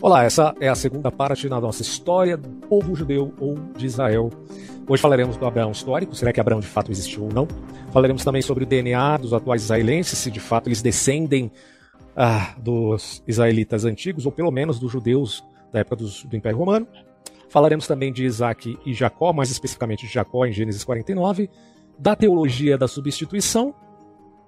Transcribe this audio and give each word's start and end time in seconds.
Olá, 0.00 0.24
essa 0.24 0.54
é 0.60 0.68
a 0.68 0.74
segunda 0.74 1.10
parte 1.10 1.48
da 1.48 1.60
nossa 1.60 1.80
história 1.80 2.36
do 2.36 2.48
povo 2.66 2.94
judeu 2.94 3.32
ou 3.38 3.54
de 3.76 3.86
Israel. 3.86 4.30
Hoje 4.88 5.00
falaremos 5.00 5.36
do 5.36 5.46
Abraão 5.46 5.70
histórico, 5.70 6.14
será 6.14 6.32
que 6.32 6.40
Abraão 6.40 6.60
de 6.60 6.66
fato 6.66 6.90
existiu 6.90 7.24
ou 7.24 7.32
não? 7.32 7.48
Falaremos 7.92 8.22
também 8.22 8.42
sobre 8.42 8.64
o 8.64 8.66
DNA 8.66 9.16
dos 9.18 9.32
atuais 9.32 9.62
israelenses, 9.62 10.18
se 10.18 10.30
de 10.30 10.40
fato 10.40 10.68
eles 10.68 10.82
descendem 10.82 11.50
ah, 12.16 12.54
dos 12.58 13.22
israelitas 13.26 13.84
antigos, 13.84 14.26
ou 14.26 14.32
pelo 14.32 14.50
menos 14.50 14.78
dos 14.78 14.92
judeus 14.92 15.44
da 15.72 15.80
época 15.80 15.96
dos, 15.96 16.24
do 16.24 16.36
Império 16.36 16.58
Romano. 16.58 16.86
Falaremos 17.48 17.86
também 17.86 18.12
de 18.12 18.24
Isaac 18.24 18.76
e 18.84 18.92
Jacó, 18.92 19.32
mais 19.32 19.50
especificamente 19.50 20.06
de 20.06 20.12
Jacó 20.12 20.44
em 20.44 20.52
Gênesis 20.52 20.84
49, 20.84 21.48
da 21.98 22.14
teologia 22.14 22.76
da 22.76 22.88
substituição 22.88 23.74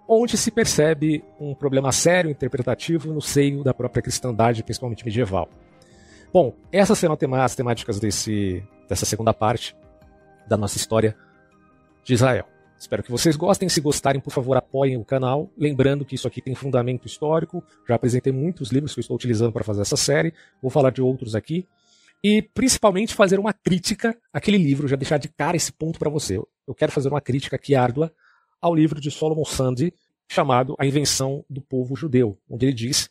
onde 0.09 0.36
se 0.36 0.50
percebe 0.50 1.25
um 1.41 1.54
problema 1.54 1.91
sério 1.93 2.30
interpretativo 2.30 3.12
no 3.12 3.20
seio 3.20 3.64
da 3.64 3.74
própria 3.74 4.02
cristandade, 4.02 4.62
principalmente 4.62 5.05
medieval. 5.05 5.48
Bom, 6.33 6.55
essas 6.70 6.98
serão 6.98 7.16
as 7.42 7.55
temáticas 7.55 7.98
desse, 7.98 8.62
dessa 8.88 9.06
segunda 9.06 9.33
parte 9.33 9.77
da 10.47 10.56
nossa 10.56 10.77
história 10.77 11.16
de 12.05 12.14
Israel. 12.14 12.47
Espero 12.78 13.02
que 13.02 13.11
vocês 13.11 13.37
gostem. 13.37 13.69
Se 13.69 13.80
gostarem, 13.80 14.20
por 14.20 14.30
favor, 14.30 14.56
apoiem 14.56 14.97
o 14.97 15.05
canal. 15.05 15.50
Lembrando 15.56 16.05
que 16.05 16.14
isso 16.14 16.28
aqui 16.28 16.42
tem 16.42 16.55
fundamento 16.55 17.06
histórico. 17.06 17.64
Já 17.88 17.95
apresentei 17.95 18.33
muitos 18.33 18.70
livros 18.70 18.92
que 18.92 19.00
eu 19.00 19.02
estou 19.02 19.16
utilizando 19.16 19.52
para 19.52 19.64
fazer 19.64 19.80
essa 19.80 19.97
série. 19.97 20.34
Vou 20.61 20.70
falar 20.70 20.91
de 20.91 21.00
outros 21.00 21.34
aqui. 21.34 21.66
E 22.23 22.42
principalmente 22.42 23.14
fazer 23.14 23.38
uma 23.38 23.52
crítica 23.52 24.16
àquele 24.33 24.59
livro, 24.59 24.88
já 24.88 24.97
deixar 24.97 25.19
de 25.19 25.28
cara 25.28 25.56
esse 25.56 25.73
ponto 25.73 25.98
para 25.98 26.11
você. 26.11 26.36
Eu 26.66 26.75
quero 26.75 26.92
fazer 26.92 27.09
uma 27.09 27.20
crítica 27.20 27.56
aqui 27.56 27.75
árdua 27.75 28.12
ao 28.60 28.74
livro 28.74 29.01
de 29.01 29.10
Solomon 29.10 29.45
Sandi, 29.45 29.92
chamado 30.30 30.74
A 30.78 30.87
Invenção 30.87 31.45
do 31.48 31.60
Povo 31.60 31.95
Judeu, 31.95 32.38
onde 32.48 32.66
ele 32.66 32.74
diz, 32.74 33.09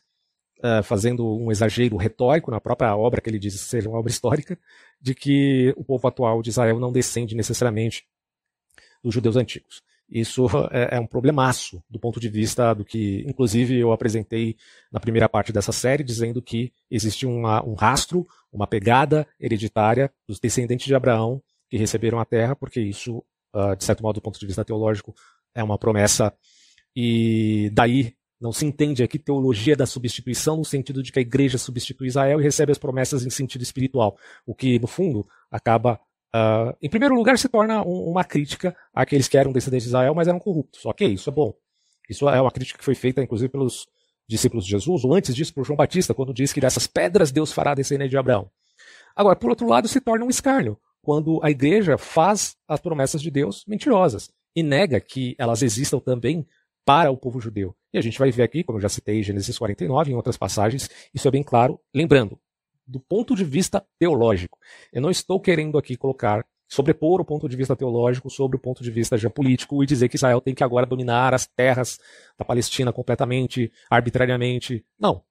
uh, 0.59 0.83
fazendo 0.83 1.25
um 1.37 1.51
exagero 1.51 1.97
retórico 1.97 2.51
na 2.51 2.59
própria 2.59 2.95
obra 2.95 3.21
que 3.21 3.29
ele 3.29 3.39
diz 3.39 3.59
ser 3.59 3.87
uma 3.87 3.99
obra 3.99 4.11
histórica, 4.11 4.57
de 4.99 5.13
que 5.13 5.73
o 5.77 5.83
povo 5.83 6.07
atual 6.07 6.41
de 6.41 6.49
Israel 6.49 6.79
não 6.79 6.91
descende 6.91 7.35
necessariamente 7.35 8.05
dos 9.03 9.13
judeus 9.13 9.35
antigos. 9.35 9.83
Isso 10.09 10.45
é, 10.71 10.97
é, 10.97 10.99
um 10.99 11.07
problemaço 11.07 11.83
do 11.89 11.99
ponto 11.99 12.19
de 12.19 12.29
vista 12.29 12.73
do 12.73 12.85
que, 12.85 13.23
inclusive, 13.27 13.77
eu 13.77 13.91
apresentei 13.91 14.55
na 14.91 14.99
primeira 14.99 15.27
parte 15.27 15.51
dessa 15.51 15.71
série, 15.71 16.03
dizendo 16.03 16.41
que 16.41 16.71
existe 16.91 17.25
uma, 17.25 17.63
um 17.65 17.73
rastro, 17.73 18.27
uma 18.51 18.67
pegada 18.67 19.27
hereditária 19.39 20.11
dos 20.27 20.39
descendentes 20.39 20.85
de 20.85 20.95
Abraão 20.95 21.41
que 21.69 21.77
receberam 21.77 22.19
a 22.19 22.25
terra, 22.25 22.55
porque 22.55 22.79
isso, 22.79 23.23
uh, 23.53 23.75
de 23.75 23.83
certo 23.83 24.03
modo, 24.03 24.15
do 24.15 24.21
ponto 24.21 24.39
de 24.39 24.45
vista 24.45 24.63
teológico, 24.63 25.15
é 25.55 25.63
uma 25.63 25.79
promessa 25.79 26.33
e 26.95 27.71
daí 27.73 28.13
não 28.39 28.51
se 28.51 28.65
entende 28.65 29.01
aqui 29.01 29.17
teologia 29.17 29.75
da 29.75 29.85
substituição 29.85 30.57
no 30.57 30.65
sentido 30.65 31.01
de 31.01 31.11
que 31.11 31.19
a 31.19 31.21
igreja 31.21 31.57
substitui 31.57 32.07
Israel 32.07 32.39
e 32.39 32.43
recebe 32.43 32.71
as 32.71 32.77
promessas 32.77 33.25
em 33.25 33.29
sentido 33.29 33.63
espiritual, 33.63 34.17
o 34.45 34.53
que 34.53 34.77
no 34.77 34.87
fundo 34.87 35.27
acaba 35.49 35.99
Uh, 36.35 36.75
em 36.81 36.89
primeiro 36.89 37.15
lugar, 37.15 37.37
se 37.37 37.47
torna 37.47 37.81
um, 37.81 38.09
uma 38.09 38.21
crítica 38.21 38.75
àqueles 38.93 39.25
que 39.25 39.37
eram 39.37 39.53
descendentes 39.53 39.85
de 39.85 39.89
Israel, 39.91 40.13
mas 40.13 40.27
eram 40.27 40.37
corruptos. 40.37 40.85
Ok, 40.85 41.07
isso 41.07 41.29
é 41.29 41.33
bom. 41.33 41.53
Isso 42.09 42.27
é 42.27 42.41
uma 42.41 42.51
crítica 42.51 42.77
que 42.77 42.83
foi 42.83 42.93
feita, 42.93 43.23
inclusive, 43.23 43.47
pelos 43.47 43.87
discípulos 44.27 44.65
de 44.65 44.71
Jesus, 44.71 45.05
ou 45.05 45.13
antes 45.13 45.33
disso, 45.33 45.53
por 45.53 45.65
João 45.65 45.77
Batista, 45.77 46.13
quando 46.13 46.33
diz 46.33 46.51
que 46.51 46.59
dessas 46.59 46.87
pedras 46.87 47.31
Deus 47.31 47.53
fará 47.53 47.73
descendente 47.73 48.09
de 48.09 48.17
Abraão. 48.17 48.51
Agora, 49.15 49.37
por 49.37 49.49
outro 49.49 49.65
lado, 49.65 49.87
se 49.87 50.01
torna 50.01 50.25
um 50.25 50.29
escárnio, 50.29 50.77
quando 51.01 51.39
a 51.41 51.49
igreja 51.49 51.97
faz 51.97 52.57
as 52.67 52.81
promessas 52.81 53.21
de 53.21 53.31
Deus 53.31 53.63
mentirosas 53.65 54.29
e 54.55 54.63
nega 54.63 54.99
que 54.99 55.35
elas 55.37 55.61
existam 55.61 55.99
também 55.99 56.47
para 56.85 57.11
o 57.11 57.17
povo 57.17 57.41
judeu. 57.41 57.75
E 57.91 57.97
a 57.97 58.01
gente 58.01 58.19
vai 58.19 58.31
ver 58.31 58.43
aqui, 58.43 58.63
como 58.63 58.77
eu 58.77 58.81
já 58.81 58.89
citei 58.89 59.23
Gênesis 59.23 59.57
49, 59.57 60.11
em 60.11 60.15
outras 60.15 60.37
passagens, 60.37 60.89
isso 61.13 61.27
é 61.27 61.31
bem 61.31 61.43
claro. 61.43 61.79
Lembrando, 61.93 62.39
do 62.87 62.99
ponto 62.99 63.35
de 63.35 63.43
vista 63.43 63.83
teológico, 63.97 64.57
eu 64.93 65.01
não 65.01 65.09
estou 65.09 65.39
querendo 65.39 65.77
aqui 65.77 65.97
colocar, 65.97 66.45
sobrepor 66.67 67.19
o 67.21 67.25
ponto 67.25 67.49
de 67.49 67.55
vista 67.55 67.75
teológico 67.75 68.29
sobre 68.29 68.57
o 68.57 68.59
ponto 68.59 68.83
de 68.83 68.91
vista 68.91 69.17
geopolítico 69.17 69.83
e 69.83 69.87
dizer 69.87 70.07
que 70.09 70.15
Israel 70.15 70.39
tem 70.39 70.53
que 70.53 70.63
agora 70.63 70.85
dominar 70.85 71.33
as 71.33 71.47
terras 71.47 71.99
da 72.37 72.45
Palestina 72.45 72.93
completamente, 72.93 73.71
arbitrariamente. 73.89 74.85
Não. 74.99 75.23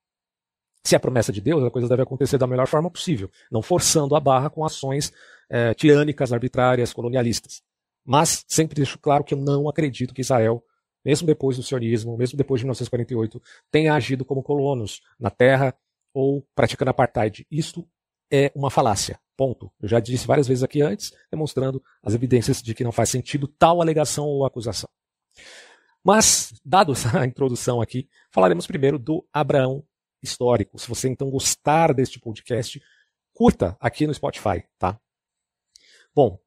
Se 0.83 0.95
é 0.95 0.99
promessa 0.99 1.33
de 1.33 1.41
Deus, 1.41 1.65
a 1.65 1.71
coisa 1.71 1.89
deve 1.89 2.03
acontecer 2.03 2.37
da 2.37 2.47
melhor 2.47 2.67
forma 2.67 2.91
possível, 2.91 3.31
não 3.51 3.63
forçando 3.63 4.15
a 4.15 4.21
barra 4.21 4.51
com 4.51 4.65
ações 4.65 5.13
é, 5.49 5.73
tirânicas, 5.73 6.33
arbitrárias, 6.33 6.93
colonialistas. 6.93 7.63
Mas 8.05 8.45
sempre 8.49 8.77
deixo 8.77 8.99
claro 8.99 9.25
que 9.25 9.35
eu 9.35 9.39
não 9.39 9.69
acredito 9.69 10.15
que 10.15 10.21
Israel 10.21 10.63
mesmo 11.05 11.27
depois 11.27 11.57
do 11.57 11.63
sionismo, 11.63 12.17
mesmo 12.17 12.37
depois 12.39 12.61
de 12.61 12.65
1948, 12.65 13.43
tenha 13.71 13.95
agido 13.95 14.25
como 14.25 14.43
colonos 14.43 15.03
na 15.21 15.31
terra 15.31 15.77
ou 16.15 16.47
praticando 16.55 16.91
apartheid. 16.91 17.47
Isto 17.51 17.87
é 18.33 18.51
uma 18.55 18.71
falácia. 18.71 19.21
Ponto. 19.37 19.71
Eu 19.81 19.89
já 19.89 20.01
disse 20.01 20.27
várias 20.27 20.47
vezes 20.47 20.63
aqui 20.63 20.81
antes, 20.81 21.13
demonstrando 21.31 21.83
as 22.03 22.15
evidências 22.15 22.63
de 22.63 22.75
que 22.75 22.85
não 22.85 22.93
faz 22.93 23.11
sentido 23.11 23.49
tal 23.49 23.83
alegação 23.83 24.25
ou 24.27 24.47
acusação. 24.47 24.89
Mas, 26.03 26.55
dado 26.65 26.93
essa 26.93 27.09
introdução 27.27 27.83
aqui, 27.83 28.09
falaremos 28.31 28.67
primeiro 28.67 28.99
do 28.99 29.27
Abraão 29.33 29.85
histórico. 30.23 30.79
Se 30.79 30.89
você 30.89 31.09
então 31.09 31.31
gostar 31.31 31.93
deste 31.93 32.19
podcast, 32.21 32.81
curta 33.33 33.77
aqui 33.81 34.07
no 34.07 34.15
Spotify, 34.15 34.65
tá? 34.79 34.99
Bom, 36.15 36.39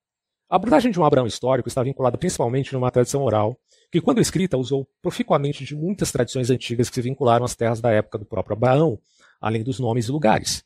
a 0.50 0.56
abordagem 0.56 0.92
de 0.92 1.00
um 1.00 1.04
Abraão 1.04 1.28
histórico 1.28 1.68
está 1.68 1.84
vinculada 1.84 2.18
principalmente 2.18 2.74
numa 2.74 2.90
tradição 2.90 3.22
oral, 3.24 3.60
que, 3.92 4.00
quando 4.00 4.22
escrita, 4.22 4.58
usou 4.58 4.88
proficuamente 5.02 5.66
de 5.66 5.76
muitas 5.76 6.12
tradições 6.12 6.50
antigas 6.50 6.90
que 6.90 6.96
se 6.96 7.02
vincularam 7.02 7.44
às 7.44 7.56
terras 7.56 7.82
da 7.82 7.92
época 7.92 8.18
do 8.18 8.26
próprio 8.26 8.56
Abraão, 8.56 9.00
além 9.42 9.64
dos 9.64 9.80
nomes 9.80 10.08
e 10.08 10.12
lugares. 10.12 10.64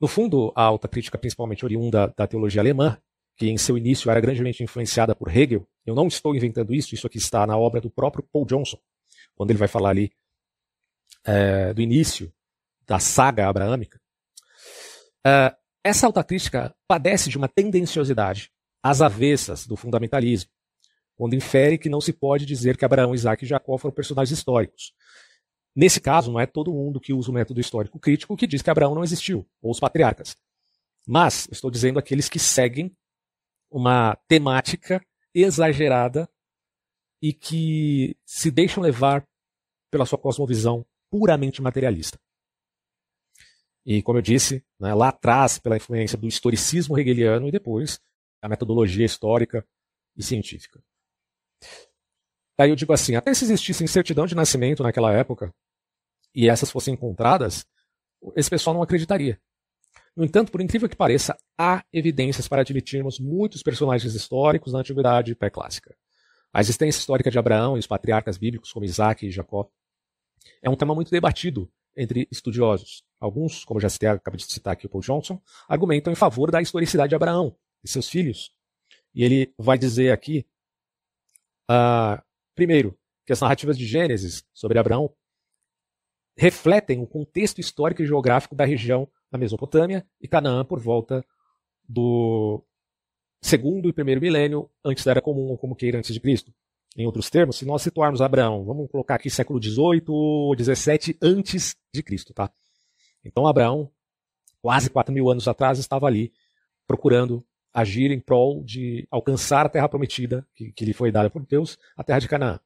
No 0.00 0.08
fundo, 0.08 0.52
a 0.54 0.62
alta 0.62 0.88
crítica, 0.88 1.18
principalmente 1.18 1.64
oriunda 1.64 2.12
da 2.16 2.26
teologia 2.26 2.62
alemã, 2.62 2.96
que 3.36 3.48
em 3.48 3.58
seu 3.58 3.76
início 3.76 4.10
era 4.10 4.20
grandemente 4.20 4.62
influenciada 4.62 5.14
por 5.14 5.34
Hegel, 5.34 5.66
eu 5.84 5.94
não 5.94 6.08
estou 6.08 6.34
inventando 6.34 6.74
isso, 6.74 6.94
isso 6.94 7.06
aqui 7.06 7.18
está 7.18 7.46
na 7.46 7.56
obra 7.56 7.80
do 7.80 7.90
próprio 7.90 8.26
Paul 8.32 8.44
Johnson, 8.46 8.78
quando 9.34 9.50
ele 9.50 9.58
vai 9.58 9.68
falar 9.68 9.90
ali 9.90 10.10
é, 11.24 11.72
do 11.72 11.80
início 11.80 12.32
da 12.86 12.98
saga 12.98 13.48
abraâmica. 13.48 14.00
É, 15.26 15.54
essa 15.84 16.06
alta 16.06 16.24
crítica 16.24 16.74
padece 16.86 17.28
de 17.30 17.36
uma 17.36 17.48
tendenciosidade 17.48 18.50
às 18.82 19.00
avessas 19.00 19.66
do 19.66 19.76
fundamentalismo, 19.76 20.50
quando 21.16 21.34
infere 21.34 21.78
que 21.78 21.88
não 21.88 22.00
se 22.00 22.12
pode 22.12 22.46
dizer 22.46 22.76
que 22.76 22.84
Abraão, 22.84 23.14
Isaac 23.14 23.44
e 23.44 23.48
Jacó 23.48 23.76
foram 23.76 23.94
personagens 23.94 24.38
históricos. 24.38 24.92
Nesse 25.74 26.00
caso, 26.00 26.32
não 26.32 26.40
é 26.40 26.46
todo 26.46 26.72
mundo 26.72 27.00
que 27.00 27.12
usa 27.12 27.30
o 27.30 27.34
método 27.34 27.60
histórico 27.60 27.98
crítico 27.98 28.36
que 28.36 28.46
diz 28.46 28.62
que 28.62 28.70
Abraão 28.70 28.94
não 28.94 29.04
existiu, 29.04 29.48
ou 29.60 29.70
os 29.70 29.80
patriarcas. 29.80 30.36
Mas 31.06 31.48
estou 31.50 31.70
dizendo 31.70 31.98
aqueles 31.98 32.28
que 32.28 32.38
seguem 32.38 32.96
uma 33.70 34.16
temática 34.28 35.04
exagerada 35.34 36.28
e 37.20 37.32
que 37.32 38.16
se 38.24 38.50
deixam 38.50 38.82
levar 38.82 39.26
pela 39.90 40.06
sua 40.06 40.18
cosmovisão 40.18 40.86
puramente 41.10 41.60
materialista. 41.62 42.18
E, 43.84 44.02
como 44.02 44.18
eu 44.18 44.22
disse, 44.22 44.64
né, 44.78 44.94
lá 44.94 45.08
atrás, 45.08 45.58
pela 45.58 45.76
influência 45.76 46.18
do 46.18 46.28
historicismo 46.28 46.98
hegeliano 46.98 47.48
e 47.48 47.50
depois 47.50 48.00
a 48.40 48.48
metodologia 48.48 49.04
histórica 49.04 49.66
e 50.16 50.22
científica. 50.22 50.82
Aí 52.58 52.70
eu 52.70 52.76
digo 52.76 52.92
assim, 52.92 53.14
até 53.14 53.32
se 53.32 53.44
existisse 53.44 53.86
certidão 53.86 54.26
de 54.26 54.34
nascimento 54.34 54.82
naquela 54.82 55.12
época 55.12 55.54
e 56.34 56.48
essas 56.48 56.70
fossem 56.70 56.94
encontradas, 56.94 57.64
esse 58.34 58.50
pessoal 58.50 58.74
não 58.74 58.82
acreditaria. 58.82 59.40
No 60.16 60.24
entanto, 60.24 60.50
por 60.50 60.60
incrível 60.60 60.88
que 60.88 60.96
pareça, 60.96 61.36
há 61.56 61.84
evidências 61.92 62.48
para 62.48 62.62
admitirmos 62.62 63.20
muitos 63.20 63.62
personagens 63.62 64.14
históricos 64.14 64.72
na 64.72 64.80
antiguidade 64.80 65.34
pré-clássica. 65.36 65.96
A 66.52 66.60
existência 66.60 66.98
histórica 66.98 67.30
de 67.30 67.38
Abraão 67.38 67.76
e 67.76 67.78
os 67.78 67.86
patriarcas 67.86 68.36
bíblicos 68.36 68.72
como 68.72 68.84
Isaac 68.84 69.24
e 69.24 69.30
Jacó 69.30 69.70
é 70.60 70.68
um 70.68 70.74
tema 70.74 70.94
muito 70.94 71.10
debatido 71.10 71.70
entre 71.96 72.26
estudiosos. 72.30 73.04
Alguns, 73.20 73.64
como 73.64 73.80
já 73.80 73.88
citei, 73.88 74.08
acabei 74.08 74.38
de 74.38 74.52
citar 74.52 74.72
aqui 74.72 74.86
o 74.86 74.88
Paul 74.88 75.02
Johnson, 75.02 75.40
argumentam 75.68 76.12
em 76.12 76.16
favor 76.16 76.50
da 76.50 76.60
historicidade 76.60 77.10
de 77.10 77.16
Abraão, 77.16 77.56
e 77.82 77.88
seus 77.88 78.08
filhos. 78.08 78.52
E 79.14 79.24
ele 79.24 79.52
vai 79.58 79.78
dizer 79.78 80.12
aqui, 80.12 80.46
uh, 81.70 82.22
primeiro, 82.54 82.98
que 83.26 83.32
as 83.32 83.40
narrativas 83.40 83.76
de 83.76 83.86
Gênesis 83.86 84.44
sobre 84.54 84.78
Abraão 84.78 85.14
refletem 86.36 87.02
o 87.02 87.06
contexto 87.06 87.60
histórico 87.60 88.02
e 88.02 88.06
geográfico 88.06 88.54
da 88.54 88.64
região 88.64 89.10
da 89.30 89.36
Mesopotâmia 89.36 90.06
e 90.20 90.28
Canaã 90.28 90.64
por 90.64 90.78
volta 90.78 91.24
do 91.86 92.64
segundo 93.42 93.88
e 93.88 93.92
primeiro 93.92 94.20
milênio 94.20 94.70
antes 94.84 95.04
da 95.04 95.10
Era 95.10 95.22
Comum, 95.22 95.48
ou 95.48 95.58
como 95.58 95.74
queira, 95.74 95.98
antes 95.98 96.12
de 96.12 96.20
Cristo. 96.20 96.52
Em 96.96 97.06
outros 97.06 97.28
termos, 97.30 97.56
se 97.56 97.64
nós 97.64 97.82
situarmos 97.82 98.20
Abraão, 98.20 98.64
vamos 98.64 98.90
colocar 98.90 99.16
aqui 99.16 99.30
século 99.30 99.62
XVIII 99.62 100.04
ou 100.08 100.56
XVII 100.56 101.16
antes 101.22 101.76
de 101.94 102.02
Cristo, 102.02 102.32
tá? 102.32 102.50
Então 103.24 103.46
Abraão, 103.46 103.90
quase 104.60 104.90
4 104.90 105.12
mil 105.12 105.30
anos 105.30 105.46
atrás, 105.46 105.78
estava 105.78 106.06
ali 106.06 106.32
procurando 106.86 107.46
agir 107.78 108.10
em 108.10 108.20
prol 108.20 108.62
de 108.64 109.06
alcançar 109.10 109.66
a 109.66 109.68
terra 109.68 109.88
prometida 109.88 110.46
que, 110.54 110.72
que 110.72 110.84
lhe 110.84 110.92
foi 110.92 111.12
dada 111.12 111.30
por 111.30 111.44
Deus, 111.46 111.78
a 111.96 112.02
terra 112.02 112.18
de 112.18 112.28
Canaã. 112.28 112.58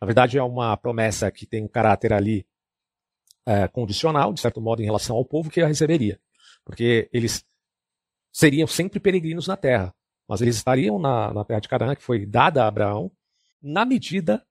Na 0.00 0.06
verdade, 0.06 0.38
é 0.38 0.42
uma 0.42 0.76
promessa 0.76 1.30
que 1.30 1.44
tem 1.44 1.64
um 1.64 1.68
caráter 1.68 2.12
ali 2.12 2.46
é, 3.44 3.66
condicional, 3.68 4.32
de 4.32 4.40
certo 4.40 4.60
modo, 4.60 4.80
em 4.80 4.84
relação 4.84 5.16
ao 5.16 5.24
povo 5.24 5.50
que 5.50 5.60
a 5.60 5.66
receberia. 5.66 6.20
Porque 6.64 7.08
eles 7.12 7.44
seriam 8.32 8.66
sempre 8.66 9.00
peregrinos 9.00 9.48
na 9.48 9.56
terra, 9.56 9.94
mas 10.28 10.40
eles 10.40 10.56
estariam 10.56 10.98
na, 10.98 11.34
na 11.34 11.44
terra 11.44 11.60
de 11.60 11.68
Canaã, 11.68 11.94
que 11.96 12.02
foi 12.02 12.24
dada 12.24 12.64
a 12.64 12.68
Abraão, 12.68 13.10
na 13.60 13.84
medida 13.84 14.46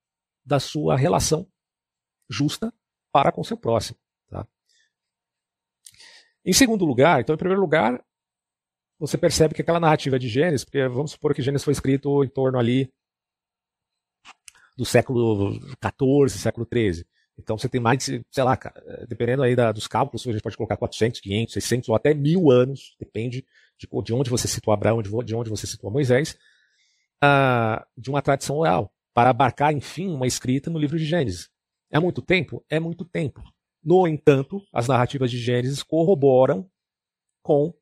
da 0.46 0.60
sua 0.60 0.98
relação 0.98 1.48
justa 2.30 2.74
para 3.12 3.32
com 3.32 3.44
seu 3.44 3.58
próximo. 3.58 3.98
Tá? 4.30 4.46
Em 6.46 6.54
segundo 6.54 6.86
lugar, 6.86 7.22
então, 7.22 7.34
em 7.34 7.38
primeiro 7.38 7.62
lugar, 7.62 8.04
você 9.00 9.18
percebe 9.18 9.54
que 9.54 9.62
aquela 9.62 9.80
narrativa 9.80 10.20
de 10.20 10.28
Gênesis, 10.28 10.66
porque 10.66 10.88
vamos 10.88 11.12
supor 11.12 11.34
que 11.34 11.42
Gênesis 11.42 11.64
foi 11.64 11.72
escrito 11.72 12.24
em 12.24 12.28
torno 12.28 12.60
ali 12.60 12.92
do 14.78 14.86
século 14.86 15.54
XIV, 15.54 16.30
século 16.30 16.68
XIII. 16.72 17.06
Então 17.38 17.58
você 17.58 17.70
tem 17.70 17.80
mais 17.80 18.04
de, 18.04 18.22
sei 18.30 18.44
lá, 18.44 18.60
dependendo 19.08 19.44
aí 19.44 19.56
da, 19.56 19.72
dos 19.72 19.88
cálculos, 19.88 20.28
a 20.28 20.32
gente 20.32 20.42
pode 20.42 20.58
colocar 20.58 20.76
400, 20.76 21.22
500, 21.22 21.54
600 21.54 21.90
ou 21.90 21.96
até 21.96 22.14
mil 22.14 22.52
anos, 22.52 22.96
depende 23.00 23.46
de, 23.78 23.88
de 24.04 24.14
onde 24.14 24.30
você 24.30 24.48
situa 24.48 24.74
Abraão, 24.74 25.02
de, 25.02 25.10
de 25.24 25.36
onde 25.36 25.50
você 25.50 25.66
situa 25.66 25.90
Moisés, 25.90 26.38
uh, 27.24 27.84
de 27.98 28.10
uma 28.10 28.22
tradição 28.22 28.58
oral, 28.58 28.94
para 29.14 29.30
abarcar, 29.30 29.74
enfim, 29.74 30.10
uma 30.10 30.28
escrita 30.28 30.70
no 30.70 30.78
livro 30.78 30.98
de 30.98 31.06
Gênesis. 31.06 31.50
É 31.90 32.00
muito 32.00 32.22
tempo? 32.22 32.64
É 32.70 32.80
muito 32.80 33.06
tempo. 33.06 33.42
No 33.82 34.06
entanto, 34.06 34.62
as 34.74 34.88
narrativas 34.88 35.32
de 35.32 35.38
Gênesis 35.38 35.82
corroboram 35.82 36.70
com 37.42 37.74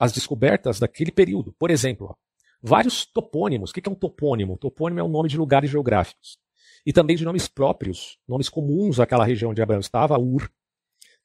as 0.00 0.12
descobertas 0.12 0.80
daquele 0.80 1.12
período. 1.12 1.54
Por 1.58 1.70
exemplo, 1.70 2.08
ó, 2.10 2.14
vários 2.62 3.04
topônimos. 3.04 3.70
O 3.70 3.74
que 3.74 3.86
é 3.86 3.92
um 3.92 3.94
topônimo? 3.94 4.56
Topônimo 4.56 4.98
é 4.98 5.02
o 5.02 5.08
nome 5.08 5.28
de 5.28 5.36
lugares 5.36 5.68
geográficos. 5.68 6.38
E 6.86 6.92
também 6.92 7.14
de 7.14 7.24
nomes 7.26 7.46
próprios, 7.46 8.18
nomes 8.26 8.48
comuns 8.48 8.98
àquela 8.98 9.26
região 9.26 9.50
onde 9.50 9.60
Abraão 9.60 9.80
estava, 9.80 10.18
Ur. 10.18 10.50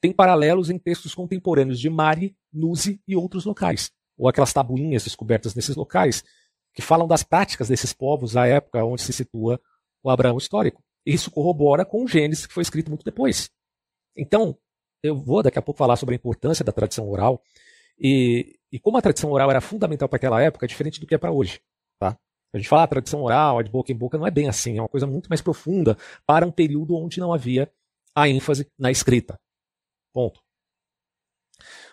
Tem 0.01 0.11
paralelos 0.11 0.69
em 0.69 0.77
textos 0.77 1.15
contemporâneos 1.15 1.79
de 1.79 1.89
Mari, 1.89 2.35
Nuzi 2.51 3.01
e 3.07 3.15
outros 3.15 3.45
locais. 3.45 3.91
Ou 4.17 4.27
aquelas 4.27 4.51
tabuinhas 4.51 5.05
descobertas 5.05 5.55
nesses 5.55 5.77
locais, 5.77 6.21
que 6.73 6.81
falam 6.81 7.07
das 7.07 7.23
práticas 7.23 7.69
desses 7.69 7.93
povos 7.93 8.35
à 8.35 8.45
época 8.45 8.83
onde 8.83 9.01
se 9.01 9.13
situa 9.13 9.59
o 10.03 10.09
Abraão 10.09 10.37
histórico. 10.37 10.83
Isso 11.05 11.31
corrobora 11.31 11.85
com 11.85 12.03
o 12.03 12.07
Gênesis, 12.07 12.45
que 12.45 12.53
foi 12.53 12.63
escrito 12.63 12.89
muito 12.89 13.05
depois. 13.05 13.49
Então, 14.17 14.57
eu 15.01 15.15
vou 15.15 15.41
daqui 15.41 15.57
a 15.57 15.61
pouco 15.61 15.77
falar 15.77 15.95
sobre 15.95 16.15
a 16.15 16.17
importância 16.17 16.65
da 16.65 16.73
tradição 16.73 17.07
oral 17.09 17.41
e, 17.97 18.59
e 18.75 18.79
como 18.79 18.97
a 18.97 19.01
tradição 19.01 19.31
oral 19.31 19.49
era 19.49 19.61
fundamental 19.61 20.09
para 20.09 20.17
aquela 20.17 20.41
época, 20.41 20.65
é 20.65 20.67
diferente 20.67 20.99
do 20.99 21.07
que 21.07 21.15
é 21.15 21.17
para 21.17 21.31
hoje. 21.31 21.61
Tá? 21.97 22.19
A 22.53 22.57
gente 22.57 22.67
fala 22.67 22.83
a 22.83 22.87
tradição 22.87 23.23
oral, 23.23 23.63
de 23.63 23.71
boca 23.71 23.89
em 23.89 23.95
boca, 23.95 24.17
não 24.17 24.27
é 24.27 24.31
bem 24.31 24.49
assim, 24.49 24.77
é 24.77 24.81
uma 24.81 24.89
coisa 24.89 25.07
muito 25.07 25.29
mais 25.29 25.41
profunda 25.41 25.97
para 26.27 26.45
um 26.45 26.51
período 26.51 26.93
onde 26.97 27.17
não 27.21 27.33
havia 27.33 27.71
a 28.13 28.27
ênfase 28.27 28.69
na 28.77 28.91
escrita. 28.91 29.39
Ponto. 30.11 30.41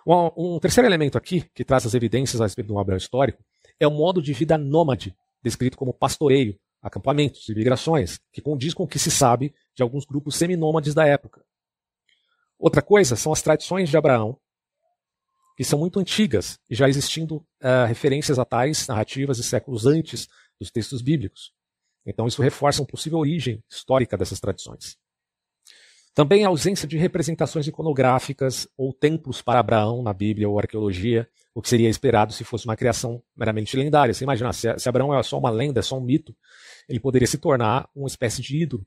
Um, 0.05 0.55
um 0.57 0.59
terceiro 0.59 0.89
elemento 0.89 1.17
aqui, 1.17 1.49
que 1.55 1.65
traz 1.65 1.87
as 1.87 1.95
evidências 1.95 2.41
a 2.41 2.47
respeito 2.47 2.67
de 2.67 2.73
um 2.73 2.81
Abraão 2.81 2.97
histórico, 2.97 3.45
é 3.79 3.87
o 3.87 3.93
modo 3.93 4.21
de 4.21 4.33
vida 4.33 4.59
nômade, 4.59 5.15
descrito 5.41 5.77
como 5.77 5.95
pastoreio, 5.95 6.59
acampamentos 6.83 7.49
e 7.49 7.55
migrações, 7.55 8.19
que 8.33 8.43
condiz 8.43 8.75
com 8.75 8.83
o 8.83 8.89
que 8.89 8.99
se 8.99 9.11
sabe 9.13 9.55
de 9.73 9.85
alguns 9.85 10.05
grupos 10.05 10.35
seminômades 10.35 10.95
da 10.95 11.07
época. 11.07 11.45
Outra 12.59 12.83
coisa 12.83 13.15
são 13.15 13.33
as 13.33 13.41
tradições 13.41 13.89
de 13.89 13.97
Abraão, 13.97 14.37
que 15.63 15.69
são 15.69 15.79
muito 15.79 16.01
antigas 16.01 16.59
e 16.69 16.75
já 16.75 16.89
existindo 16.89 17.37
uh, 17.37 17.87
referências 17.87 18.37
a 18.37 18.45
tais 18.45 18.85
narrativas 18.89 19.37
de 19.37 19.45
séculos 19.45 19.87
antes 19.87 20.29
dos 20.59 20.73
textos 20.73 21.01
bíblicos. 21.01 21.53
Então, 22.05 22.27
isso 22.27 22.43
reforça 22.43 22.83
uma 22.83 22.89
possível 22.89 23.21
origem 23.21 23.63
histórica 23.71 24.17
dessas 24.17 24.41
tradições. 24.41 24.97
Também 26.15 26.45
a 26.45 26.49
ausência 26.49 26.87
de 26.89 26.99
representações 26.99 27.67
iconográficas 27.69 28.67
ou 28.77 28.93
templos 28.93 29.41
para 29.41 29.61
Abraão 29.61 30.03
na 30.03 30.13
Bíblia 30.13 30.49
ou 30.49 30.59
arqueologia, 30.59 31.29
o 31.55 31.63
que 31.63 31.69
seria 31.69 31.89
esperado 31.89 32.33
se 32.33 32.43
fosse 32.43 32.65
uma 32.65 32.77
criação 32.77 33.23
meramente 33.37 33.77
lendária. 33.77 34.13
Você 34.13 34.25
imagina, 34.25 34.53
se, 34.53 34.89
Abraão 34.89 35.17
é 35.17 35.23
só 35.23 35.39
uma 35.39 35.49
lenda, 35.49 35.79
é 35.79 35.83
só 35.83 35.97
um 35.97 36.03
mito, 36.03 36.37
ele 36.89 36.99
poderia 36.99 37.29
se 37.29 37.39
tornar 37.39 37.89
uma 37.95 38.09
espécie 38.09 38.43
de 38.43 38.61
ídolo, 38.61 38.85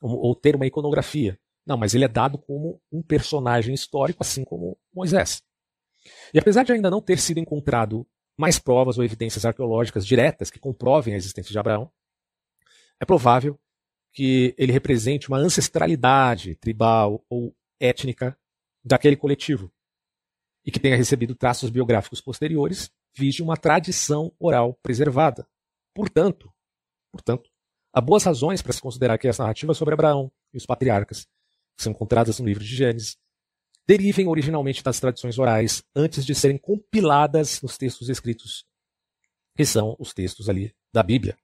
ou 0.00 0.36
ter 0.36 0.54
uma 0.54 0.66
iconografia. 0.66 1.36
Não, 1.66 1.76
mas 1.76 1.94
ele 1.94 2.04
é 2.04 2.08
dado 2.08 2.38
como 2.38 2.80
um 2.92 3.02
personagem 3.02 3.74
histórico, 3.74 4.22
assim 4.22 4.44
como 4.44 4.78
Moisés. 4.94 5.42
E 6.32 6.38
apesar 6.38 6.64
de 6.64 6.72
ainda 6.72 6.90
não 6.90 7.00
ter 7.00 7.18
sido 7.18 7.38
encontrado 7.38 8.06
mais 8.38 8.58
provas 8.58 8.96
ou 8.96 9.04
evidências 9.04 9.44
arqueológicas 9.44 10.06
diretas 10.06 10.50
que 10.50 10.58
comprovem 10.58 11.14
a 11.14 11.16
existência 11.16 11.52
de 11.52 11.58
Abraão, 11.58 11.90
é 12.98 13.04
provável 13.04 13.58
que 14.12 14.54
ele 14.58 14.72
represente 14.72 15.28
uma 15.28 15.38
ancestralidade 15.38 16.56
tribal 16.56 17.24
ou 17.28 17.54
étnica 17.78 18.36
daquele 18.84 19.16
coletivo 19.16 19.72
e 20.64 20.70
que 20.70 20.80
tenha 20.80 20.96
recebido 20.96 21.34
traços 21.34 21.70
biográficos 21.70 22.20
posteriores, 22.20 22.90
vide 23.16 23.42
uma 23.42 23.56
tradição 23.56 24.32
oral 24.38 24.78
preservada. 24.82 25.46
Portanto, 25.94 26.52
portanto, 27.10 27.50
há 27.92 28.00
boas 28.00 28.24
razões 28.24 28.62
para 28.62 28.72
se 28.72 28.80
considerar 28.80 29.18
que 29.18 29.28
as 29.28 29.38
narrativas 29.38 29.76
sobre 29.76 29.94
Abraão 29.94 30.30
e 30.52 30.56
os 30.56 30.66
patriarcas, 30.66 31.26
que 31.76 31.82
são 31.82 31.92
encontradas 31.92 32.38
no 32.38 32.46
livro 32.46 32.62
de 32.62 32.74
Gênesis, 32.74 33.18
derivem 33.90 34.28
originalmente 34.28 34.84
das 34.84 35.00
tradições 35.00 35.36
orais 35.36 35.82
antes 35.96 36.24
de 36.24 36.32
serem 36.32 36.56
compiladas 36.56 37.60
nos 37.60 37.76
textos 37.76 38.08
escritos, 38.08 38.64
que 39.56 39.66
são 39.66 39.96
os 39.98 40.14
textos 40.14 40.48
ali 40.48 40.72
da 40.92 41.02
Bíblia. 41.02 41.36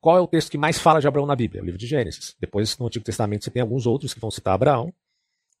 Qual 0.00 0.16
é 0.16 0.20
o 0.22 0.26
texto 0.26 0.50
que 0.50 0.56
mais 0.56 0.78
fala 0.78 1.02
de 1.02 1.06
Abraão 1.06 1.26
na 1.26 1.36
Bíblia? 1.36 1.60
O 1.60 1.64
livro 1.66 1.78
de 1.78 1.86
Gênesis. 1.86 2.34
Depois, 2.40 2.78
no 2.78 2.86
Antigo 2.86 3.04
Testamento, 3.04 3.44
você 3.44 3.50
tem 3.50 3.60
alguns 3.60 3.86
outros 3.86 4.14
que 4.14 4.20
vão 4.20 4.30
citar 4.30 4.54
Abraão. 4.54 4.94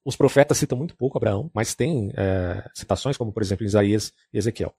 Os 0.02 0.16
profetas 0.16 0.56
citam 0.56 0.78
muito 0.78 0.96
pouco 0.96 1.18
Abraão, 1.18 1.50
mas 1.52 1.74
tem 1.74 2.10
é, 2.16 2.66
citações 2.74 3.18
como, 3.18 3.30
por 3.30 3.42
exemplo, 3.42 3.66
Isaías 3.66 4.14
e 4.32 4.38
Ezequiel. 4.38 4.74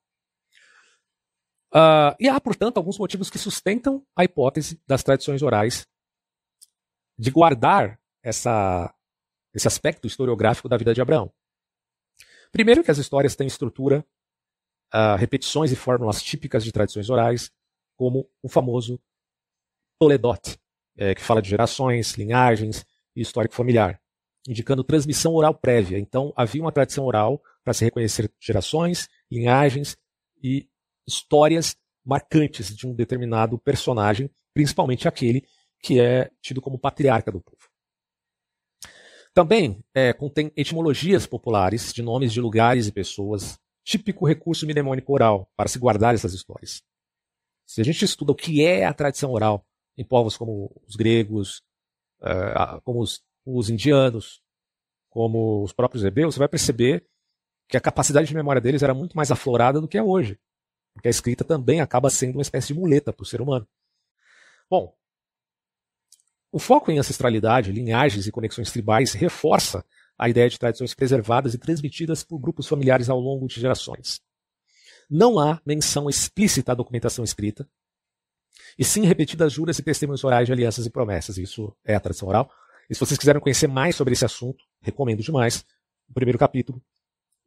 Uh, 1.71 2.17
e 2.19 2.27
há, 2.27 2.41
portanto, 2.41 2.77
alguns 2.77 2.97
motivos 2.97 3.29
que 3.29 3.37
sustentam 3.37 4.03
a 4.15 4.23
hipótese 4.23 4.81
das 4.87 5.03
tradições 5.03 5.43
orais 5.43 5.85
de 7.19 7.29
guardar 7.29 7.99
essa 8.23 8.91
esse 9.55 9.67
aspecto 9.67 10.05
historiográfico 10.05 10.67
da 10.67 10.77
vida 10.77 10.93
de 10.93 11.01
Abraão. 11.01 11.31
Primeiro, 12.51 12.83
que 12.83 12.91
as 12.91 12.97
histórias 12.97 13.35
têm 13.35 13.47
estrutura, 13.47 14.05
uh, 14.93 15.15
repetições 15.17 15.71
e 15.71 15.75
fórmulas 15.75 16.21
típicas 16.21 16.63
de 16.63 16.71
tradições 16.71 17.09
orais, 17.09 17.51
como 17.95 18.29
o 18.43 18.49
famoso 18.49 18.99
Toledot, 19.99 20.57
é, 20.97 21.15
que 21.15 21.21
fala 21.21 21.41
de 21.41 21.49
gerações, 21.49 22.13
linhagens 22.13 22.85
e 23.15 23.21
histórico 23.21 23.55
familiar, 23.55 23.99
indicando 24.47 24.83
transmissão 24.83 25.33
oral 25.33 25.53
prévia. 25.53 25.97
Então, 25.97 26.33
havia 26.35 26.61
uma 26.61 26.71
tradição 26.71 27.05
oral 27.05 27.41
para 27.63 27.73
se 27.73 27.85
reconhecer 27.85 28.31
gerações, 28.39 29.07
linhagens 29.31 29.97
e 30.43 30.69
histórias 31.07 31.77
marcantes 32.03 32.75
de 32.75 32.85
um 32.85 32.93
determinado 32.93 33.57
personagem, 33.57 34.29
principalmente 34.53 35.07
aquele 35.07 35.45
que 35.81 35.99
é 35.99 36.29
tido 36.41 36.61
como 36.61 36.77
patriarca 36.77 37.31
do 37.31 37.41
povo. 37.41 37.74
Também 39.35 39.83
é, 39.93 40.13
contém 40.13 40.49
etimologias 40.55 41.27
populares 41.27 41.91
de 41.91 42.01
nomes 42.01 42.31
de 42.31 42.39
lugares 42.39 42.87
e 42.87 42.91
pessoas, 42.91 43.59
típico 43.83 44.25
recurso 44.25 44.65
mnemônico 44.65 45.11
oral 45.11 45.51
para 45.57 45.67
se 45.67 45.77
guardar 45.77 46.15
essas 46.15 46.33
histórias. 46.33 46.81
Se 47.67 47.81
a 47.81 47.83
gente 47.83 48.05
estuda 48.05 48.31
o 48.31 48.35
que 48.35 48.63
é 48.63 48.85
a 48.85 48.93
tradição 48.93 49.33
oral 49.33 49.67
em 49.97 50.05
povos 50.05 50.37
como 50.37 50.71
os 50.87 50.95
gregos, 50.95 51.61
uh, 52.21 52.79
como 52.85 53.01
os, 53.01 53.21
os 53.45 53.69
indianos, 53.69 54.41
como 55.09 55.63
os 55.63 55.73
próprios 55.73 56.05
hebreus, 56.05 56.35
você 56.35 56.39
vai 56.39 56.47
perceber 56.47 57.05
que 57.67 57.75
a 57.75 57.81
capacidade 57.81 58.29
de 58.29 58.35
memória 58.35 58.61
deles 58.61 58.83
era 58.83 58.93
muito 58.93 59.17
mais 59.17 59.31
aflorada 59.31 59.81
do 59.81 59.87
que 59.87 59.97
é 59.97 60.03
hoje. 60.03 60.39
Porque 60.93 61.09
a 61.09 61.11
escrita 61.11 61.43
também 61.43 61.81
acaba 61.81 62.09
sendo 62.09 62.37
uma 62.37 62.41
espécie 62.41 62.67
de 62.67 62.79
muleta 62.79 63.11
para 63.11 63.23
o 63.23 63.25
ser 63.25 63.41
humano. 63.41 63.67
Bom, 64.69 64.95
o 66.55 66.59
foco 66.59 66.89
em 66.89 66.97
ancestralidade, 66.97 67.69
linhagens 67.69 68.27
e 68.27 68.31
conexões 68.31 68.71
tribais 68.71 69.11
reforça 69.11 69.83
a 70.17 70.29
ideia 70.29 70.49
de 70.49 70.57
tradições 70.57 70.93
preservadas 70.93 71.53
e 71.53 71.57
transmitidas 71.57 72.23
por 72.23 72.39
grupos 72.39 72.65
familiares 72.65 73.09
ao 73.09 73.19
longo 73.19 73.45
de 73.45 73.59
gerações. 73.59 74.21
Não 75.09 75.37
há 75.37 75.59
menção 75.65 76.09
explícita 76.09 76.71
à 76.71 76.75
documentação 76.75 77.25
escrita, 77.25 77.67
e 78.79 78.85
sim 78.85 79.03
repetidas 79.05 79.51
juras 79.51 79.77
e 79.79 79.83
testemunhos 79.83 80.23
orais 80.23 80.45
de 80.47 80.53
alianças 80.53 80.85
e 80.85 80.89
promessas. 80.89 81.37
Isso 81.37 81.75
é 81.83 81.93
a 81.93 81.99
tradição 81.99 82.29
oral. 82.29 82.49
E 82.89 82.95
se 82.95 83.01
vocês 83.01 83.17
quiserem 83.19 83.41
conhecer 83.41 83.67
mais 83.67 83.97
sobre 83.97 84.13
esse 84.13 84.23
assunto, 84.23 84.63
recomendo 84.79 85.21
demais 85.21 85.65
o 86.09 86.13
primeiro 86.13 86.39
capítulo 86.39 86.81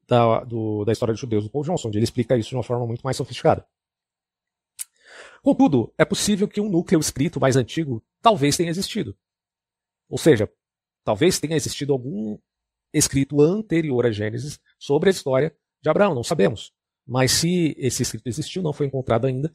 da, 0.06 0.44
do, 0.44 0.84
da 0.84 0.92
história 0.92 1.14
dos 1.14 1.20
judeus 1.22 1.44
do 1.44 1.50
Paul 1.50 1.64
Johnson, 1.64 1.88
onde 1.88 1.96
ele 1.96 2.04
explica 2.04 2.36
isso 2.36 2.50
de 2.50 2.56
uma 2.56 2.62
forma 2.62 2.86
muito 2.86 3.00
mais 3.00 3.16
sofisticada. 3.16 3.64
Contudo, 5.48 5.94
é 5.96 6.04
possível 6.04 6.46
que 6.46 6.60
um 6.60 6.68
núcleo 6.68 7.00
escrito 7.00 7.40
mais 7.40 7.56
antigo 7.56 8.04
talvez 8.20 8.54
tenha 8.54 8.68
existido. 8.68 9.16
Ou 10.06 10.18
seja, 10.18 10.46
talvez 11.02 11.40
tenha 11.40 11.56
existido 11.56 11.90
algum 11.90 12.38
escrito 12.92 13.40
anterior 13.40 14.04
a 14.04 14.10
Gênesis 14.10 14.60
sobre 14.78 15.08
a 15.08 15.10
história 15.10 15.56
de 15.80 15.88
Abraão, 15.88 16.14
não 16.14 16.22
sabemos. 16.22 16.70
Mas 17.06 17.32
se 17.32 17.74
esse 17.78 18.02
escrito 18.02 18.26
existiu, 18.26 18.62
não 18.62 18.74
foi 18.74 18.88
encontrado 18.88 19.26
ainda, 19.26 19.50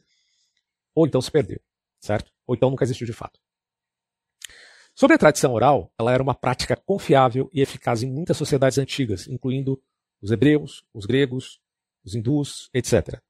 ou 0.96 1.06
então 1.06 1.22
se 1.22 1.30
perdeu, 1.30 1.60
certo? 2.00 2.32
Ou 2.44 2.56
então 2.56 2.70
nunca 2.70 2.82
existiu 2.82 3.06
de 3.06 3.12
fato. 3.12 3.38
Sobre 4.96 5.14
a 5.14 5.18
tradição 5.18 5.52
oral, 5.52 5.94
ela 5.96 6.12
era 6.12 6.24
uma 6.24 6.34
prática 6.34 6.74
confiável 6.74 7.48
e 7.52 7.60
eficaz 7.60 8.02
em 8.02 8.10
muitas 8.10 8.36
sociedades 8.36 8.78
antigas, 8.78 9.28
incluindo 9.28 9.80
os 10.20 10.32
hebreus, 10.32 10.84
os 10.92 11.06
gregos, 11.06 11.60
os 12.04 12.16
hindus, 12.16 12.68
etc. 12.74 13.22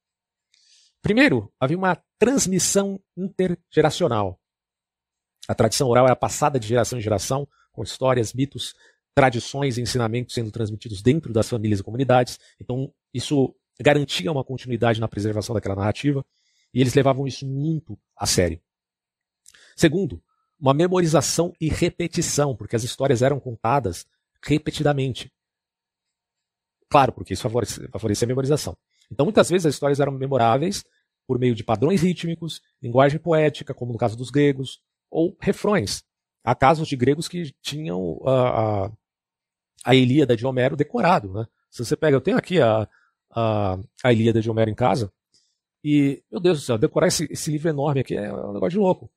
Primeiro, 1.03 1.53
havia 1.61 1.77
uma 1.77 2.03
transmissão 2.25 2.99
intergeracional. 3.15 4.41
A 5.47 5.55
tradição 5.55 5.89
oral 5.89 6.07
era 6.07 6.17
passada 6.17 6.59
de 6.59 6.67
geração 6.67 6.99
em 6.99 7.03
geração, 7.03 7.47
com 7.71 7.83
histórias, 7.83 8.33
mitos, 8.33 8.75
tradições 9.15 9.77
e 9.77 9.83
ensinamentos 9.83 10.35
sendo 10.35 10.51
transmitidos 10.51 11.03
dentro 11.03 11.35
das 11.35 11.51
famílias 11.51 11.81
e 11.81 11.83
comunidades. 11.83 12.41
Então, 12.59 12.91
isso 13.13 13.55
garantia 13.79 14.33
uma 14.33 14.43
continuidade 14.43 15.03
na 15.03 15.07
preservação 15.07 15.55
daquela 15.55 15.77
narrativa, 15.77 16.25
e 16.73 16.81
eles 16.81 16.95
levavam 16.95 17.27
isso 17.27 17.47
muito 17.47 17.99
a 18.17 18.25
sério. 18.25 18.59
Segundo, 19.77 20.23
uma 20.59 20.73
memorização 20.73 21.53
e 21.61 21.69
repetição, 21.69 22.57
porque 22.57 22.75
as 22.75 22.85
histórias 22.85 23.21
eram 23.21 23.39
contadas 23.39 24.07
repetidamente. 24.43 25.31
Claro, 26.89 27.13
porque 27.13 27.35
isso 27.35 27.43
favorecia 27.43 28.25
a 28.25 28.29
memorização. 28.29 28.75
Então, 29.13 29.27
muitas 29.27 29.51
vezes 29.51 29.67
as 29.67 29.75
histórias 29.75 30.01
eram 30.01 30.13
memoráveis 30.13 30.87
por 31.27 31.39
meio 31.39 31.55
de 31.55 31.65
padrões 31.65 32.03
rítmicos, 32.03 32.61
linguagem 32.83 33.19
poética, 33.19 33.75
como 33.75 33.93
no 33.93 33.99
caso 33.99 34.17
dos 34.17 34.31
gregos, 34.31 34.81
ou 35.11 35.37
refrões. 35.41 36.05
Há 36.43 36.55
casos 36.55 36.89
de 36.89 36.97
gregos 36.97 37.29
que 37.29 37.55
tinham 37.63 38.21
a, 38.27 38.85
a, 38.85 38.93
a 39.85 39.95
Ilíada 39.95 40.37
de 40.37 40.47
Homero 40.47 40.77
decorado. 40.77 41.33
Né? 41.33 41.47
Se 41.71 41.85
você 41.85 41.97
pega, 41.97 42.17
eu 42.17 42.21
tenho 42.21 42.37
aqui 42.37 42.61
a, 42.61 42.89
a, 43.31 43.79
a 44.03 44.13
Ilíada 44.13 44.41
de 44.41 44.51
Homero 44.51 44.71
em 44.71 44.75
casa, 44.75 45.13
e, 45.85 46.23
meu 46.33 46.41
Deus 46.41 46.61
do 46.61 46.65
céu, 46.65 46.79
decorar 46.79 47.09
esse, 47.09 47.31
esse 47.31 47.51
livro 47.51 47.69
enorme 47.69 48.01
aqui 48.01 48.17
é 48.17 48.33
um 48.33 48.55
negócio 48.55 48.71
de 48.71 48.79
louco. 48.79 49.11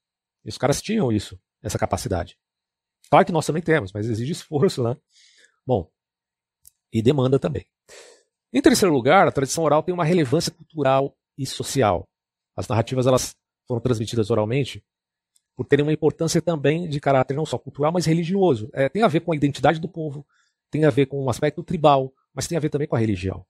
E 0.44 0.50
os 0.50 0.58
caras 0.58 0.82
tinham 0.82 1.12
isso, 1.12 1.40
essa 1.64 1.80
capacidade. 1.80 2.38
Claro 3.10 3.26
que 3.26 3.32
nós 3.32 3.46
também 3.46 3.62
temos, 3.62 3.94
mas 3.94 4.06
exige 4.06 4.34
esforço, 4.34 4.84
né? 4.84 4.98
Bom, 5.66 5.90
e 6.92 7.02
demanda 7.02 7.40
também. 7.40 7.66
Em 8.52 8.62
terceiro 8.62 8.94
lugar, 8.94 9.28
a 9.28 9.32
tradição 9.32 9.64
oral 9.64 9.82
tem 9.82 9.94
uma 9.94 10.04
relevância 10.04 10.52
cultural 10.52 11.18
e 11.38 11.46
social. 11.46 12.08
As 12.56 12.68
narrativas 12.68 13.06
elas 13.06 13.36
foram 13.68 13.82
transmitidas 13.82 14.30
oralmente 14.30 14.84
por 15.56 15.66
terem 15.66 15.84
uma 15.84 15.94
importância 15.94 16.42
também 16.42 16.88
de 16.88 17.00
caráter 17.00 17.36
não 17.36 17.46
só 17.46 17.58
cultural, 17.58 17.92
mas 17.92 18.06
religioso. 18.06 18.70
É, 18.74 18.88
tem 18.88 19.02
a 19.02 19.08
ver 19.08 19.22
com 19.22 19.32
a 19.32 19.36
identidade 19.36 19.80
do 19.80 19.90
povo, 19.90 20.26
tem 20.70 20.86
a 20.86 20.90
ver 20.90 21.08
com 21.08 21.24
um 21.24 21.30
aspecto 21.30 21.64
tribal, 21.64 22.14
mas 22.34 22.48
tem 22.48 22.58
a 22.58 22.62
ver 22.62 22.70
também 22.70 22.88
com 22.88 22.96
a 22.96 23.00
religião. 23.00 23.46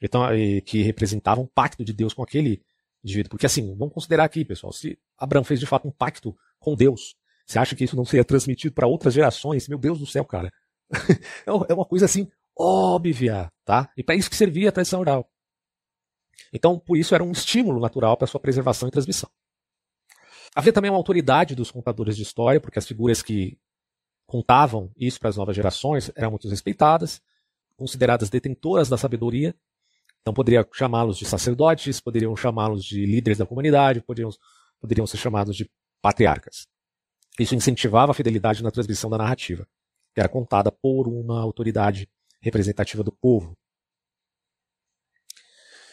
Então, 0.00 0.22
que 0.64 0.82
representava 0.82 1.40
um 1.40 1.46
pacto 1.46 1.84
de 1.84 1.92
Deus 1.92 2.12
com 2.14 2.22
aquele 2.22 2.62
indivíduo. 3.02 3.30
Porque 3.30 3.46
assim, 3.46 3.74
vamos 3.76 3.94
considerar 3.94 4.24
aqui, 4.24 4.44
pessoal, 4.44 4.72
se 4.72 4.98
Abraão 5.18 5.44
fez 5.44 5.60
de 5.60 5.66
fato 5.66 5.86
um 5.86 5.90
pacto 5.90 6.36
com 6.58 6.74
Deus, 6.74 7.14
você 7.46 7.58
acha 7.58 7.76
que 7.76 7.84
isso 7.84 7.96
não 7.96 8.04
seria 8.04 8.24
transmitido 8.24 8.74
para 8.74 8.86
outras 8.86 9.12
gerações? 9.14 9.68
Meu 9.68 9.78
Deus 9.78 9.98
do 9.98 10.06
céu, 10.06 10.24
cara. 10.24 10.50
É 11.46 11.74
uma 11.74 11.84
coisa 11.84 12.06
assim 12.06 12.28
óbvia, 12.56 13.50
tá? 13.64 13.90
E 13.96 14.02
para 14.02 14.14
isso 14.14 14.30
que 14.30 14.36
servia 14.36 14.68
a 14.68 14.72
tradição 14.72 15.00
oral. 15.00 15.28
Então, 16.52 16.78
por 16.78 16.96
isso 16.96 17.14
era 17.14 17.24
um 17.24 17.32
estímulo 17.32 17.80
natural 17.80 18.16
para 18.16 18.26
sua 18.26 18.40
preservação 18.40 18.88
e 18.88 18.92
transmissão. 18.92 19.30
Havia 20.54 20.72
também 20.72 20.90
uma 20.90 20.96
autoridade 20.96 21.54
dos 21.54 21.70
contadores 21.70 22.16
de 22.16 22.22
história, 22.22 22.60
porque 22.60 22.78
as 22.78 22.86
figuras 22.86 23.22
que 23.22 23.58
contavam 24.26 24.90
isso 24.96 25.18
para 25.18 25.28
as 25.28 25.36
novas 25.36 25.56
gerações 25.56 26.10
eram 26.14 26.30
muito 26.30 26.48
respeitadas, 26.48 27.20
consideradas 27.76 28.30
detentoras 28.30 28.88
da 28.88 28.96
sabedoria. 28.96 29.54
Então, 30.20 30.32
poderia 30.32 30.66
chamá-los 30.72 31.18
de 31.18 31.24
sacerdotes, 31.24 32.00
poderiam 32.00 32.34
chamá-los 32.36 32.84
de 32.84 33.04
líderes 33.04 33.38
da 33.38 33.46
comunidade, 33.46 34.00
poderiam, 34.00 34.30
poderiam 34.80 35.06
ser 35.06 35.16
chamados 35.16 35.56
de 35.56 35.68
patriarcas. 36.00 36.66
Isso 37.38 37.54
incentivava 37.54 38.12
a 38.12 38.14
fidelidade 38.14 38.62
na 38.62 38.70
transmissão 38.70 39.10
da 39.10 39.18
narrativa, 39.18 39.66
que 40.14 40.20
era 40.20 40.28
contada 40.28 40.70
por 40.70 41.08
uma 41.08 41.40
autoridade 41.40 42.08
representativa 42.40 43.02
do 43.02 43.10
povo. 43.10 43.56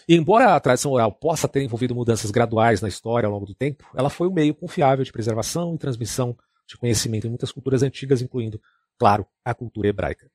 E 0.08 0.16
embora 0.16 0.56
a 0.56 0.60
tradição 0.60 0.92
oral 0.92 1.12
possa 1.12 1.48
ter 1.48 1.62
envolvido 1.64 1.96
mudanças 1.96 2.32
graduais 2.32 2.82
na 2.82 2.88
história 2.88 3.28
ao 3.28 3.34
longo 3.34 3.46
do 3.46 3.54
tempo, 3.54 3.86
ela 3.96 4.10
foi 4.10 4.28
um 4.28 4.34
meio 4.34 4.54
confiável 4.54 5.04
de 5.04 5.12
preservação 5.12 5.76
e 5.76 5.78
transmissão 5.78 6.38
de 6.68 6.78
conhecimento 6.78 7.28
em 7.28 7.30
muitas 7.30 7.52
culturas 7.52 7.84
antigas, 7.84 8.22
incluindo, 8.22 8.62
claro, 8.98 9.26
a 9.44 9.54
cultura 9.54 9.90
hebraica. 9.90 10.30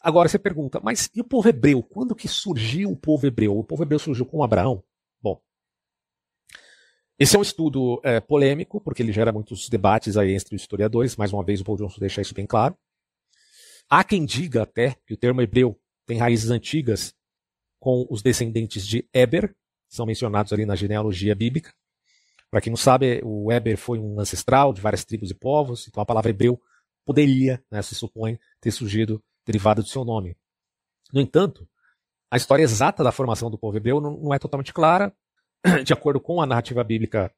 Agora 0.00 0.28
você 0.28 0.38
pergunta, 0.38 0.80
mas 0.82 1.10
e 1.14 1.20
o 1.20 1.24
povo 1.24 1.48
hebreu? 1.48 1.82
Quando 1.82 2.14
que 2.14 2.28
surgiu 2.28 2.90
o 2.90 2.96
povo 2.96 3.26
hebreu? 3.26 3.58
O 3.58 3.64
povo 3.64 3.82
hebreu 3.82 3.98
surgiu 3.98 4.24
com 4.24 4.42
Abraão? 4.42 4.82
Bom, 5.20 5.40
esse 7.18 7.36
é 7.36 7.38
um 7.38 7.42
estudo 7.42 8.00
é, 8.04 8.20
polêmico, 8.20 8.80
porque 8.80 9.02
ele 9.02 9.12
gera 9.12 9.32
muitos 9.32 9.68
debates 9.68 10.16
aí 10.16 10.32
entre 10.32 10.54
os 10.54 10.62
historiadores. 10.62 11.16
Mais 11.16 11.32
uma 11.32 11.44
vez, 11.44 11.60
o 11.60 11.64
Paul 11.64 11.76
Johnson 11.76 12.00
deixa 12.00 12.20
isso 12.20 12.34
bem 12.34 12.46
claro. 12.46 12.76
Há 13.90 14.04
quem 14.04 14.24
diga 14.24 14.62
até 14.62 14.96
que 15.06 15.14
o 15.14 15.16
termo 15.16 15.42
hebreu 15.42 15.78
tem 16.06 16.18
raízes 16.18 16.50
antigas 16.50 17.14
com 17.78 18.06
os 18.10 18.22
descendentes 18.22 18.86
de 18.86 19.08
Eber, 19.12 19.48
que 19.88 19.96
são 19.96 20.06
mencionados 20.06 20.52
ali 20.52 20.66
na 20.66 20.74
genealogia 20.74 21.34
bíblica. 21.34 21.72
Para 22.50 22.60
quem 22.60 22.70
não 22.70 22.76
sabe, 22.76 23.20
o 23.24 23.52
Eber 23.52 23.76
foi 23.76 23.98
um 23.98 24.18
ancestral 24.18 24.72
de 24.72 24.80
várias 24.80 25.04
tribos 25.04 25.30
e 25.30 25.34
povos, 25.34 25.86
então 25.86 26.02
a 26.02 26.06
palavra 26.06 26.30
hebreu 26.30 26.60
poderia, 27.04 27.62
né, 27.70 27.80
se 27.82 27.94
supõe, 27.94 28.38
ter 28.60 28.70
surgido 28.70 29.22
derivada 29.46 29.82
do 29.82 29.88
seu 29.88 30.04
nome. 30.04 30.36
No 31.12 31.20
entanto, 31.20 31.68
a 32.30 32.36
história 32.36 32.62
exata 32.62 33.02
da 33.02 33.12
formação 33.12 33.50
do 33.50 33.58
povo 33.58 33.76
hebreu 33.76 34.00
não, 34.00 34.18
não 34.18 34.34
é 34.34 34.38
totalmente 34.38 34.72
clara. 34.72 35.14
De 35.84 35.92
acordo 35.92 36.20
com 36.20 36.40
a 36.40 36.46
narrativa 36.46 36.84
bíblica, 36.84 37.32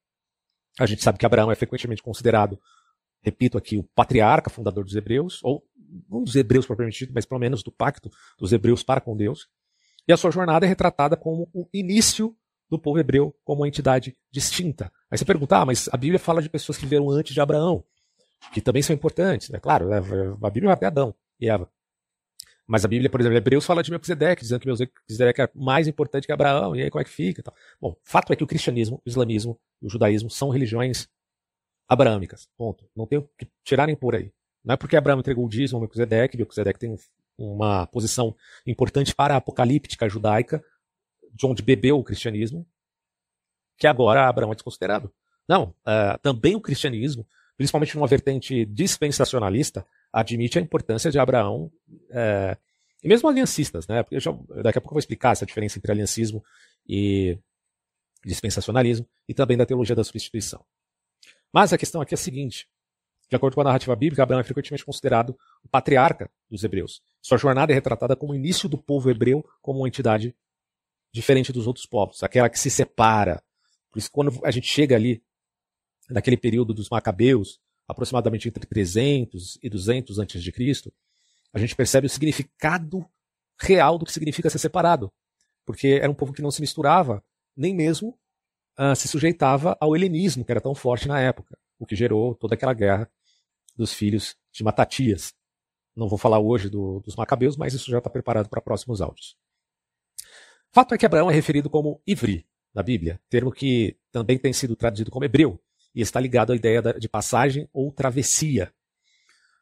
a 0.78 0.86
gente 0.86 1.02
sabe 1.02 1.18
que 1.18 1.26
Abraão 1.26 1.50
é 1.50 1.54
frequentemente 1.54 2.02
considerado, 2.02 2.60
repito 3.22 3.56
aqui, 3.56 3.78
o 3.78 3.84
patriarca 3.94 4.50
fundador 4.50 4.84
dos 4.84 4.94
hebreus, 4.94 5.40
ou 5.42 5.64
não 6.08 6.22
dos 6.22 6.34
hebreus 6.36 6.66
propriamente 6.66 7.00
dito, 7.00 7.12
mas 7.14 7.26
pelo 7.26 7.40
menos 7.40 7.62
do 7.62 7.72
pacto 7.72 8.10
dos 8.38 8.52
hebreus 8.52 8.82
para 8.82 9.00
com 9.00 9.16
Deus. 9.16 9.48
E 10.10 10.12
a 10.12 10.16
sua 10.16 10.32
jornada 10.32 10.66
é 10.66 10.68
retratada 10.68 11.16
como 11.16 11.48
o 11.54 11.68
início 11.72 12.36
do 12.68 12.76
povo 12.76 12.98
hebreu 12.98 13.32
como 13.44 13.60
uma 13.60 13.68
entidade 13.68 14.16
distinta. 14.28 14.92
Aí 15.08 15.16
você 15.16 15.24
pergunta, 15.24 15.58
ah, 15.58 15.64
mas 15.64 15.88
a 15.92 15.96
Bíblia 15.96 16.18
fala 16.18 16.42
de 16.42 16.50
pessoas 16.50 16.76
que 16.76 16.84
viveram 16.84 17.08
antes 17.10 17.32
de 17.32 17.40
Abraão, 17.40 17.84
que 18.52 18.60
também 18.60 18.82
são 18.82 18.92
importantes, 18.92 19.50
né? 19.50 19.60
Claro, 19.60 19.88
né? 19.88 19.98
a 19.98 20.50
Bíblia 20.50 20.66
vai 20.66 20.72
até 20.72 20.86
Adão 20.86 21.14
e 21.38 21.48
Eva. 21.48 21.70
Mas 22.66 22.84
a 22.84 22.88
Bíblia, 22.88 23.08
por 23.08 23.20
exemplo, 23.20 23.38
Hebreus 23.38 23.64
fala 23.64 23.84
de 23.84 23.90
Melquisedeque, 23.92 24.42
dizendo 24.42 24.58
que 24.58 24.66
Melquisedeque 24.66 25.42
é 25.42 25.50
mais 25.54 25.86
importante 25.86 26.26
que 26.26 26.32
Abraão, 26.32 26.74
e 26.74 26.82
aí 26.82 26.90
como 26.90 27.02
é 27.02 27.04
que 27.04 27.10
fica? 27.10 27.40
Tal. 27.40 27.54
Bom, 27.80 27.94
fato 28.02 28.32
é 28.32 28.36
que 28.36 28.42
o 28.42 28.48
cristianismo, 28.48 29.00
o 29.06 29.08
islamismo 29.08 29.60
e 29.80 29.86
o 29.86 29.88
judaísmo 29.88 30.28
são 30.28 30.48
religiões 30.48 31.08
abraâmicas, 31.88 32.48
ponto. 32.58 32.84
Não 32.96 33.06
tem 33.06 33.20
o 33.20 33.30
que 33.38 33.46
tirarem 33.62 33.94
por 33.94 34.16
aí. 34.16 34.32
Não 34.64 34.72
é 34.74 34.76
porque 34.76 34.96
Abraão 34.96 35.20
entregou 35.20 35.46
o 35.46 35.48
dízimo 35.48 35.76
ao 35.76 35.82
Melquisedeque, 35.82 36.36
Melquisedeque 36.36 36.80
tem 36.80 36.96
uma 37.40 37.86
posição 37.86 38.36
importante 38.66 39.14
para 39.14 39.34
a 39.34 39.38
apocalíptica 39.38 40.08
judaica, 40.08 40.62
de 41.32 41.46
onde 41.46 41.62
bebeu 41.62 41.98
o 41.98 42.04
cristianismo, 42.04 42.66
que 43.78 43.86
agora 43.86 44.28
Abraão 44.28 44.52
é 44.52 44.54
desconsiderado. 44.54 45.12
Não, 45.48 45.74
uh, 45.80 46.18
também 46.22 46.54
o 46.54 46.60
cristianismo, 46.60 47.26
principalmente 47.56 47.96
numa 47.96 48.06
vertente 48.06 48.64
dispensacionalista, 48.66 49.86
admite 50.12 50.58
a 50.58 50.62
importância 50.62 51.10
de 51.10 51.18
Abraão, 51.18 51.72
uh, 51.88 52.56
e 53.02 53.08
mesmo 53.08 53.28
aliancistas, 53.28 53.86
né? 53.88 54.02
Porque 54.02 54.20
já, 54.20 54.30
daqui 54.62 54.78
a 54.78 54.80
pouco 54.80 54.92
eu 54.92 54.96
vou 54.96 54.98
explicar 54.98 55.32
essa 55.32 55.46
diferença 55.46 55.78
entre 55.78 55.90
aliancismo 55.90 56.44
e 56.86 57.38
dispensacionalismo, 58.24 59.08
e 59.26 59.32
também 59.32 59.56
da 59.56 59.64
teologia 59.64 59.96
da 59.96 60.04
substituição. 60.04 60.62
Mas 61.52 61.72
a 61.72 61.78
questão 61.78 62.02
aqui 62.02 62.12
é 62.12 62.16
a 62.16 62.18
seguinte: 62.18 62.68
de 63.30 63.36
acordo 63.36 63.54
com 63.54 63.60
a 63.60 63.64
narrativa 63.64 63.94
bíblica, 63.94 64.24
Abraão 64.24 64.40
é 64.40 64.44
frequentemente 64.44 64.84
considerado 64.84 65.38
o 65.62 65.68
patriarca 65.68 66.28
dos 66.50 66.64
hebreus. 66.64 67.00
Sua 67.22 67.38
jornada 67.38 67.72
é 67.72 67.74
retratada 67.74 68.16
como 68.16 68.32
o 68.32 68.34
início 68.34 68.68
do 68.68 68.76
povo 68.76 69.08
hebreu 69.08 69.48
como 69.62 69.78
uma 69.78 69.88
entidade 69.88 70.34
diferente 71.12 71.52
dos 71.52 71.68
outros 71.68 71.86
povos, 71.86 72.24
aquela 72.24 72.50
que 72.50 72.58
se 72.58 72.68
separa. 72.68 73.40
Por 73.88 74.00
isso, 74.00 74.10
quando 74.10 74.44
a 74.44 74.50
gente 74.50 74.66
chega 74.66 74.96
ali, 74.96 75.22
naquele 76.08 76.36
período 76.36 76.74
dos 76.74 76.90
macabeus, 76.90 77.60
aproximadamente 77.86 78.48
entre 78.48 78.66
300 78.66 79.58
e 79.62 79.70
200 79.70 80.18
a.C., 80.18 80.92
a 81.52 81.58
gente 81.58 81.76
percebe 81.76 82.08
o 82.08 82.10
significado 82.10 83.08
real 83.60 83.96
do 83.96 84.04
que 84.04 84.12
significa 84.12 84.50
ser 84.50 84.58
separado. 84.58 85.12
Porque 85.64 86.00
era 86.02 86.10
um 86.10 86.14
povo 86.14 86.32
que 86.32 86.42
não 86.42 86.50
se 86.50 86.60
misturava, 86.60 87.22
nem 87.56 87.74
mesmo 87.74 88.18
uh, 88.76 88.96
se 88.96 89.06
sujeitava 89.06 89.76
ao 89.80 89.94
helenismo, 89.94 90.44
que 90.44 90.50
era 90.50 90.60
tão 90.60 90.74
forte 90.74 91.06
na 91.06 91.20
época, 91.20 91.56
o 91.78 91.86
que 91.86 91.94
gerou 91.94 92.34
toda 92.34 92.54
aquela 92.54 92.74
guerra 92.74 93.08
dos 93.76 93.92
filhos 93.92 94.36
de 94.52 94.62
Matatias. 94.64 95.34
Não 95.96 96.08
vou 96.08 96.18
falar 96.18 96.38
hoje 96.38 96.68
do, 96.68 97.00
dos 97.00 97.16
Macabeus, 97.16 97.56
mas 97.56 97.74
isso 97.74 97.90
já 97.90 97.98
está 97.98 98.08
preparado 98.08 98.48
para 98.48 98.60
próximos 98.60 99.00
áudios. 99.00 99.36
Fato 100.72 100.94
é 100.94 100.98
que 100.98 101.06
Abraão 101.06 101.30
é 101.30 101.34
referido 101.34 101.68
como 101.68 102.00
Ivri 102.06 102.46
na 102.72 102.82
Bíblia, 102.82 103.20
termo 103.28 103.50
que 103.50 103.96
também 104.12 104.38
tem 104.38 104.52
sido 104.52 104.76
traduzido 104.76 105.10
como 105.10 105.24
hebreu 105.24 105.60
e 105.94 106.00
está 106.00 106.20
ligado 106.20 106.52
à 106.52 106.56
ideia 106.56 106.80
de 106.80 107.08
passagem 107.08 107.68
ou 107.72 107.92
travessia. 107.92 108.72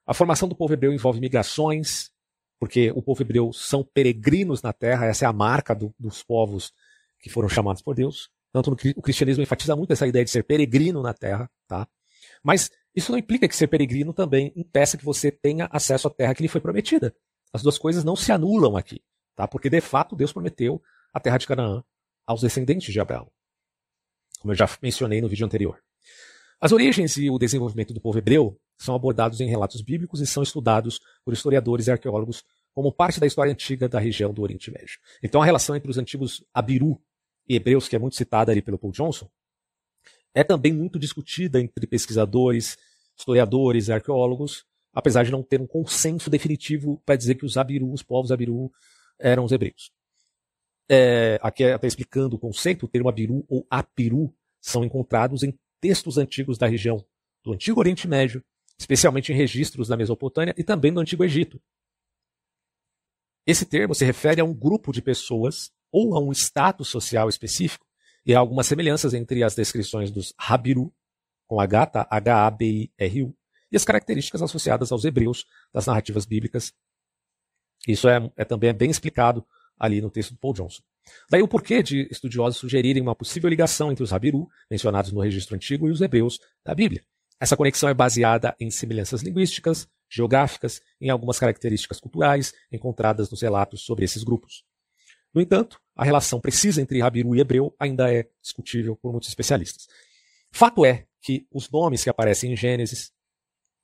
A 0.06 0.12
formação 0.12 0.48
do 0.48 0.54
povo 0.54 0.74
hebreu 0.74 0.92
envolve 0.92 1.20
migrações, 1.20 2.10
porque 2.58 2.90
o 2.92 3.02
povo 3.02 3.22
hebreu 3.22 3.52
são 3.52 3.82
peregrinos 3.82 4.60
na 4.60 4.72
terra, 4.72 5.06
essa 5.06 5.24
é 5.24 5.28
a 5.28 5.32
marca 5.32 5.74
do, 5.74 5.94
dos 5.98 6.22
povos 6.22 6.72
que 7.20 7.30
foram 7.30 7.48
chamados 7.48 7.82
por 7.82 7.94
Deus. 7.94 8.30
Tanto 8.52 8.70
no, 8.70 8.76
o 8.96 9.02
cristianismo 9.02 9.42
enfatiza 9.42 9.76
muito 9.76 9.92
essa 9.92 10.06
ideia 10.06 10.24
de 10.24 10.30
ser 10.30 10.44
peregrino 10.44 11.02
na 11.02 11.14
terra, 11.14 11.50
tá? 11.66 11.86
Mas 12.42 12.70
isso 12.94 13.12
não 13.12 13.18
implica 13.18 13.48
que 13.48 13.56
ser 13.56 13.68
peregrino 13.68 14.12
também 14.12 14.52
impeça 14.56 14.96
que 14.96 15.04
você 15.04 15.30
tenha 15.30 15.68
acesso 15.70 16.08
à 16.08 16.10
terra 16.10 16.34
que 16.34 16.42
lhe 16.42 16.48
foi 16.48 16.60
prometida. 16.60 17.14
As 17.52 17.62
duas 17.62 17.78
coisas 17.78 18.04
não 18.04 18.16
se 18.16 18.32
anulam 18.32 18.76
aqui, 18.76 19.00
tá? 19.36 19.46
Porque 19.46 19.70
de 19.70 19.80
fato 19.80 20.16
Deus 20.16 20.32
prometeu 20.32 20.82
a 21.12 21.20
terra 21.20 21.38
de 21.38 21.46
Canaã 21.46 21.82
aos 22.26 22.42
descendentes 22.42 22.92
de 22.92 23.00
Abraão, 23.00 23.30
como 24.40 24.52
eu 24.52 24.56
já 24.56 24.68
mencionei 24.82 25.20
no 25.20 25.28
vídeo 25.28 25.46
anterior. 25.46 25.80
As 26.60 26.72
origens 26.72 27.16
e 27.16 27.30
o 27.30 27.38
desenvolvimento 27.38 27.94
do 27.94 28.00
povo 28.00 28.18
hebreu 28.18 28.60
são 28.76 28.94
abordados 28.94 29.40
em 29.40 29.48
relatos 29.48 29.80
bíblicos 29.80 30.20
e 30.20 30.26
são 30.26 30.42
estudados 30.42 31.00
por 31.24 31.32
historiadores 31.32 31.86
e 31.86 31.92
arqueólogos 31.92 32.44
como 32.74 32.92
parte 32.92 33.18
da 33.20 33.26
história 33.26 33.52
antiga 33.52 33.88
da 33.88 33.98
região 33.98 34.32
do 34.32 34.42
Oriente 34.42 34.70
Médio. 34.70 34.98
Então 35.22 35.40
a 35.40 35.44
relação 35.44 35.74
entre 35.74 35.90
os 35.90 35.98
antigos 35.98 36.44
Abiru 36.52 37.00
e 37.48 37.56
hebreus, 37.56 37.88
que 37.88 37.96
é 37.96 37.98
muito 37.98 38.16
citada 38.16 38.52
ali 38.52 38.60
pelo 38.60 38.78
Paul 38.78 38.92
Johnson, 38.92 39.28
é 40.34 40.44
também 40.44 40.72
muito 40.72 40.98
discutida 40.98 41.60
entre 41.60 41.86
pesquisadores, 41.86 42.76
historiadores 43.16 43.88
e 43.88 43.92
arqueólogos, 43.92 44.64
apesar 44.92 45.24
de 45.24 45.30
não 45.30 45.42
ter 45.42 45.60
um 45.60 45.66
consenso 45.66 46.30
definitivo 46.30 47.02
para 47.04 47.16
dizer 47.16 47.34
que 47.34 47.44
os 47.44 47.56
Abiru, 47.56 47.92
os 47.92 48.02
povos 48.02 48.32
Abiru, 48.32 48.70
eram 49.18 49.44
os 49.44 49.52
hebreus. 49.52 49.90
É, 50.90 51.38
aqui 51.42 51.64
até 51.64 51.86
explicando 51.86 52.36
o 52.36 52.38
conceito, 52.38 52.86
o 52.86 52.88
termo 52.88 53.08
Abiru 53.08 53.44
ou 53.48 53.66
Apiru 53.68 54.34
são 54.60 54.84
encontrados 54.84 55.42
em 55.42 55.56
textos 55.80 56.18
antigos 56.18 56.56
da 56.56 56.66
região 56.66 57.04
do 57.44 57.52
Antigo 57.52 57.80
Oriente 57.80 58.08
Médio, 58.08 58.42
especialmente 58.78 59.32
em 59.32 59.36
registros 59.36 59.88
da 59.88 59.96
Mesopotâmia 59.96 60.54
e 60.56 60.64
também 60.64 60.92
do 60.92 61.00
Antigo 61.00 61.24
Egito. 61.24 61.60
Esse 63.46 63.64
termo 63.64 63.94
se 63.94 64.04
refere 64.04 64.40
a 64.40 64.44
um 64.44 64.54
grupo 64.54 64.92
de 64.92 65.00
pessoas 65.00 65.72
ou 65.90 66.14
a 66.14 66.20
um 66.20 66.32
status 66.32 66.88
social 66.88 67.28
específico, 67.28 67.86
e 68.28 68.34
há 68.34 68.38
algumas 68.38 68.66
semelhanças 68.66 69.14
entre 69.14 69.42
as 69.42 69.54
descrições 69.54 70.10
dos 70.10 70.34
Habiru, 70.36 70.92
com 71.46 71.58
H, 71.58 71.86
tá? 71.86 72.08
H-A-B-I-R-U, 72.10 73.34
e 73.72 73.76
as 73.76 73.84
características 73.86 74.42
associadas 74.42 74.92
aos 74.92 75.06
hebreus 75.06 75.46
das 75.72 75.86
narrativas 75.86 76.26
bíblicas. 76.26 76.74
Isso 77.86 78.06
é, 78.06 78.30
é 78.36 78.44
também 78.44 78.68
é 78.68 78.74
bem 78.74 78.90
explicado 78.90 79.46
ali 79.78 80.02
no 80.02 80.10
texto 80.10 80.32
do 80.32 80.38
Paul 80.38 80.52
Johnson. 80.52 80.82
Daí 81.30 81.40
o 81.40 81.48
porquê 81.48 81.82
de 81.82 82.06
estudiosos 82.10 82.58
sugerirem 82.58 83.02
uma 83.02 83.14
possível 83.14 83.48
ligação 83.48 83.90
entre 83.90 84.04
os 84.04 84.12
Habiru, 84.12 84.46
mencionados 84.70 85.10
no 85.10 85.22
registro 85.22 85.56
antigo, 85.56 85.88
e 85.88 85.90
os 85.90 86.02
hebreus 86.02 86.38
da 86.62 86.74
Bíblia. 86.74 87.02
Essa 87.40 87.56
conexão 87.56 87.88
é 87.88 87.94
baseada 87.94 88.54
em 88.60 88.70
semelhanças 88.70 89.22
linguísticas, 89.22 89.88
geográficas, 90.06 90.82
em 91.00 91.08
algumas 91.08 91.38
características 91.38 91.98
culturais 91.98 92.52
encontradas 92.70 93.30
nos 93.30 93.40
relatos 93.40 93.80
sobre 93.82 94.04
esses 94.04 94.22
grupos. 94.22 94.64
No 95.32 95.40
entanto, 95.40 95.80
a 95.98 96.04
relação 96.04 96.40
precisa 96.40 96.80
entre 96.80 97.02
Habiru 97.02 97.34
e 97.34 97.40
hebreu 97.40 97.74
ainda 97.76 98.14
é 98.14 98.24
discutível 98.40 98.94
por 98.94 99.10
muitos 99.10 99.28
especialistas. 99.28 99.88
Fato 100.52 100.86
é 100.86 101.06
que 101.20 101.44
os 101.52 101.68
nomes 101.68 102.04
que 102.04 102.08
aparecem 102.08 102.52
em 102.52 102.56
Gênesis, 102.56 103.12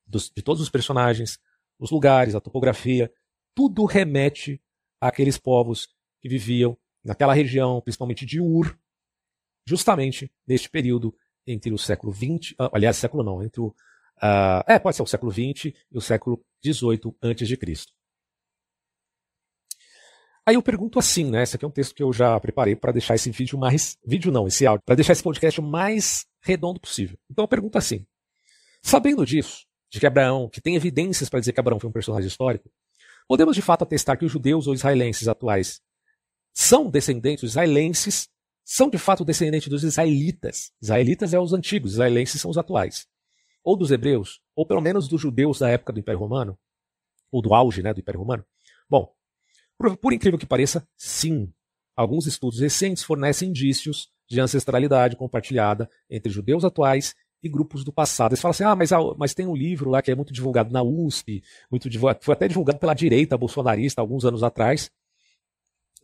dos, 0.07 0.31
de 0.31 0.41
todos 0.41 0.63
os 0.63 0.71
personagens, 0.71 1.41
os 1.77 1.91
lugares, 1.91 2.37
a 2.37 2.41
topografia, 2.41 3.13
tudo 3.53 3.85
remete 3.85 4.63
àqueles 5.01 5.37
povos 5.37 5.89
que 6.21 6.29
viviam 6.29 6.79
naquela 7.03 7.35
região, 7.35 7.81
principalmente 7.81 8.25
de 8.25 8.41
Ur, 8.41 8.79
justamente 9.67 10.31
neste 10.47 10.71
período 10.71 11.13
entre 11.45 11.73
o 11.73 11.79
século 11.79 12.15
XX, 12.15 12.55
ah, 12.61 12.71
aliás, 12.73 12.97
século 12.97 13.25
não, 13.25 13.43
entre 13.43 13.61
o. 13.61 13.75
Uh, 14.19 14.63
é, 14.69 14.79
pode 14.79 14.97
ser 14.97 15.03
o 15.03 15.07
século 15.07 15.33
XX 15.33 15.75
e 15.91 15.99
o 15.99 16.01
século 16.01 16.41
XVIII 16.65 17.57
Cristo. 17.57 17.93
Aí 20.47 20.57
eu 20.57 20.63
pergunto 20.63 20.99
assim, 20.99 21.31
né? 21.31 21.43
Esse 21.43 21.57
aqui 21.57 21.65
é 21.65 21.69
um 21.69 21.71
texto 21.71 21.95
que 21.95 22.03
eu 22.03 22.13
já 22.13 22.39
preparei 22.39 22.77
para 22.77 22.93
deixar 22.93 23.15
esse 23.15 23.31
vídeo 23.31 23.59
mais. 23.59 23.97
Vídeo 24.05 24.31
não, 24.31 24.47
esse 24.47 24.67
áudio, 24.67 24.85
para 24.85 24.95
deixar 24.95 25.13
esse 25.13 25.23
podcast 25.23 25.59
o 25.59 25.63
mais 25.63 26.27
redondo 26.43 26.79
possível. 26.79 27.19
Então 27.31 27.45
eu 27.45 27.49
pergunto 27.49 27.79
assim: 27.79 28.07
sabendo 28.83 29.25
disso, 29.25 29.65
de 29.91 29.99
que 29.99 30.07
Abraão, 30.07 30.49
que 30.49 30.61
tem 30.61 30.77
evidências 30.77 31.31
para 31.31 31.41
dizer 31.41 31.53
que 31.53 31.61
Abraão 31.61 31.81
foi 31.81 31.89
um 31.89 31.93
personagem 31.93 32.29
histórico, 32.29 32.71
podemos 33.27 33.57
de 33.57 33.63
fato 33.63 33.83
atestar 33.83 34.19
que 34.19 34.25
os 34.25 34.33
judeus 34.33 34.67
ou 34.67 34.75
israelenses 34.75 35.29
atuais 35.29 35.81
são 36.53 36.91
descendentes, 36.91 37.43
os 37.43 37.51
israelenses 37.51 38.29
são 38.65 38.91
de 38.91 38.99
fato 38.99 39.25
descendentes 39.25 39.69
dos 39.69 39.83
israelitas. 39.83 40.73
Israelitas 40.81 41.33
é 41.33 41.39
os 41.39 41.53
antigos, 41.53 41.93
israelenses 41.93 42.41
são 42.41 42.51
os 42.51 42.59
atuais. 42.59 43.07
Ou 43.63 43.77
dos 43.77 43.91
hebreus, 43.91 44.41
ou 44.55 44.67
pelo 44.67 44.81
menos 44.81 45.09
dos 45.09 45.21
judeus 45.21 45.59
da 45.59 45.71
época 45.71 45.93
do 45.93 46.01
Império 46.01 46.21
Romano, 46.21 46.59
ou 47.33 47.41
do 47.41 47.55
auge 47.55 47.83
né, 47.83 47.93
do 47.93 48.01
Império 48.01 48.21
Romano. 48.21 48.45
Bom, 48.89 49.13
por, 49.79 49.97
por 49.97 50.13
incrível 50.13 50.39
que 50.39 50.47
pareça, 50.47 50.87
sim. 50.97 51.53
Alguns 51.97 52.27
estudos 52.27 52.61
recentes 52.61 53.05
fornecem 53.05 53.51
indícios 53.51 54.11
de 54.29 54.41
ancestralidade 54.41 55.17
compartilhada 55.17 55.89
entre 56.11 56.33
judeus 56.33 56.65
atuais 56.65 57.15
e 57.43 57.49
grupos 57.49 57.85
do 57.85 57.93
passado. 57.93 58.33
Eles 58.33 58.41
falam 58.41 58.51
assim: 58.51 58.65
ah, 58.65 58.75
mas, 58.75 58.91
mas 59.17 59.35
tem 59.35 59.47
um 59.47 59.55
livro 59.55 59.91
lá 59.91 60.03
que 60.03 60.11
é 60.11 60.15
muito 60.15 60.33
divulgado 60.33 60.73
na 60.73 60.83
USP, 60.83 61.43
muito 61.71 61.89
divulgado, 61.89 62.21
foi 62.23 62.35
até 62.35 62.49
divulgado 62.49 62.79
pela 62.79 62.95
direita 62.95 63.37
bolsonarista 63.37 64.01
alguns 64.01 64.25
anos 64.25 64.43
atrás, 64.43 64.91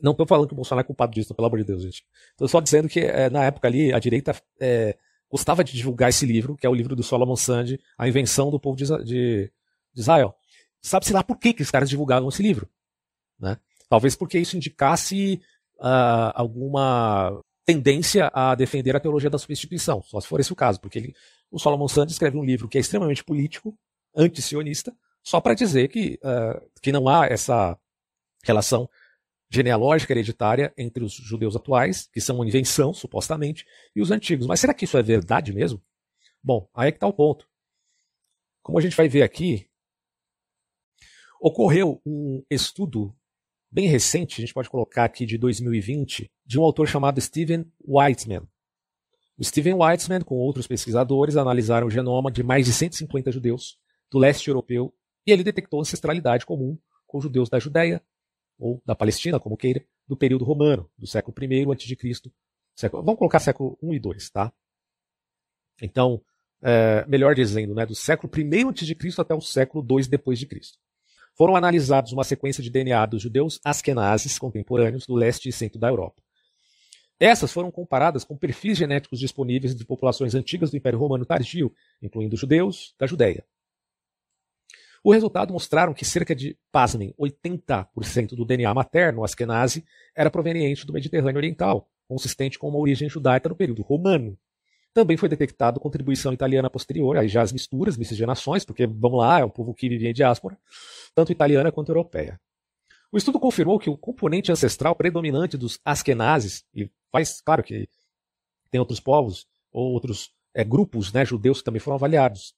não 0.02 0.12
estou 0.12 0.26
falando 0.26 0.46
que 0.46 0.52
o 0.52 0.56
Bolsonaro 0.56 0.84
é 0.84 0.86
culpado 0.86 1.12
disso, 1.12 1.34
pelo 1.34 1.46
amor 1.46 1.58
de 1.58 1.64
Deus, 1.64 1.82
gente. 1.82 2.04
Estou 2.30 2.48
só 2.48 2.60
dizendo 2.60 2.88
que 2.88 3.00
é, 3.00 3.28
na 3.28 3.44
época 3.44 3.68
ali 3.68 3.92
a 3.92 3.98
direita 3.98 4.34
é, 4.58 4.96
gostava 5.30 5.62
de 5.62 5.72
divulgar 5.72 6.08
esse 6.08 6.24
livro, 6.24 6.56
que 6.56 6.66
é 6.66 6.70
o 6.70 6.74
livro 6.74 6.96
do 6.96 7.02
Solomon 7.02 7.36
Sand, 7.36 7.78
A 7.98 8.08
Invenção 8.08 8.50
do 8.50 8.58
Povo 8.58 8.76
de, 8.76 8.86
de, 9.04 9.04
de 9.04 10.00
Israel. 10.00 10.34
Sabe-se 10.80 11.12
lá 11.12 11.22
por 11.22 11.38
que, 11.38 11.52
que 11.52 11.62
os 11.62 11.70
caras 11.70 11.90
divulgavam 11.90 12.28
esse 12.28 12.42
livro. 12.42 12.68
Né? 13.40 13.56
Talvez 13.88 14.14
porque 14.14 14.38
isso 14.38 14.56
indicasse 14.56 15.40
uh, 15.78 16.32
alguma 16.34 17.42
tendência 17.64 18.30
a 18.34 18.54
defender 18.54 18.94
a 18.94 19.00
teologia 19.00 19.30
da 19.30 19.38
substituição, 19.38 20.02
só 20.02 20.20
se 20.20 20.26
for 20.26 20.40
esse 20.40 20.52
o 20.52 20.56
caso, 20.56 20.80
porque 20.80 20.98
ele, 20.98 21.14
o 21.50 21.58
Solomon 21.58 21.88
Sand 21.88 22.06
escreve 22.06 22.36
um 22.36 22.44
livro 22.44 22.68
que 22.68 22.76
é 22.76 22.80
extremamente 22.80 23.22
político, 23.22 23.76
anti-sionista, 24.14 24.92
só 25.22 25.40
para 25.40 25.54
dizer 25.54 25.88
que, 25.88 26.18
uh, 26.24 26.70
que 26.82 26.90
não 26.90 27.08
há 27.08 27.26
essa 27.26 27.78
relação 28.42 28.88
genealógica 29.50 30.12
hereditária 30.12 30.72
entre 30.76 31.04
os 31.04 31.12
judeus 31.12 31.56
atuais, 31.56 32.08
que 32.12 32.20
são 32.20 32.36
uma 32.36 32.46
invenção, 32.46 32.94
supostamente, 32.94 33.66
e 33.94 34.00
os 34.00 34.10
antigos. 34.10 34.46
Mas 34.46 34.60
será 34.60 34.72
que 34.72 34.84
isso 34.84 34.96
é 34.96 35.02
verdade 35.02 35.52
mesmo? 35.52 35.82
Bom, 36.42 36.68
aí 36.74 36.88
é 36.88 36.92
que 36.92 36.96
está 36.96 37.06
o 37.06 37.12
ponto. 37.12 37.48
Como 38.62 38.78
a 38.78 38.80
gente 38.80 38.96
vai 38.96 39.08
ver 39.08 39.22
aqui, 39.22 39.68
ocorreu 41.40 42.00
um 42.06 42.44
estudo 42.48 43.14
bem 43.70 43.86
recente, 43.86 44.40
a 44.40 44.44
gente 44.44 44.54
pode 44.54 44.68
colocar 44.68 45.04
aqui 45.04 45.24
de 45.24 45.38
2020, 45.38 46.30
de 46.44 46.58
um 46.58 46.62
autor 46.62 46.88
chamado 46.88 47.20
Steven 47.20 47.64
Weitzman. 47.86 48.42
O 49.38 49.44
Steven 49.44 49.74
Weitzman, 49.74 50.20
com 50.20 50.34
outros 50.34 50.66
pesquisadores, 50.66 51.36
analisaram 51.36 51.86
o 51.86 51.90
genoma 51.90 52.30
de 52.30 52.42
mais 52.42 52.66
de 52.66 52.72
150 52.72 53.32
judeus 53.32 53.78
do 54.10 54.18
leste 54.18 54.48
europeu 54.48 54.92
e 55.26 55.32
ele 55.32 55.44
detectou 55.44 55.80
ancestralidade 55.80 56.44
comum 56.44 56.78
com 57.06 57.20
judeus 57.20 57.48
da 57.48 57.58
Judéia, 57.58 58.02
ou 58.58 58.82
da 58.84 58.94
Palestina, 58.94 59.40
como 59.40 59.56
queira, 59.56 59.84
do 60.06 60.16
período 60.16 60.44
romano, 60.44 60.88
do 60.98 61.06
século 61.06 61.34
I 61.42 61.64
a.C. 61.64 62.30
Século, 62.76 63.02
vamos 63.02 63.18
colocar 63.18 63.40
século 63.40 63.78
I 63.82 63.96
e 63.96 63.96
II, 63.96 64.30
tá? 64.32 64.52
Então, 65.80 66.22
é, 66.62 67.04
melhor 67.06 67.34
dizendo, 67.34 67.74
né, 67.74 67.86
do 67.86 67.94
século 67.94 68.30
I 68.36 68.64
a.C. 68.64 69.20
até 69.20 69.34
o 69.34 69.40
século 69.40 69.84
II 69.88 70.06
depois 70.08 70.38
de 70.38 70.46
Cristo. 70.46 70.78
Foram 71.40 71.56
analisados 71.56 72.12
uma 72.12 72.22
sequência 72.22 72.62
de 72.62 72.68
DNA 72.68 73.06
dos 73.06 73.22
judeus 73.22 73.58
askenazes 73.64 74.38
contemporâneos 74.38 75.06
do 75.06 75.14
leste 75.14 75.48
e 75.48 75.52
centro 75.52 75.80
da 75.80 75.88
Europa. 75.88 76.22
Essas 77.18 77.50
foram 77.50 77.70
comparadas 77.70 78.24
com 78.24 78.36
perfis 78.36 78.76
genéticos 78.76 79.18
disponíveis 79.18 79.74
de 79.74 79.86
populações 79.86 80.34
antigas 80.34 80.70
do 80.70 80.76
Império 80.76 80.98
Romano 80.98 81.24
tardio, 81.24 81.72
incluindo 82.02 82.36
judeus 82.36 82.94
da 82.98 83.06
Judéia. 83.06 83.42
O 85.02 85.14
resultado 85.14 85.50
mostraram 85.50 85.94
que 85.94 86.04
cerca 86.04 86.36
de, 86.36 86.58
pasmem, 86.70 87.14
80% 87.18 88.34
do 88.36 88.44
DNA 88.44 88.74
materno 88.74 89.24
askenazi 89.24 89.82
era 90.14 90.30
proveniente 90.30 90.84
do 90.84 90.92
Mediterrâneo 90.92 91.38
Oriental, 91.38 91.88
consistente 92.06 92.58
com 92.58 92.68
uma 92.68 92.78
origem 92.78 93.08
judaica 93.08 93.48
no 93.48 93.56
período 93.56 93.80
romano. 93.80 94.36
Também 94.92 95.16
foi 95.16 95.28
detectado 95.28 95.78
contribuição 95.78 96.32
italiana 96.32 96.68
posterior, 96.68 97.16
aí 97.16 97.28
já 97.28 97.42
as 97.42 97.52
misturas, 97.52 97.96
miscigenações, 97.96 98.64
porque, 98.64 98.86
vamos 98.86 99.18
lá, 99.18 99.40
é 99.40 99.44
um 99.44 99.50
povo 99.50 99.72
que 99.72 99.88
vivia 99.88 100.10
em 100.10 100.14
diáspora, 100.14 100.58
tanto 101.14 101.30
italiana 101.30 101.70
quanto 101.70 101.90
europeia. 101.90 102.40
O 103.12 103.16
estudo 103.16 103.38
confirmou 103.38 103.78
que 103.78 103.90
o 103.90 103.96
componente 103.96 104.50
ancestral 104.50 104.94
predominante 104.94 105.56
dos 105.56 105.78
askenazes, 105.84 106.64
e 106.74 106.90
faz 107.10 107.40
claro 107.40 107.62
que 107.62 107.88
tem 108.70 108.80
outros 108.80 109.00
povos 109.00 109.46
ou 109.72 109.92
outros 109.92 110.32
é, 110.54 110.64
grupos 110.64 111.12
né, 111.12 111.24
judeus 111.24 111.58
que 111.58 111.64
também 111.64 111.80
foram 111.80 111.96
avaliados, 111.96 112.54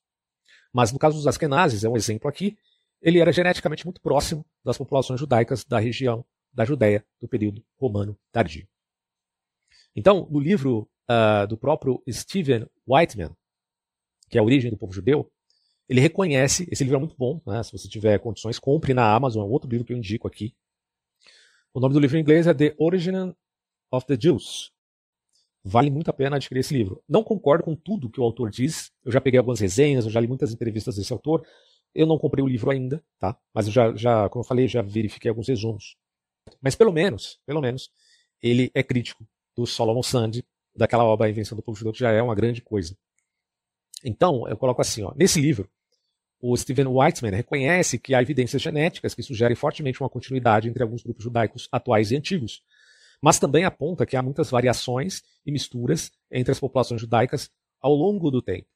mas 0.73 0.91
no 0.91 0.99
caso 0.99 1.17
dos 1.17 1.27
Askenazes, 1.27 1.85
é 1.85 1.89
um 1.89 1.97
exemplo 1.97 2.29
aqui, 2.29 2.57
ele 3.01 3.19
era 3.19 3.33
geneticamente 3.33 3.85
muito 3.85 4.01
próximo 4.01 4.45
das 4.65 4.79
populações 4.79 5.21
judaicas 5.21 5.65
da 5.65 5.79
região 5.79 6.25
da 6.53 6.65
Judéia 6.65 7.05
do 7.21 7.29
período 7.29 7.63
romano 7.79 8.17
tardio. 8.31 8.67
Então, 9.95 10.27
no 10.31 10.41
livro 10.41 10.89
uh, 11.13 11.47
do 11.47 11.57
próprio 11.57 12.03
Stephen 12.11 12.67
Whiteman, 12.87 13.31
que 14.29 14.39
é 14.39 14.41
a 14.41 14.45
origem 14.45 14.71
do 14.71 14.77
povo 14.77 14.93
judeu, 14.93 15.31
ele 15.89 16.01
reconhece, 16.01 16.67
esse 16.71 16.83
livro 16.85 16.97
é 16.97 17.01
muito 17.01 17.17
bom, 17.17 17.41
né? 17.47 17.63
se 17.63 17.73
você 17.73 17.89
tiver 17.89 18.19
condições, 18.19 18.59
compre 18.59 18.95
na 18.95 19.15
Amazon, 19.15 19.47
é 19.47 19.51
outro 19.51 19.69
livro 19.69 19.85
que 19.85 19.93
eu 19.93 19.97
indico 19.97 20.27
aqui. 20.27 20.55
O 21.75 21.81
nome 21.81 21.93
do 21.95 22.01
livro 22.01 22.17
em 22.17 22.21
inglês 22.21 22.47
é 22.47 22.55
The 22.55 22.75
Origin 22.79 23.35
of 23.91 24.07
the 24.07 24.17
Jews. 24.19 24.73
Vale 25.65 25.91
muito 25.91 26.09
a 26.09 26.13
pena 26.13 26.37
adquirir 26.37 26.61
esse 26.61 26.75
livro. 26.75 27.03
Não 27.09 27.23
concordo 27.23 27.65
com 27.65 27.75
tudo 27.75 28.11
que 28.11 28.21
o 28.21 28.25
autor 28.25 28.51
diz. 28.51 28.91
Eu 29.05 29.13
já 29.13 29.21
peguei 29.21 29.39
algumas 29.39 29.61
resenhas, 29.61 30.05
eu 30.05 30.11
já 30.11 30.21
li 30.21 30.27
muitas 30.27 30.53
entrevistas 30.53 30.97
desse 30.97 31.13
autor. 31.13 31.47
Eu 31.95 32.07
não 32.07 32.19
comprei 32.19 32.45
o 32.45 32.49
livro 32.49 32.71
ainda, 32.71 33.03
tá? 33.19 33.39
Mas 33.55 33.67
eu 33.67 33.73
já, 33.73 33.95
já 33.95 34.29
como 34.29 34.43
eu 34.43 34.49
falei, 34.49 34.67
já 34.67 34.83
verifiquei 34.83 35.29
alguns 35.29 35.49
resumos. 35.49 35.97
Mas 36.61 36.75
pelo 36.75 36.93
menos, 36.93 37.39
pelo 37.47 37.61
menos, 37.61 37.91
ele 38.43 38.71
é 38.75 38.83
crítico 38.83 39.25
do 39.55 39.67
Solomon 39.67 40.03
Sand, 40.03 40.43
daquela 40.75 41.05
obra 41.05 41.27
A 41.27 41.31
Invenção 41.31 41.57
do 41.57 41.63
Povo 41.63 41.79
Judeu, 41.79 41.93
que 41.93 41.99
já 42.01 42.11
é 42.11 42.23
uma 42.23 42.35
grande 42.35 42.63
coisa. 42.63 42.97
Então, 44.05 44.49
eu 44.49 44.57
coloco 44.57 44.81
assim, 44.81 45.03
ó, 45.03 45.13
nesse 45.15 45.41
livro, 45.41 45.69
o 46.41 46.57
Steven 46.57 46.89
Weitzman 46.89 47.33
reconhece 47.33 47.99
que 47.99 48.15
há 48.15 48.21
evidências 48.21 48.61
genéticas 48.61 49.15
que 49.15 49.23
sugerem 49.23 49.55
fortemente 49.55 50.03
uma 50.03 50.09
continuidade 50.09 50.69
entre 50.69 50.83
alguns 50.83 51.03
grupos 51.03 51.23
judaicos 51.23 51.69
atuais 51.71 52.11
e 52.11 52.17
antigos, 52.17 52.63
mas 53.21 53.39
também 53.39 53.65
aponta 53.65 54.05
que 54.05 54.17
há 54.17 54.23
muitas 54.23 54.51
variações 54.51 55.23
e 55.47 55.53
misturas 55.53 56.11
entre 56.29 56.51
as 56.51 56.59
populações 56.59 57.01
judaicas 57.01 57.49
ao 57.81 57.95
longo 57.95 58.29
do 58.31 58.43
tempo. 58.43 58.67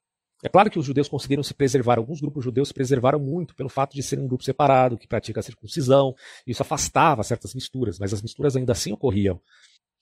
É 0.44 0.48
claro 0.48 0.70
que 0.70 0.78
os 0.78 0.84
judeus 0.84 1.08
conseguiram 1.08 1.42
se 1.42 1.54
preservar, 1.54 1.98
alguns 1.98 2.20
grupos 2.20 2.44
judeus 2.44 2.68
se 2.68 2.74
preservaram 2.74 3.18
muito 3.18 3.54
pelo 3.54 3.70
fato 3.70 3.94
de 3.94 4.02
serem 4.02 4.24
um 4.24 4.28
grupo 4.28 4.44
separado, 4.44 4.96
que 4.96 5.08
pratica 5.08 5.40
a 5.40 5.42
circuncisão, 5.42 6.14
isso 6.46 6.62
afastava 6.62 7.24
certas 7.24 7.54
misturas, 7.54 7.98
mas 7.98 8.12
as 8.12 8.22
misturas 8.22 8.54
ainda 8.54 8.72
assim 8.72 8.92
ocorriam. 8.92 9.40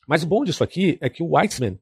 Mas 0.07 0.23
o 0.23 0.27
bom 0.27 0.45
disso 0.45 0.63
aqui 0.63 0.99
é 1.01 1.09
que 1.09 1.23
o 1.23 1.35
Weitzman, 1.35 1.79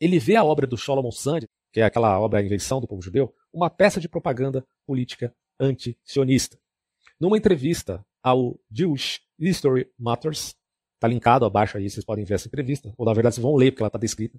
ele 0.00 0.18
vê 0.18 0.36
a 0.36 0.44
obra 0.44 0.66
do 0.66 0.76
Solomon 0.76 1.10
Sand, 1.10 1.40
que 1.72 1.80
é 1.80 1.84
aquela 1.84 2.18
obra 2.18 2.40
A 2.40 2.42
Invenção 2.42 2.80
do 2.80 2.86
Povo 2.86 3.02
Judeu, 3.02 3.34
uma 3.52 3.68
peça 3.68 4.00
de 4.00 4.08
propaganda 4.08 4.66
política 4.86 5.34
anti-sionista. 5.60 6.58
Numa 7.20 7.36
entrevista 7.36 8.04
ao 8.22 8.58
Jewish 8.70 9.20
History 9.38 9.90
Matters, 9.98 10.54
está 10.94 11.08
linkado 11.08 11.44
abaixo 11.44 11.76
aí, 11.76 11.88
vocês 11.88 12.04
podem 12.04 12.24
ver 12.24 12.34
essa 12.34 12.48
entrevista, 12.48 12.92
ou 12.96 13.04
na 13.04 13.12
verdade 13.12 13.34
vocês 13.34 13.42
vão 13.42 13.56
ler 13.56 13.72
porque 13.72 13.82
ela 13.82 13.88
está 13.88 13.98
descrita. 13.98 14.38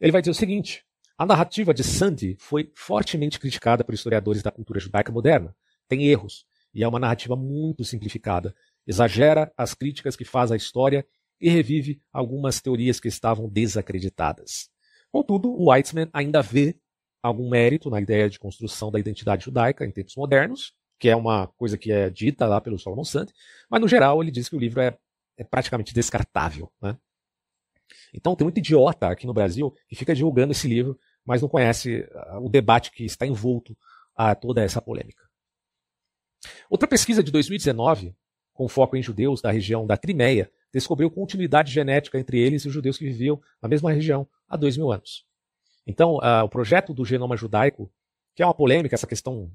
Ele 0.00 0.12
vai 0.12 0.20
dizer 0.20 0.30
o 0.30 0.34
seguinte: 0.34 0.84
a 1.16 1.24
narrativa 1.24 1.72
de 1.72 1.82
Sandy 1.82 2.36
foi 2.38 2.70
fortemente 2.74 3.40
criticada 3.40 3.82
por 3.82 3.94
historiadores 3.94 4.42
da 4.42 4.50
cultura 4.50 4.78
judaica 4.78 5.10
moderna. 5.10 5.56
Tem 5.88 6.06
erros, 6.06 6.46
e 6.74 6.82
é 6.82 6.88
uma 6.88 6.98
narrativa 6.98 7.34
muito 7.34 7.84
simplificada. 7.84 8.54
Exagera 8.86 9.52
as 9.56 9.72
críticas 9.72 10.14
que 10.14 10.24
faz 10.24 10.52
à 10.52 10.56
história 10.56 11.06
e 11.40 11.48
revive 11.48 12.00
algumas 12.12 12.60
teorias 12.60 12.98
que 12.98 13.08
estavam 13.08 13.48
desacreditadas. 13.48 14.70
Contudo, 15.10 15.50
o 15.50 15.70
Weitzman 15.70 16.08
ainda 16.12 16.42
vê 16.42 16.76
algum 17.22 17.48
mérito 17.48 17.90
na 17.90 18.00
ideia 18.00 18.28
de 18.28 18.38
construção 18.38 18.90
da 18.90 18.98
identidade 18.98 19.44
judaica 19.44 19.84
em 19.84 19.90
tempos 19.90 20.16
modernos, 20.16 20.74
que 20.98 21.08
é 21.08 21.16
uma 21.16 21.48
coisa 21.48 21.76
que 21.76 21.92
é 21.92 22.08
dita 22.08 22.46
lá 22.46 22.60
pelo 22.60 22.78
Solomon 22.78 23.04
Sand, 23.04 23.26
mas 23.68 23.80
no 23.80 23.88
geral 23.88 24.22
ele 24.22 24.30
diz 24.30 24.48
que 24.48 24.56
o 24.56 24.60
livro 24.60 24.80
é, 24.80 24.96
é 25.36 25.44
praticamente 25.44 25.92
descartável. 25.92 26.70
Né? 26.80 26.96
Então 28.14 28.34
tem 28.34 28.44
muito 28.44 28.58
idiota 28.58 29.08
aqui 29.08 29.26
no 29.26 29.34
Brasil 29.34 29.74
que 29.88 29.96
fica 29.96 30.14
divulgando 30.14 30.52
esse 30.52 30.66
livro, 30.66 30.98
mas 31.24 31.42
não 31.42 31.48
conhece 31.48 32.08
ah, 32.12 32.38
o 32.40 32.48
debate 32.48 32.90
que 32.90 33.04
está 33.04 33.26
envolto 33.26 33.76
a 34.14 34.34
toda 34.34 34.62
essa 34.62 34.80
polêmica. 34.80 35.24
Outra 36.70 36.88
pesquisa 36.88 37.22
de 37.22 37.30
2019, 37.30 38.14
com 38.54 38.68
foco 38.68 38.96
em 38.96 39.02
judeus 39.02 39.42
da 39.42 39.50
região 39.50 39.86
da 39.86 39.96
Crimeia, 39.96 40.50
descobriu 40.72 41.10
continuidade 41.10 41.72
genética 41.72 42.18
entre 42.18 42.38
eles 42.38 42.62
e 42.62 42.68
os 42.68 42.74
judeus 42.74 42.98
que 42.98 43.04
viviam 43.04 43.40
na 43.60 43.68
mesma 43.68 43.92
região 43.92 44.28
há 44.48 44.56
dois 44.56 44.76
mil 44.76 44.92
anos. 44.92 45.24
Então, 45.86 46.16
uh, 46.16 46.44
o 46.44 46.48
projeto 46.48 46.92
do 46.92 47.04
genoma 47.04 47.36
judaico, 47.36 47.90
que 48.34 48.42
é 48.42 48.46
uma 48.46 48.54
polêmica, 48.54 48.94
essa 48.94 49.06
questão 49.06 49.50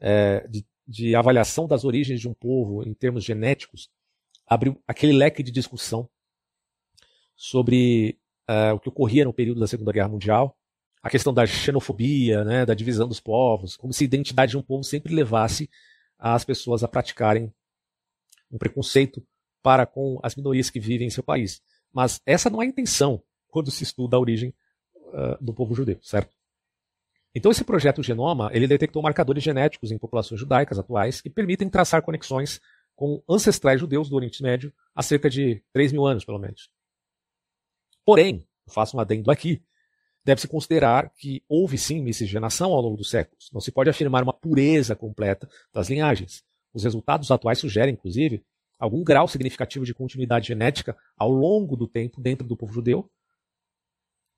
é, 0.00 0.46
de, 0.48 0.66
de, 0.86 1.14
avaliação 1.14 1.66
das 1.66 1.84
origens 1.84 2.20
de 2.20 2.28
um 2.28 2.34
povo 2.34 2.82
em 2.86 2.92
termos 2.92 3.24
genéticos, 3.24 3.88
abriu 4.46 4.82
aquele 4.86 5.12
leque 5.12 5.42
de 5.42 5.50
discussão 5.50 6.08
sobre 7.36 8.18
uh, 8.50 8.74
o 8.74 8.80
que 8.80 8.88
ocorria 8.88 9.24
no 9.24 9.32
período 9.32 9.60
da 9.60 9.66
Segunda 9.66 9.92
Guerra 9.92 10.08
Mundial, 10.08 10.58
a 11.02 11.08
questão 11.08 11.32
da 11.32 11.46
xenofobia, 11.46 12.44
né, 12.44 12.66
da 12.66 12.74
divisão 12.74 13.06
dos 13.06 13.20
povos, 13.20 13.76
como 13.76 13.92
se 13.92 14.04
a 14.04 14.06
identidade 14.06 14.50
de 14.50 14.58
um 14.58 14.62
povo 14.62 14.82
sempre 14.82 15.14
levasse 15.14 15.70
as 16.18 16.44
pessoas 16.44 16.82
a 16.82 16.88
praticarem 16.88 17.52
um 18.50 18.58
preconceito 18.58 19.24
para 19.62 19.86
com 19.86 20.18
as 20.22 20.34
minorias 20.34 20.70
que 20.70 20.80
vivem 20.80 21.06
em 21.06 21.10
seu 21.10 21.22
país. 21.22 21.60
Mas 21.92 22.20
essa 22.24 22.50
não 22.50 22.62
é 22.62 22.66
a 22.66 22.68
intenção 22.68 23.22
quando 23.48 23.70
se 23.70 23.82
estuda 23.82 24.16
a 24.16 24.20
origem 24.20 24.54
uh, 24.96 25.42
do 25.42 25.54
povo 25.54 25.74
judeu, 25.74 25.98
certo? 26.02 26.36
Então 27.34 27.50
esse 27.50 27.64
projeto 27.64 28.02
Genoma, 28.02 28.50
ele 28.52 28.66
detectou 28.66 29.02
marcadores 29.02 29.42
genéticos 29.42 29.90
em 29.90 29.98
populações 29.98 30.40
judaicas 30.40 30.78
atuais 30.78 31.20
que 31.20 31.30
permitem 31.30 31.68
traçar 31.68 32.02
conexões 32.02 32.60
com 32.96 33.22
ancestrais 33.28 33.80
judeus 33.80 34.08
do 34.08 34.16
Oriente 34.16 34.42
Médio 34.42 34.72
há 34.94 35.02
cerca 35.02 35.30
de 35.30 35.62
3 35.72 35.92
mil 35.92 36.04
anos, 36.04 36.24
pelo 36.24 36.38
menos. 36.38 36.68
Porém, 38.04 38.44
faço 38.66 38.96
um 38.96 39.00
adendo 39.00 39.30
aqui, 39.30 39.62
deve-se 40.24 40.48
considerar 40.48 41.10
que 41.14 41.42
houve 41.48 41.78
sim 41.78 42.02
miscigenação 42.02 42.72
ao 42.72 42.80
longo 42.80 42.96
dos 42.96 43.10
séculos. 43.10 43.50
Não 43.52 43.60
se 43.60 43.70
pode 43.70 43.88
afirmar 43.88 44.22
uma 44.22 44.32
pureza 44.32 44.96
completa 44.96 45.48
das 45.72 45.88
linhagens. 45.88 46.42
Os 46.74 46.84
resultados 46.84 47.30
atuais 47.30 47.58
sugerem, 47.58 47.94
inclusive, 47.94 48.44
algum 48.78 49.02
grau 49.02 49.26
significativo 49.26 49.84
de 49.84 49.92
continuidade 49.92 50.48
genética 50.48 50.96
ao 51.16 51.30
longo 51.30 51.76
do 51.76 51.86
tempo 51.86 52.20
dentro 52.20 52.46
do 52.46 52.56
povo 52.56 52.72
judeu, 52.72 53.10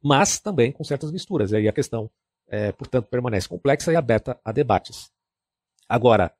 mas 0.02 0.40
também 0.40 0.72
com 0.72 0.82
certas 0.82 1.12
misturas. 1.12 1.52
E 1.52 1.56
aí 1.56 1.68
a 1.68 1.72
questão, 1.72 2.10
é, 2.48 2.72
portanto, 2.72 3.06
permanece 3.06 3.48
complexa 3.48 3.92
e 3.92 3.96
aberta 3.96 4.40
a 4.44 4.50
debates. 4.50 5.12
Agora, 5.88 6.34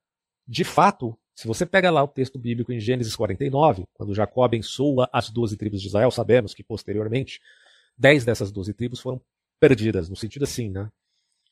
de 0.46 0.64
fato, 0.64 1.16
se 1.34 1.46
você 1.46 1.66
pega 1.66 1.90
lá 1.90 2.02
o 2.02 2.08
texto 2.08 2.38
bíblico 2.38 2.72
em 2.72 2.80
Gênesis 2.80 3.14
49, 3.14 3.86
quando 3.94 4.14
Jacó 4.14 4.44
abençoa 4.44 5.08
as 5.12 5.30
doze 5.30 5.56
tribos 5.56 5.80
de 5.80 5.88
Israel, 5.88 6.10
sabemos 6.10 6.54
que 6.54 6.62
posteriormente 6.62 7.40
dez 7.96 8.24
dessas 8.24 8.50
doze 8.50 8.72
tribos 8.72 9.00
foram 9.00 9.20
perdidas, 9.58 10.08
no 10.08 10.16
sentido 10.16 10.44
assim, 10.44 10.70
né? 10.70 10.90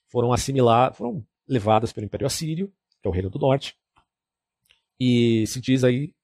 Foram 0.08 0.32
assimiladas, 0.32 0.96
foram 0.96 1.24
levadas 1.46 1.92
pelo 1.92 2.06
Império 2.06 2.26
Assírio, 2.26 2.72
que 3.00 3.06
é 3.06 3.08
o 3.08 3.12
reino 3.12 3.30
do 3.30 3.38
norte, 3.38 3.76
e 4.98 5.46
se 5.46 5.60
diz 5.60 5.84
aí 5.84 6.14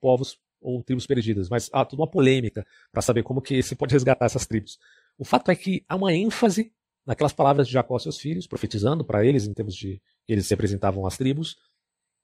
povos 0.00 0.38
ou 0.60 0.82
tribos 0.82 1.06
perdidas, 1.06 1.48
mas 1.48 1.70
há 1.72 1.84
toda 1.84 2.02
uma 2.02 2.10
polêmica 2.10 2.66
para 2.90 3.02
saber 3.02 3.22
como 3.22 3.40
que 3.40 3.62
se 3.62 3.76
pode 3.76 3.92
resgatar 3.92 4.26
essas 4.26 4.46
tribos. 4.46 4.78
O 5.18 5.24
fato 5.24 5.50
é 5.50 5.56
que 5.56 5.84
há 5.88 5.96
uma 5.96 6.12
ênfase 6.12 6.72
naquelas 7.06 7.32
palavras 7.32 7.68
de 7.68 7.72
Jacó 7.72 7.96
e 7.96 8.00
seus 8.00 8.18
filhos, 8.18 8.46
profetizando 8.46 9.04
para 9.04 9.24
eles 9.24 9.46
em 9.46 9.54
termos 9.54 9.74
de 9.74 10.02
que 10.26 10.32
eles 10.32 10.48
representavam 10.48 11.06
as 11.06 11.16
tribos. 11.16 11.56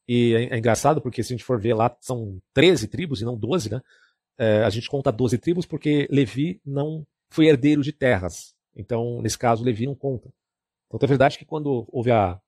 E 0.08 0.34
é, 0.34 0.54
é, 0.54 0.58
engraçado 0.58 1.00
porque 1.00 1.22
se 1.22 1.32
a 1.32 1.36
gente 1.36 1.44
for 1.44 1.60
ver 1.60 1.74
lá, 1.74 1.96
são 2.00 2.40
13 2.52 2.88
tribos 2.88 3.20
e 3.22 3.24
não 3.24 3.36
12, 3.36 3.70
né? 3.70 3.80
É, 4.36 4.64
a 4.64 4.70
gente 4.70 4.88
conta 4.88 5.12
12 5.12 5.38
tribos 5.38 5.66
porque 5.66 6.08
Levi 6.10 6.60
não 6.66 7.06
foi 7.30 7.46
herdeiro 7.46 7.82
de 7.82 7.92
terras. 7.92 8.54
Então, 8.74 9.22
nesse 9.22 9.38
caso, 9.38 9.62
Levi 9.62 9.86
não 9.86 9.94
conta. 9.94 10.32
Então, 10.88 11.06
é 11.06 11.06
verdade 11.06 11.38
que 11.38 11.44
quando 11.44 11.86
houve 11.92 12.10
a 12.10 12.40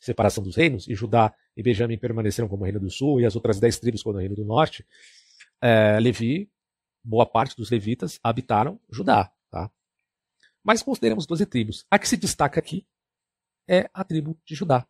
separação 0.00 0.44
dos 0.44 0.54
reinos, 0.54 0.86
e 0.86 0.94
Judá 0.94 1.34
e 1.56 1.62
Benjamim 1.62 1.96
permaneceram 1.96 2.48
como 2.48 2.64
reino 2.64 2.80
do 2.80 2.90
sul, 2.90 3.20
e 3.20 3.26
as 3.26 3.34
outras 3.34 3.60
dez 3.60 3.78
tribos 3.78 4.02
como 4.02 4.18
reino 4.18 4.34
do 4.34 4.44
norte, 4.44 4.84
é, 5.60 5.98
Levi, 6.00 6.50
boa 7.02 7.26
parte 7.26 7.56
dos 7.56 7.70
levitas, 7.70 8.18
habitaram 8.22 8.80
Judá. 8.90 9.32
Tá? 9.50 9.70
Mas 10.62 10.82
consideremos 10.82 11.26
doze 11.26 11.46
tribos. 11.46 11.86
A 11.90 11.98
que 11.98 12.08
se 12.08 12.16
destaca 12.16 12.58
aqui 12.58 12.86
é 13.68 13.88
a 13.92 14.02
tribo 14.02 14.38
de 14.44 14.54
Judá. 14.54 14.86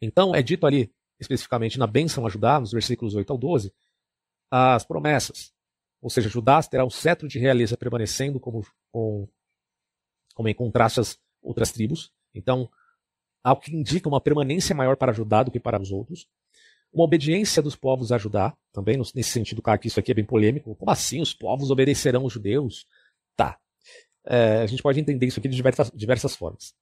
Então, 0.00 0.34
é 0.34 0.42
dito 0.42 0.66
ali, 0.66 0.92
especificamente 1.18 1.78
na 1.78 1.86
bênção 1.86 2.26
a 2.26 2.28
Judá, 2.28 2.58
nos 2.58 2.72
versículos 2.72 3.14
8 3.14 3.30
ao 3.30 3.38
12, 3.38 3.72
as 4.50 4.84
promessas. 4.84 5.52
Ou 6.00 6.10
seja, 6.10 6.28
Judá 6.28 6.62
terá 6.62 6.84
um 6.84 6.90
cetro 6.90 7.26
de 7.26 7.38
realeza 7.38 7.76
permanecendo 7.76 8.38
como, 8.38 8.66
como, 8.92 9.30
como 10.34 10.48
em 10.48 10.54
contraste 10.54 11.00
às 11.00 11.18
outras 11.42 11.72
tribos. 11.72 12.12
Então, 12.34 12.70
algo 13.44 13.60
que 13.60 13.76
indica 13.76 14.08
uma 14.08 14.20
permanência 14.20 14.74
maior 14.74 14.96
para 14.96 15.12
Judá 15.12 15.42
do 15.42 15.50
que 15.50 15.60
para 15.60 15.80
os 15.80 15.92
outros. 15.92 16.26
Uma 16.90 17.04
obediência 17.04 17.60
dos 17.62 17.76
povos 17.76 18.10
a 18.10 18.18
Judá, 18.18 18.56
também 18.72 18.96
nesse 19.14 19.30
sentido, 19.30 19.60
claro 19.60 19.78
que 19.78 19.88
isso 19.88 20.00
aqui 20.00 20.12
é 20.12 20.14
bem 20.14 20.24
polêmico. 20.24 20.74
Como 20.74 20.90
assim 20.90 21.20
os 21.20 21.34
povos 21.34 21.70
obedecerão 21.70 22.22
aos 22.22 22.32
judeus? 22.32 22.86
Tá. 23.36 23.58
É, 24.24 24.62
a 24.62 24.66
gente 24.66 24.82
pode 24.82 24.98
entender 24.98 25.26
isso 25.26 25.38
aqui 25.38 25.48
de 25.48 25.56
diversas, 25.56 25.90
diversas 25.94 26.34
formas. 26.34 26.72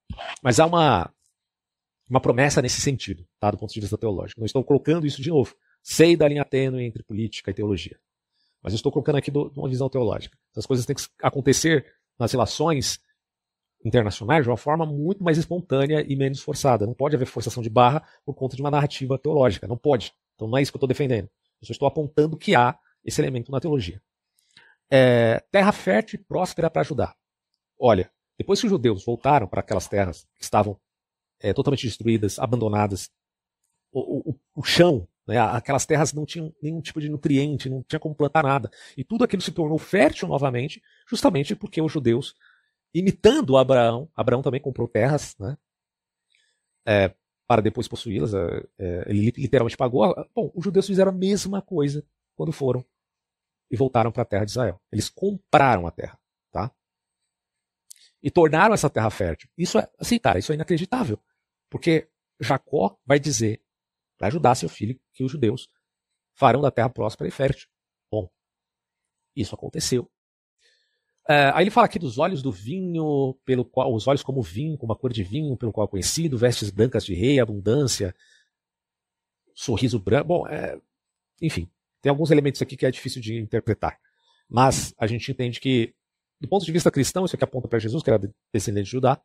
Mas 0.40 0.60
há 0.60 0.66
uma, 0.66 1.12
uma 2.08 2.20
promessa 2.20 2.62
nesse 2.62 2.80
sentido, 2.80 3.26
tá, 3.40 3.50
do 3.50 3.58
ponto 3.58 3.72
de 3.72 3.80
vista 3.80 3.98
teológico. 3.98 4.40
Não 4.40 4.46
estou 4.46 4.62
colocando 4.62 5.06
isso 5.06 5.20
de 5.20 5.30
novo. 5.30 5.56
Sei 5.82 6.16
da 6.16 6.28
linha 6.28 6.44
tênue 6.44 6.84
entre 6.84 7.02
política 7.02 7.50
e 7.50 7.54
teologia. 7.54 7.98
Mas 8.62 8.74
estou 8.74 8.92
colocando 8.92 9.16
aqui 9.16 9.32
uma 9.56 9.68
visão 9.68 9.88
teológica. 9.88 10.38
Essas 10.52 10.66
coisas 10.66 10.86
têm 10.86 10.94
que 10.94 11.02
acontecer 11.20 11.84
nas 12.16 12.30
relações 12.30 13.00
internacionais 13.84 14.44
de 14.44 14.50
uma 14.50 14.56
forma 14.56 14.86
muito 14.86 15.22
mais 15.22 15.38
espontânea 15.38 16.04
e 16.06 16.14
menos 16.16 16.40
forçada. 16.40 16.86
Não 16.86 16.94
pode 16.94 17.16
haver 17.16 17.26
forçação 17.26 17.62
de 17.62 17.70
barra 17.70 18.02
por 18.24 18.34
conta 18.34 18.56
de 18.56 18.62
uma 18.62 18.70
narrativa 18.70 19.18
teológica. 19.18 19.66
Não 19.66 19.76
pode. 19.76 20.12
Então 20.34 20.48
não 20.48 20.58
é 20.58 20.62
isso 20.62 20.70
que 20.70 20.76
eu 20.76 20.78
estou 20.78 20.88
defendendo. 20.88 21.28
Eu 21.60 21.66
só 21.66 21.72
estou 21.72 21.88
apontando 21.88 22.36
que 22.36 22.54
há 22.54 22.78
esse 23.04 23.20
elemento 23.20 23.50
na 23.50 23.60
teologia. 23.60 24.00
É, 24.90 25.42
terra 25.50 25.72
fértil 25.72 26.20
e 26.20 26.24
próspera 26.24 26.70
para 26.70 26.82
ajudar. 26.82 27.16
Olha, 27.78 28.10
depois 28.38 28.60
que 28.60 28.66
os 28.66 28.70
judeus 28.70 29.04
voltaram 29.04 29.46
para 29.46 29.60
aquelas 29.60 29.88
terras 29.88 30.26
que 30.36 30.44
estavam 30.44 30.78
é, 31.40 31.52
totalmente 31.52 31.86
destruídas, 31.86 32.38
abandonadas, 32.38 33.10
o, 33.92 34.30
o, 34.30 34.38
o 34.56 34.62
chão 34.62 35.06
Né? 35.26 35.38
Aquelas 35.38 35.86
terras 35.86 36.12
não 36.12 36.24
tinham 36.24 36.52
nenhum 36.62 36.80
tipo 36.80 37.00
de 37.00 37.08
nutriente, 37.08 37.68
não 37.68 37.82
tinha 37.82 38.00
como 38.00 38.14
plantar 38.14 38.42
nada. 38.42 38.70
E 38.96 39.04
tudo 39.04 39.24
aquilo 39.24 39.42
se 39.42 39.52
tornou 39.52 39.78
fértil 39.78 40.28
novamente, 40.28 40.82
justamente 41.08 41.54
porque 41.54 41.80
os 41.80 41.92
judeus, 41.92 42.34
imitando 42.94 43.56
Abraão, 43.56 44.10
Abraão 44.14 44.42
também 44.42 44.60
comprou 44.60 44.88
terras, 44.88 45.36
né? 45.38 45.56
É, 46.86 47.14
para 47.46 47.62
depois 47.62 47.88
possuí-las. 47.88 48.34
É, 48.34 48.66
é, 48.78 49.04
ele 49.08 49.32
literalmente 49.36 49.76
pagou. 49.76 50.14
Bom, 50.34 50.50
os 50.54 50.64
judeus 50.64 50.86
fizeram 50.86 51.10
a 51.10 51.14
mesma 51.14 51.60
coisa 51.62 52.04
quando 52.34 52.52
foram 52.52 52.84
e 53.70 53.76
voltaram 53.76 54.12
para 54.12 54.22
a 54.22 54.26
terra 54.26 54.44
de 54.44 54.50
Israel. 54.50 54.80
Eles 54.90 55.08
compraram 55.08 55.86
a 55.86 55.90
terra, 55.90 56.18
tá? 56.50 56.70
E 58.22 58.30
tornaram 58.30 58.74
essa 58.74 58.90
terra 58.90 59.10
fértil. 59.10 59.48
Isso 59.56 59.78
é, 59.78 59.88
assim, 59.98 60.18
cara, 60.18 60.38
isso 60.38 60.52
é 60.52 60.54
inacreditável. 60.54 61.18
Porque 61.70 62.08
Jacó 62.40 62.98
vai 63.04 63.18
dizer 63.18 63.62
para 64.18 64.28
ajudar 64.28 64.54
seu 64.54 64.68
filho 64.68 65.00
que 65.12 65.24
os 65.24 65.32
judeus 65.32 65.70
farão 66.34 66.60
da 66.60 66.70
terra 66.70 66.90
próspera 66.90 67.28
e 67.28 67.32
fértil. 67.32 67.68
Bom, 68.10 68.30
isso 69.34 69.54
aconteceu. 69.54 70.10
É, 71.28 71.52
aí 71.54 71.64
ele 71.64 71.70
fala 71.70 71.86
aqui 71.86 71.98
dos 71.98 72.18
olhos 72.18 72.42
do 72.42 72.50
vinho, 72.50 73.36
pelo 73.44 73.64
qual 73.64 73.94
os 73.94 74.06
olhos 74.06 74.22
como 74.22 74.42
vinho, 74.42 74.76
como 74.76 74.92
a 74.92 74.96
cor 74.96 75.12
de 75.12 75.22
vinho, 75.22 75.56
pelo 75.56 75.72
qual 75.72 75.86
é 75.86 75.90
conhecido, 75.90 76.36
vestes 76.36 76.70
brancas 76.70 77.04
de 77.04 77.14
rei, 77.14 77.38
abundância, 77.38 78.14
sorriso 79.54 79.98
branco. 79.98 80.28
Bom, 80.28 80.48
é, 80.48 80.78
enfim, 81.40 81.70
tem 82.00 82.10
alguns 82.10 82.30
elementos 82.30 82.60
aqui 82.60 82.76
que 82.76 82.86
é 82.86 82.90
difícil 82.90 83.22
de 83.22 83.38
interpretar. 83.38 83.98
Mas 84.48 84.92
a 84.98 85.06
gente 85.06 85.30
entende 85.30 85.60
que, 85.60 85.94
do 86.40 86.48
ponto 86.48 86.66
de 86.66 86.72
vista 86.72 86.90
cristão, 86.90 87.24
isso 87.24 87.36
aqui 87.36 87.44
aponta 87.44 87.68
para 87.68 87.78
Jesus, 87.78 88.02
que 88.02 88.10
era 88.10 88.20
descendente 88.52 88.86
de 88.86 88.90
Judá. 88.90 89.20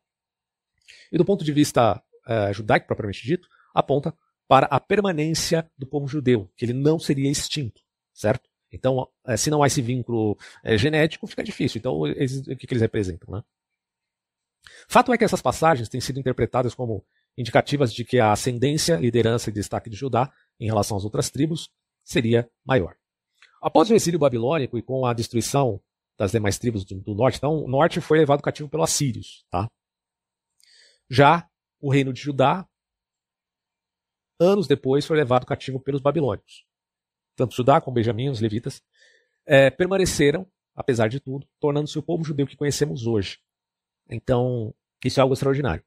E 1.12 1.18
do 1.18 1.24
ponto 1.24 1.44
de 1.44 1.52
vista 1.52 2.02
é, 2.26 2.52
judaico, 2.52 2.86
propriamente 2.86 3.26
dito, 3.26 3.48
aponta 3.74 4.14
para 4.46 4.66
a 4.66 4.80
permanência 4.80 5.70
do 5.76 5.86
povo 5.86 6.06
judeu, 6.06 6.50
que 6.56 6.64
ele 6.64 6.72
não 6.72 6.98
seria 6.98 7.30
extinto, 7.30 7.82
certo? 8.14 8.47
Então, 8.72 9.08
eh, 9.26 9.36
se 9.36 9.50
não 9.50 9.62
há 9.62 9.66
esse 9.66 9.80
vínculo 9.80 10.36
é, 10.62 10.76
genético, 10.76 11.26
fica 11.26 11.42
difícil. 11.42 11.78
Então, 11.78 12.06
eles, 12.06 12.46
o 12.46 12.56
que, 12.56 12.66
que 12.66 12.72
eles 12.74 12.82
representam? 12.82 13.34
Né? 13.34 13.42
Fato 14.88 15.12
é 15.12 15.18
que 15.18 15.24
essas 15.24 15.40
passagens 15.42 15.88
têm 15.88 16.00
sido 16.00 16.20
interpretadas 16.20 16.74
como 16.74 17.04
indicativas 17.36 17.92
de 17.92 18.04
que 18.04 18.18
a 18.18 18.32
ascendência, 18.32 18.96
liderança 18.96 19.48
e 19.48 19.52
destaque 19.52 19.88
de 19.88 19.96
Judá 19.96 20.30
em 20.58 20.66
relação 20.66 20.96
às 20.96 21.04
outras 21.04 21.30
tribos 21.30 21.70
seria 22.04 22.48
maior. 22.64 22.96
Após 23.62 23.90
o 23.90 23.94
exílio 23.94 24.18
babilônico 24.18 24.76
e 24.76 24.82
com 24.82 25.06
a 25.06 25.12
destruição 25.12 25.80
das 26.16 26.32
demais 26.32 26.58
tribos 26.58 26.84
do, 26.84 26.96
do 27.00 27.14
norte, 27.14 27.38
então 27.38 27.64
o 27.64 27.68
norte 27.68 28.00
foi 28.00 28.18
levado 28.18 28.42
cativo 28.42 28.68
pelos 28.68 28.90
assírios. 28.90 29.44
Tá? 29.50 29.68
Já 31.08 31.48
o 31.80 31.90
reino 31.90 32.12
de 32.12 32.20
Judá 32.20 32.68
anos 34.40 34.66
depois 34.66 35.06
foi 35.06 35.16
levado 35.16 35.46
cativo 35.46 35.80
pelos 35.80 36.00
babilônios. 36.00 36.67
Tanto 37.38 37.54
Judá 37.54 37.80
como 37.80 37.94
Benjamim, 37.94 38.28
os 38.28 38.40
levitas, 38.40 38.82
é, 39.46 39.70
permaneceram, 39.70 40.44
apesar 40.74 41.08
de 41.08 41.20
tudo, 41.20 41.46
tornando-se 41.60 41.96
o 41.96 42.02
povo 42.02 42.24
judeu 42.24 42.48
que 42.48 42.56
conhecemos 42.56 43.06
hoje. 43.06 43.38
Então, 44.10 44.74
isso 45.04 45.20
é 45.20 45.22
algo 45.22 45.34
extraordinário. 45.34 45.84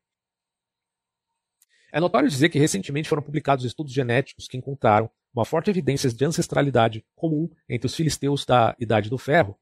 É 1.91 1.99
notório 1.99 2.29
dizer 2.29 2.47
que 2.47 2.57
recentemente 2.57 3.09
foram 3.09 3.21
publicados 3.21 3.65
estudos 3.65 3.91
genéticos 3.91 4.47
que 4.47 4.55
encontraram 4.55 5.11
uma 5.33 5.43
forte 5.43 5.69
evidência 5.69 6.09
de 6.09 6.23
ancestralidade 6.23 7.05
comum 7.13 7.49
entre 7.67 7.85
os 7.85 7.95
filisteus 7.95 8.45
da 8.45 8.73
Idade 8.79 9.09
do 9.09 9.17
Ferro, 9.17 9.59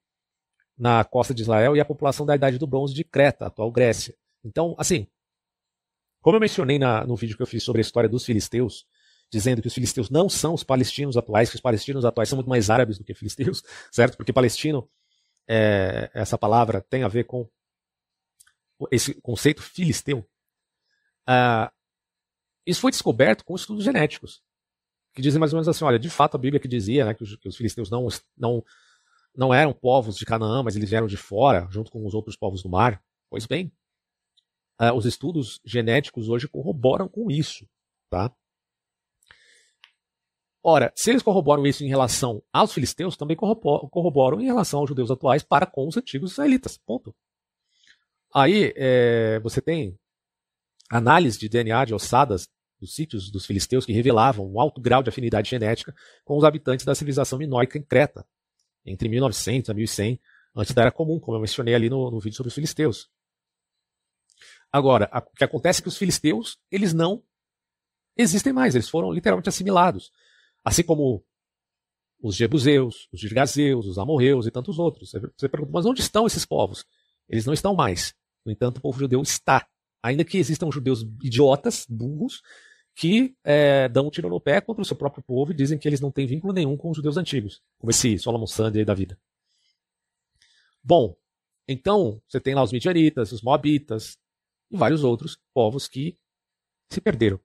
na 0.78 1.04
costa 1.04 1.34
de 1.34 1.42
Israel, 1.42 1.76
e 1.76 1.80
a 1.80 1.86
população 1.86 2.24
da 2.24 2.36
Idade 2.36 2.60
do 2.60 2.68
Bronze 2.68 2.94
de 2.94 3.04
Creta, 3.04 3.48
atual 3.48 3.72
Grécia. 3.72 4.16
Então, 4.44 4.76
assim, 4.78 5.08
como 6.22 6.38
eu 6.38 6.40
mencionei 6.40 6.78
na, 6.78 7.04
no 7.04 7.16
vídeo 7.16 7.36
que 7.36 7.42
eu 7.42 7.48
fiz 7.48 7.64
sobre 7.64 7.80
a 7.80 7.82
história 7.82 8.08
dos 8.08 8.26
filisteus, 8.26 8.86
dizendo 9.32 9.62
que 9.62 9.68
os 9.68 9.74
filisteus 9.74 10.10
não 10.10 10.28
são 10.28 10.54
os 10.54 10.64
palestinos 10.64 11.18
atuais, 11.18 11.50
que 11.50 11.56
os 11.56 11.62
palestinos 11.62 12.06
atuais 12.06 12.30
são 12.30 12.38
muito 12.38 12.50
mais 12.50 12.70
árabes 12.70 12.98
do 12.98 13.04
que 13.04 13.14
filisteus, 13.14 13.64
certo? 13.92 14.18
Porque 14.18 14.34
palestino, 14.34 14.90
é, 15.48 16.10
essa 16.14 16.38
palavra 16.38 16.82
tem 16.82 17.04
a 17.04 17.08
ver 17.08 17.26
com 17.26 17.48
esse 18.92 19.14
conceito 19.22 19.62
filisteu. 19.62 20.26
Ah, 21.28 21.72
isso 22.66 22.82
foi 22.82 22.92
descoberto 22.92 23.44
com 23.44 23.56
estudos 23.56 23.84
genéticos, 23.84 24.42
que 25.14 25.22
dizem 25.22 25.40
mais 25.40 25.54
ou 25.54 25.58
menos 25.58 25.68
assim: 25.68 25.84
olha, 25.84 26.00
de 26.00 26.10
fato 26.10 26.36
a 26.36 26.40
Bíblia 26.40 26.60
que 26.60 26.68
dizia 26.68 27.06
né, 27.06 27.14
que, 27.14 27.24
os, 27.24 27.36
que 27.36 27.48
os 27.48 27.56
filisteus 27.56 27.90
não, 27.90 28.08
não, 28.38 28.64
não 29.36 29.54
eram 29.54 29.74
povos 29.74 30.16
de 30.16 30.26
Canaã, 30.26 30.64
mas 30.64 30.76
eles 30.76 30.90
vieram 30.90 31.08
de 31.08 31.18
fora, 31.18 31.68
junto 31.70 31.92
com 31.92 32.06
os 32.06 32.14
outros 32.14 32.36
povos 32.36 32.64
do 32.64 32.70
mar. 32.70 33.02
Pois 33.30 33.46
bem, 33.46 33.72
Uh, 34.82 34.94
os 34.96 35.06
estudos 35.06 35.60
genéticos 35.66 36.30
hoje 36.30 36.48
corroboram 36.48 37.10
com 37.10 37.30
isso. 37.30 37.68
Tá? 38.10 38.34
Ora, 40.72 40.94
se 40.96 41.10
eles 41.10 41.24
corroboram 41.24 41.66
isso 41.66 41.84
em 41.84 41.88
relação 41.88 42.44
aos 42.54 42.72
filisteus, 42.72 43.18
também 43.18 43.36
corroboram 43.36 44.40
em 44.40 44.46
relação 44.46 44.82
aos 44.82 44.88
judeus 44.88 45.10
atuais 45.10 45.42
para 45.42 45.66
com 45.66 45.88
os 45.88 45.98
antigos 45.98 46.34
israelitas. 46.34 46.78
Ponto. 46.78 47.16
Aí 48.32 48.72
é, 48.76 49.40
você 49.40 49.64
tem 49.64 49.98
análise 50.88 51.40
de 51.40 51.50
DNA 51.50 51.86
de 51.86 51.96
ossadas 51.96 52.48
dos 52.80 52.94
sítios 52.94 53.32
dos 53.32 53.48
filisteus 53.48 53.84
que 53.84 53.92
revelavam 53.92 54.46
um 54.46 54.62
alto 54.62 54.80
grau 54.80 55.02
de 55.02 55.10
afinidade 55.10 55.50
genética 55.50 55.92
com 56.24 56.38
os 56.38 56.44
habitantes 56.44 56.86
da 56.86 56.94
civilização 56.94 57.40
minoica 57.40 57.80
em 57.80 57.82
Creta, 57.82 58.24
entre 58.86 59.10
1900 59.10 59.72
a 59.72 59.74
1100, 59.74 60.22
antes 60.56 60.72
da 60.72 60.84
Era 60.84 60.92
Comum, 60.92 61.20
como 61.20 61.36
eu 61.36 61.42
mencionei 61.42 61.74
ali 61.74 61.90
no, 61.90 62.12
no 62.12 62.20
vídeo 62.20 62.38
sobre 62.38 62.50
os 62.50 62.54
filisteus. 62.54 63.10
Agora, 64.72 65.10
o 65.16 65.36
que 65.36 65.44
acontece 65.44 65.82
é 65.82 65.82
que 65.82 65.90
os 65.90 65.98
filisteus, 65.98 66.60
eles 66.70 66.94
não 66.94 67.24
existem 68.16 68.54
mais, 68.54 68.76
eles 68.76 68.88
foram 68.88 69.12
literalmente 69.12 69.50
assimilados. 69.50 70.12
Assim 70.64 70.84
como 70.84 71.24
os 72.22 72.36
jebuseus, 72.36 73.08
os 73.12 73.20
girgazeus, 73.20 73.86
os 73.86 73.98
amorreus 73.98 74.46
e 74.46 74.52
tantos 74.52 74.78
outros. 74.78 75.12
Você 75.38 75.48
pergunta, 75.48 75.72
mas 75.74 75.86
onde 75.86 76.02
estão 76.02 76.28
esses 76.28 76.46
povos? 76.46 76.86
Eles 77.28 77.46
não 77.46 77.54
estão 77.54 77.74
mais. 77.74 78.14
No 78.46 78.52
entanto, 78.52 78.78
o 78.78 78.82
povo 78.82 79.00
judeu 79.00 79.22
está. 79.22 79.68
Ainda 80.04 80.24
que 80.24 80.38
existam 80.38 80.72
judeus 80.72 81.02
idiotas, 81.24 81.86
burros, 81.90 82.42
que 82.96 83.36
é, 83.44 83.88
dão 83.88 84.08
um 84.08 84.10
tiro 84.10 84.30
no 84.30 84.42
pé 84.42 84.60
contra 84.60 84.82
o 84.82 84.86
seu 84.86 84.96
próprio 84.96 85.24
povo 85.24 85.52
e 85.52 85.56
dizem 85.56 85.78
que 85.78 85.88
eles 85.88 86.02
não 86.02 86.12
têm 86.12 86.28
vínculo 86.28 86.52
nenhum 86.52 86.76
com 86.76 86.90
os 86.90 86.98
judeus 86.98 87.18
antigos, 87.18 87.62
como 87.78 87.92
esse 87.92 88.18
Solomon 88.20 88.48
Sandy 88.48 88.80
aí 88.80 88.86
da 88.86 88.94
vida. 88.94 89.18
Bom, 90.84 91.16
então 91.68 92.22
você 92.28 92.40
tem 92.40 92.56
lá 92.56 92.64
os 92.64 92.72
midianitas, 92.72 93.32
os 93.32 93.42
moabitas, 93.42 94.18
e 94.72 94.78
vários 94.78 95.04
outros 95.04 95.38
povos 95.54 95.88
que 95.88 96.18
se 96.92 97.00
perderam. 97.00 97.40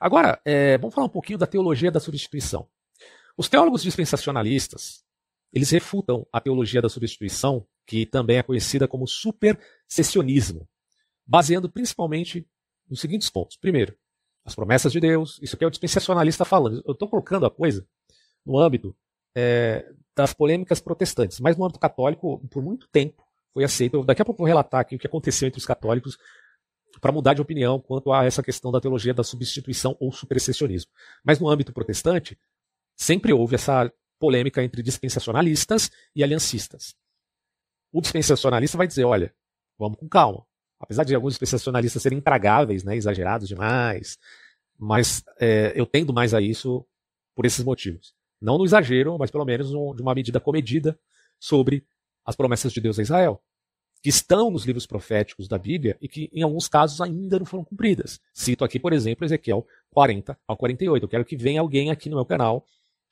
Agora, 0.00 0.40
é, 0.44 0.78
vamos 0.78 0.94
falar 0.94 1.06
um 1.06 1.10
pouquinho 1.10 1.38
da 1.38 1.46
teologia 1.46 1.90
da 1.90 2.00
substituição. 2.00 2.68
Os 3.36 3.48
teólogos 3.48 3.82
dispensacionalistas, 3.82 5.04
eles 5.52 5.70
refutam 5.70 6.26
a 6.32 6.40
teologia 6.40 6.82
da 6.82 6.88
substituição, 6.88 7.66
que 7.86 8.04
também 8.04 8.36
é 8.36 8.42
conhecida 8.42 8.86
como 8.86 9.06
supersessionismo, 9.06 10.68
baseando 11.26 11.70
principalmente 11.70 12.46
nos 12.88 13.00
seguintes 13.00 13.30
pontos. 13.30 13.56
Primeiro, 13.56 13.96
as 14.44 14.54
promessas 14.54 14.92
de 14.92 15.00
Deus, 15.00 15.38
isso 15.42 15.56
é 15.60 15.66
o 15.66 15.70
dispensacionalista 15.70 16.44
falando. 16.44 16.82
Eu 16.86 16.92
estou 16.92 17.08
colocando 17.08 17.46
a 17.46 17.50
coisa 17.50 17.86
no 18.44 18.58
âmbito 18.58 18.96
é, 19.34 19.90
das 20.16 20.32
polêmicas 20.32 20.80
protestantes, 20.80 21.38
mas 21.38 21.56
no 21.56 21.64
âmbito 21.64 21.78
católico, 21.78 22.38
por 22.50 22.62
muito 22.62 22.88
tempo, 22.88 23.22
foi 23.52 23.64
aceito. 23.64 24.02
Daqui 24.04 24.22
a 24.22 24.24
pouco 24.24 24.38
vou 24.38 24.46
relatar 24.46 24.80
aqui 24.80 24.96
o 24.96 24.98
que 24.98 25.06
aconteceu 25.06 25.46
entre 25.46 25.58
os 25.58 25.66
católicos 25.66 26.18
para 27.00 27.12
mudar 27.12 27.34
de 27.34 27.42
opinião 27.42 27.80
quanto 27.80 28.12
a 28.12 28.24
essa 28.24 28.42
questão 28.42 28.72
da 28.72 28.80
teologia 28.80 29.14
da 29.14 29.22
substituição 29.22 29.96
ou 30.00 30.12
supersessionismo. 30.12 30.90
Mas 31.24 31.38
no 31.38 31.48
âmbito 31.48 31.72
protestante, 31.72 32.38
sempre 32.96 33.32
houve 33.32 33.54
essa 33.54 33.92
polêmica 34.18 34.62
entre 34.62 34.82
dispensacionalistas 34.82 35.90
e 36.14 36.24
aliancistas. 36.24 36.94
O 37.92 38.00
dispensacionalista 38.00 38.76
vai 38.76 38.86
dizer, 38.86 39.04
olha, 39.04 39.32
vamos 39.78 39.98
com 39.98 40.08
calma. 40.08 40.44
Apesar 40.80 41.04
de 41.04 41.14
alguns 41.14 41.32
dispensacionalistas 41.34 42.02
serem 42.02 42.18
intragáveis, 42.18 42.84
né, 42.84 42.96
exagerados 42.96 43.48
demais, 43.48 44.18
mas 44.78 45.24
é, 45.40 45.72
eu 45.74 45.86
tendo 45.86 46.12
mais 46.12 46.34
a 46.34 46.40
isso 46.40 46.86
por 47.34 47.46
esses 47.46 47.64
motivos. 47.64 48.14
Não 48.40 48.58
no 48.58 48.64
exagero, 48.64 49.16
mas 49.18 49.30
pelo 49.30 49.44
menos 49.44 49.72
um, 49.72 49.94
de 49.94 50.02
uma 50.02 50.14
medida 50.14 50.38
comedida 50.38 50.98
sobre 51.38 51.84
as 52.24 52.36
promessas 52.36 52.72
de 52.72 52.80
Deus 52.80 52.98
a 52.98 53.02
Israel, 53.02 53.42
que 54.02 54.08
estão 54.08 54.50
nos 54.50 54.64
livros 54.64 54.86
proféticos 54.86 55.48
da 55.48 55.58
Bíblia 55.58 55.96
e 56.00 56.08
que, 56.08 56.30
em 56.32 56.42
alguns 56.42 56.68
casos, 56.68 57.00
ainda 57.00 57.38
não 57.38 57.46
foram 57.46 57.64
cumpridas. 57.64 58.20
Cito 58.32 58.64
aqui, 58.64 58.78
por 58.78 58.92
exemplo, 58.92 59.24
Ezequiel 59.24 59.66
40 59.90 60.38
ao 60.46 60.56
48. 60.56 61.04
Eu 61.04 61.08
quero 61.08 61.24
que 61.24 61.36
venha 61.36 61.60
alguém 61.60 61.90
aqui 61.90 62.08
no 62.08 62.16
meu 62.16 62.24
canal 62.24 62.64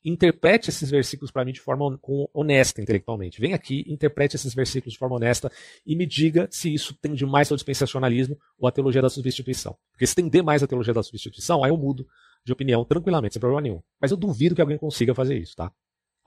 interprete 0.03 0.69
esses 0.69 0.89
versículos 0.89 1.31
para 1.31 1.43
mim 1.43 1.51
de 1.51 1.59
forma 1.59 1.99
honesta 2.33 2.81
intelectualmente. 2.81 3.41
Vem 3.41 3.53
aqui, 3.53 3.83
interprete 3.87 4.35
esses 4.35 4.53
versículos 4.53 4.93
de 4.93 4.99
forma 4.99 5.15
honesta 5.15 5.51
e 5.85 5.95
me 5.95 6.05
diga 6.05 6.47
se 6.49 6.73
isso 6.73 6.95
tende 7.01 7.25
mais 7.25 7.51
ao 7.51 7.57
dispensacionalismo 7.57 8.37
ou 8.57 8.67
à 8.67 8.71
teologia 8.71 9.01
da 9.01 9.09
substituição. 9.09 9.75
Porque 9.91 10.07
se 10.07 10.15
tender 10.15 10.43
mais 10.43 10.63
à 10.63 10.67
teologia 10.67 10.93
da 10.93 11.03
substituição, 11.03 11.63
aí 11.63 11.71
eu 11.71 11.77
mudo 11.77 12.07
de 12.45 12.53
opinião 12.53 12.85
tranquilamente, 12.85 13.33
sem 13.33 13.39
problema 13.39 13.61
nenhum. 13.61 13.81
Mas 13.99 14.11
eu 14.11 14.17
duvido 14.17 14.55
que 14.55 14.61
alguém 14.61 14.77
consiga 14.77 15.13
fazer 15.13 15.37
isso, 15.37 15.55
tá? 15.55 15.71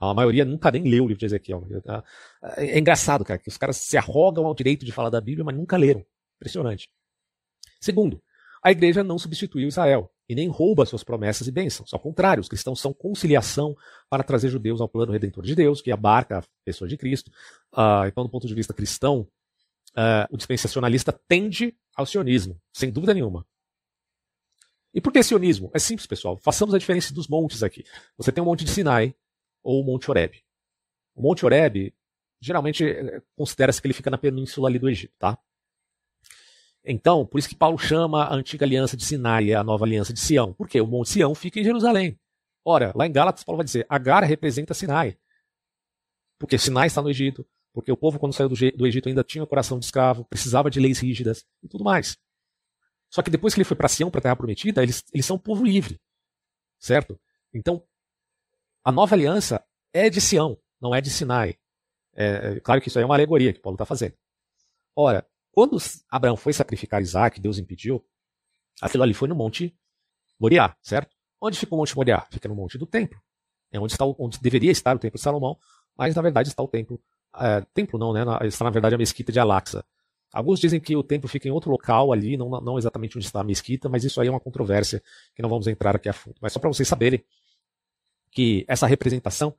A 0.01 0.13
maioria 0.15 0.43
nunca 0.43 0.71
nem 0.71 0.83
leu 0.83 1.03
o 1.05 1.07
livro 1.07 1.19
de 1.19 1.25
Ezequiel. 1.27 1.65
É 2.57 2.79
engraçado, 2.79 3.23
cara, 3.23 3.37
que 3.37 3.49
os 3.49 3.57
caras 3.57 3.77
se 3.77 3.95
arrogam 3.97 4.47
ao 4.47 4.55
direito 4.55 4.83
de 4.83 4.91
falar 4.91 5.11
da 5.11 5.21
Bíblia, 5.21 5.45
mas 5.45 5.55
nunca 5.55 5.77
leram. 5.77 6.03
Impressionante. 6.37 6.89
Segundo, 7.79 8.21
a 8.63 8.71
igreja 8.71 9.03
não 9.03 9.17
substituiu 9.17 9.67
Israel. 9.67 10.11
e 10.29 10.35
nem 10.35 10.47
rouba 10.47 10.85
suas 10.85 11.03
promessas 11.03 11.45
e 11.45 11.51
bênçãos. 11.51 11.93
Ao 11.93 11.99
contrário, 11.99 12.39
os 12.39 12.47
cristãos 12.47 12.79
são 12.79 12.93
conciliação 12.93 13.75
para 14.09 14.23
trazer 14.23 14.47
judeus 14.47 14.79
ao 14.79 14.87
plano 14.87 15.11
redentor 15.11 15.43
de 15.43 15.53
Deus, 15.53 15.81
que 15.81 15.91
abarca 15.91 16.39
a 16.39 16.43
pessoa 16.63 16.87
de 16.87 16.95
Cristo. 16.95 17.29
Uh, 17.73 18.07
então, 18.07 18.23
do 18.23 18.29
ponto 18.29 18.47
de 18.47 18.55
vista 18.55 18.73
cristão, 18.73 19.27
uh, 19.89 20.25
o 20.31 20.37
dispensacionalista 20.37 21.11
tende 21.27 21.75
ao 21.93 22.05
sionismo, 22.05 22.57
sem 22.71 22.89
dúvida 22.89 23.13
nenhuma. 23.13 23.45
E 24.93 25.01
por 25.01 25.11
que 25.11 25.21
sionismo? 25.21 25.69
É 25.73 25.79
simples, 25.79 26.07
pessoal. 26.07 26.37
Façamos 26.37 26.73
a 26.73 26.77
diferença 26.77 27.13
dos 27.13 27.27
montes 27.27 27.61
aqui. 27.61 27.83
Você 28.17 28.31
tem 28.31 28.41
o 28.41 28.45
Monte 28.45 28.63
de 28.63 28.71
Sinai 28.71 29.13
ou 29.63 29.81
o 29.81 29.83
Monte 29.83 30.09
Horeb. 30.09 30.43
O 31.15 31.21
Monte 31.21 31.45
Horeb, 31.45 31.93
geralmente, 32.39 32.85
eh, 32.85 33.21
considera-se 33.35 33.81
que 33.81 33.87
ele 33.87 33.93
fica 33.93 34.09
na 34.09 34.17
península 34.17 34.69
ali 34.69 34.79
do 34.79 34.89
Egito, 34.89 35.13
tá? 35.19 35.37
Então, 36.83 37.25
por 37.25 37.37
isso 37.37 37.49
que 37.49 37.55
Paulo 37.55 37.77
chama 37.77 38.23
a 38.23 38.33
antiga 38.33 38.65
aliança 38.65 38.97
de 38.97 39.05
Sinai 39.05 39.53
a 39.53 39.63
nova 39.63 39.85
aliança 39.85 40.11
de 40.13 40.19
Sião. 40.19 40.53
Por 40.53 40.67
quê? 40.67 40.81
O 40.81 40.87
Monte 40.87 41.09
Sião 41.09 41.35
fica 41.35 41.59
em 41.59 41.63
Jerusalém. 41.63 42.19
Ora, 42.65 42.91
lá 42.95 43.05
em 43.05 43.11
Gálatas, 43.11 43.43
Paulo 43.43 43.57
vai 43.57 43.65
dizer: 43.65 43.85
Agar 43.87 44.23
representa 44.23 44.73
Sinai. 44.73 45.17
Porque 46.39 46.57
Sinai 46.57 46.87
está 46.87 47.01
no 47.01 47.09
Egito, 47.09 47.45
porque 47.71 47.91
o 47.91 47.97
povo, 47.97 48.19
quando 48.19 48.33
saiu 48.33 48.49
do 48.49 48.87
Egito, 48.87 49.07
ainda 49.07 49.23
tinha 49.23 49.43
o 49.43 49.47
coração 49.47 49.77
de 49.77 49.85
escravo, 49.85 50.25
precisava 50.25 50.69
de 50.71 50.79
leis 50.79 50.99
rígidas 50.99 51.45
e 51.61 51.67
tudo 51.67 51.83
mais. 51.83 52.17
Só 53.09 53.21
que 53.21 53.29
depois 53.29 53.53
que 53.53 53.59
ele 53.59 53.65
foi 53.65 53.77
para 53.77 53.87
Sião, 53.87 54.09
para 54.09 54.19
a 54.19 54.21
Terra 54.21 54.35
Prometida, 54.35 54.81
eles, 54.81 55.03
eles 55.13 55.25
são 55.25 55.35
um 55.35 55.39
povo 55.39 55.63
livre. 55.63 55.99
Certo? 56.79 57.19
Então, 57.53 57.83
a 58.83 58.91
nova 58.91 59.15
aliança 59.15 59.63
é 59.93 60.09
de 60.09 60.19
Sião, 60.19 60.57
não 60.79 60.93
é 60.93 61.01
de 61.01 61.09
Sinai. 61.09 61.57
É, 62.13 62.55
é 62.55 62.59
claro 62.59 62.81
que 62.81 62.87
isso 62.87 62.97
aí 62.97 63.03
é 63.03 63.05
uma 63.05 63.15
alegoria 63.15 63.53
que 63.53 63.59
Paulo 63.59 63.75
está 63.75 63.85
fazendo. 63.85 64.13
Ora, 64.95 65.25
quando 65.51 65.77
Abraão 66.09 66.35
foi 66.35 66.53
sacrificar 66.53 67.01
Isaac, 67.01 67.39
Deus 67.39 67.57
impediu, 67.57 68.03
aquilo 68.81 69.03
ali 69.03 69.13
foi 69.13 69.27
no 69.27 69.35
Monte 69.35 69.75
Moriá, 70.39 70.75
certo? 70.81 71.15
Onde 71.39 71.57
fica 71.57 71.73
o 71.73 71.77
Monte 71.77 71.95
Moriá? 71.95 72.25
Fica 72.31 72.47
no 72.47 72.55
Monte 72.55 72.77
do 72.77 72.85
Templo. 72.85 73.19
É 73.71 73.79
onde, 73.79 73.93
está, 73.93 74.05
onde 74.05 74.39
deveria 74.39 74.71
estar 74.71 74.95
o 74.95 74.99
Templo 74.99 75.17
de 75.17 75.23
Salomão, 75.23 75.57
mas 75.97 76.15
na 76.15 76.21
verdade 76.21 76.49
está 76.49 76.61
o 76.61 76.67
Templo. 76.67 77.01
É, 77.39 77.61
templo 77.73 77.97
não, 77.97 78.11
né? 78.11 78.23
Está 78.43 78.65
na 78.65 78.69
verdade 78.69 78.95
a 78.95 78.97
mesquita 78.97 79.31
de 79.31 79.39
Alaxa. 79.39 79.83
Alguns 80.33 80.59
dizem 80.59 80.79
que 80.79 80.95
o 80.95 81.03
templo 81.03 81.27
fica 81.27 81.47
em 81.47 81.51
outro 81.51 81.69
local 81.69 82.13
ali, 82.13 82.37
não, 82.37 82.49
não 82.49 82.77
exatamente 82.77 83.17
onde 83.17 83.25
está 83.25 83.41
a 83.41 83.43
mesquita, 83.43 83.89
mas 83.89 84.05
isso 84.05 84.19
aí 84.21 84.27
é 84.27 84.31
uma 84.31 84.39
controvérsia 84.39 85.03
que 85.35 85.41
não 85.41 85.49
vamos 85.49 85.67
entrar 85.67 85.95
aqui 85.95 86.07
a 86.07 86.13
fundo. 86.13 86.37
Mas 86.41 86.53
só 86.53 86.59
para 86.59 86.69
vocês 86.69 86.87
saberem 86.87 87.23
que 88.31 88.65
essa 88.67 88.87
representação 88.87 89.55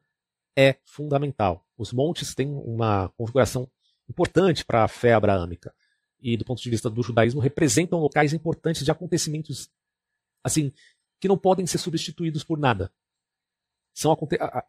é 0.56 0.76
fundamental. 0.84 1.66
Os 1.76 1.92
montes 1.92 2.34
têm 2.34 2.48
uma 2.48 3.08
configuração 3.10 3.70
importante 4.08 4.64
para 4.64 4.84
a 4.84 4.88
fé 4.88 5.14
abraâmica 5.14 5.74
e 6.20 6.36
do 6.36 6.44
ponto 6.44 6.62
de 6.62 6.70
vista 6.70 6.88
do 6.88 7.02
judaísmo 7.02 7.40
representam 7.40 7.98
locais 7.98 8.32
importantes 8.32 8.84
de 8.84 8.90
acontecimentos 8.90 9.70
assim 10.44 10.72
que 11.20 11.28
não 11.28 11.38
podem 11.38 11.66
ser 11.66 11.78
substituídos 11.78 12.44
por 12.44 12.58
nada. 12.58 12.92
São 13.94 14.16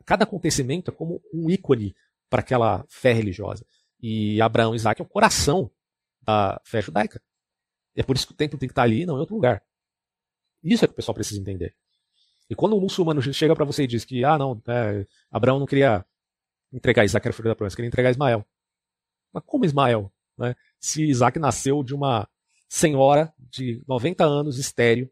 cada 0.05 0.23
acontecimento 0.23 0.91
é 0.91 0.93
como 0.93 1.21
um 1.33 1.49
ícone 1.49 1.95
para 2.29 2.41
aquela 2.41 2.85
fé 2.89 3.13
religiosa. 3.13 3.65
E 4.01 4.41
Abraão 4.41 4.73
e 4.73 4.75
Isaac 4.75 5.01
é 5.01 5.05
o 5.05 5.07
coração 5.07 5.71
da 6.21 6.59
fé 6.63 6.81
judaica. 6.81 7.21
É 7.95 8.03
por 8.03 8.15
isso 8.15 8.27
que 8.27 8.33
o 8.33 8.35
templo 8.35 8.59
tem 8.59 8.67
que 8.67 8.73
estar 8.73 8.83
ali, 8.83 9.05
não 9.05 9.15
em 9.15 9.19
outro 9.19 9.35
lugar. 9.35 9.63
Isso 10.61 10.83
é 10.83 10.87
que 10.87 10.93
o 10.93 10.95
pessoal 10.95 11.15
precisa 11.15 11.39
entender. 11.39 11.75
E 12.49 12.56
quando 12.56 12.75
um 12.75 12.82
muçulmano 12.82 13.21
chega 13.21 13.56
para 13.56 13.65
você 13.65 13.84
e 13.84 13.88
diz 13.88 14.06
que, 14.06 14.23
ah, 14.23 14.38
não, 14.38 14.62
é, 14.67 15.06
Abraão 15.32 15.60
não 15.60 15.65
queria 15.65 16.06
entregar 16.71 17.06
Isaac, 17.06 17.25
era 17.25 17.34
filho 17.34 17.49
da 17.49 17.56
promessa, 17.56 17.75
queria 17.75 17.88
entregar 17.88 18.10
Ismael. 18.10 18.45
Mas 19.32 19.43
como 19.45 19.65
Ismael? 19.65 20.12
Né? 20.38 20.56
Se 20.79 21.03
Isaac 21.03 21.39
nasceu 21.39 21.84
de 21.84 21.93
uma 21.93 22.27
senhora 22.67 23.34
de 23.38 23.84
90 23.88 24.23
anos, 24.23 24.58
estéreo. 24.58 25.10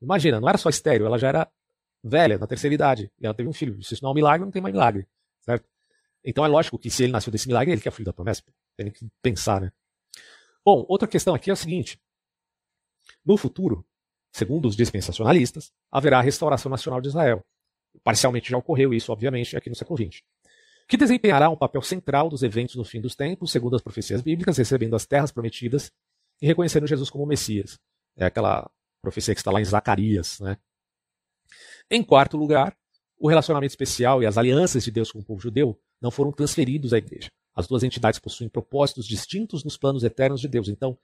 Imagina, 0.00 0.40
não 0.40 0.48
era 0.48 0.58
só 0.58 0.68
estéreo, 0.68 1.06
ela 1.06 1.18
já 1.18 1.28
era 1.28 1.50
velha, 2.02 2.38
na 2.38 2.46
terceira 2.46 2.74
idade. 2.74 3.10
E 3.20 3.26
ela 3.26 3.34
teve 3.34 3.48
um 3.48 3.52
filho. 3.52 3.82
Se 3.82 3.94
isso 3.94 4.02
não 4.02 4.10
é 4.10 4.12
um 4.12 4.14
milagre, 4.14 4.44
não 4.44 4.52
tem 4.52 4.62
mais 4.62 4.72
milagre. 4.72 5.06
Certo? 5.42 5.66
Então 6.24 6.44
é 6.44 6.48
lógico 6.48 6.78
que 6.78 6.90
se 6.90 7.04
ele 7.04 7.12
nasceu 7.12 7.30
desse 7.30 7.46
milagre, 7.46 7.72
ele 7.72 7.80
que 7.80 7.88
é 7.88 7.90
filho 7.90 8.06
da 8.06 8.12
promessa. 8.12 8.42
Tem 8.76 8.90
que 8.90 9.06
pensar, 9.22 9.60
né? 9.60 9.72
Bom, 10.64 10.84
outra 10.88 11.06
questão 11.06 11.34
aqui 11.34 11.50
é 11.50 11.52
o 11.52 11.56
seguinte. 11.56 12.00
No 13.24 13.36
futuro, 13.36 13.86
segundo 14.34 14.66
os 14.66 14.76
dispensacionalistas, 14.76 15.70
haverá 15.90 16.18
a 16.18 16.22
restauração 16.22 16.70
nacional 16.70 17.00
de 17.00 17.08
Israel. 17.08 17.40
Parcialmente 18.02 18.50
já 18.50 18.58
ocorreu 18.58 18.92
isso, 18.92 19.12
obviamente, 19.12 19.56
aqui 19.56 19.70
no 19.70 19.76
século 19.76 19.96
XX 19.96 20.20
que 20.86 20.96
desempenhará 20.96 21.48
um 21.48 21.56
papel 21.56 21.82
central 21.82 22.28
dos 22.28 22.42
eventos 22.42 22.76
no 22.76 22.84
fim 22.84 23.00
dos 23.00 23.14
tempos, 23.14 23.50
segundo 23.50 23.74
as 23.76 23.82
profecias 23.82 24.20
bíblicas, 24.20 24.56
recebendo 24.56 24.94
as 24.94 25.06
terras 25.06 25.32
prometidas 25.32 25.90
e 26.40 26.46
reconhecendo 26.46 26.86
Jesus 26.86 27.08
como 27.08 27.26
Messias. 27.26 27.78
É 28.16 28.26
aquela 28.26 28.70
profecia 29.00 29.34
que 29.34 29.40
está 29.40 29.50
lá 29.50 29.60
em 29.60 29.64
Zacarias. 29.64 30.40
Né? 30.40 30.58
Em 31.90 32.02
quarto 32.02 32.36
lugar, 32.36 32.76
o 33.18 33.28
relacionamento 33.28 33.72
especial 33.72 34.22
e 34.22 34.26
as 34.26 34.36
alianças 34.36 34.84
de 34.84 34.90
Deus 34.90 35.10
com 35.10 35.20
o 35.20 35.24
povo 35.24 35.40
judeu 35.40 35.78
não 36.00 36.10
foram 36.10 36.32
transferidos 36.32 36.92
à 36.92 36.98
igreja. 36.98 37.30
As 37.54 37.66
duas 37.66 37.82
entidades 37.82 38.18
possuem 38.18 38.50
propósitos 38.50 39.06
distintos 39.06 39.64
nos 39.64 39.76
planos 39.76 40.02
eternos 40.02 40.40
de 40.40 40.48
Deus. 40.48 40.68
Então, 40.68 40.98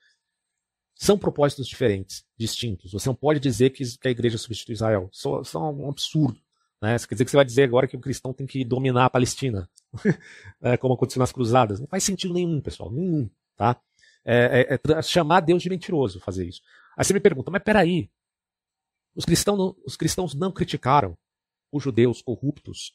são 1.00 1.16
propósitos 1.16 1.66
diferentes, 1.66 2.26
distintos. 2.36 2.92
Você 2.92 3.08
não 3.08 3.14
pode 3.14 3.40
dizer 3.40 3.70
que 3.70 3.82
a 4.04 4.10
igreja 4.10 4.36
substitui 4.36 4.74
Israel. 4.74 5.08
Isso, 5.10 5.40
é 5.54 5.58
um 5.58 5.88
absurdo. 5.88 6.38
Né? 6.78 6.98
Quer 6.98 7.14
dizer 7.14 7.24
que 7.24 7.30
você 7.30 7.38
vai 7.38 7.44
dizer 7.44 7.62
agora 7.62 7.88
que 7.88 7.96
o 7.96 8.00
cristão 8.00 8.34
tem 8.34 8.46
que 8.46 8.62
dominar 8.66 9.06
a 9.06 9.10
Palestina, 9.10 9.66
é, 10.60 10.76
como 10.76 10.92
aconteceu 10.92 11.20
nas 11.20 11.32
cruzadas. 11.32 11.80
Não 11.80 11.86
faz 11.86 12.04
sentido 12.04 12.34
nenhum, 12.34 12.60
pessoal, 12.60 12.92
nenhum. 12.92 13.30
Tá? 13.56 13.80
É, 14.22 14.68
é, 14.74 14.92
é 14.92 15.02
chamar 15.02 15.40
Deus 15.40 15.62
de 15.62 15.70
mentiroso 15.70 16.20
fazer 16.20 16.46
isso. 16.46 16.60
Aí 16.94 17.02
você 17.02 17.14
me 17.14 17.20
pergunta, 17.20 17.50
mas 17.50 17.62
peraí, 17.62 18.10
os 19.16 19.24
cristãos 19.24 19.58
não, 19.58 19.76
os 19.86 19.96
cristãos 19.96 20.34
não 20.34 20.52
criticaram 20.52 21.16
os 21.72 21.82
judeus 21.82 22.20
corruptos 22.20 22.92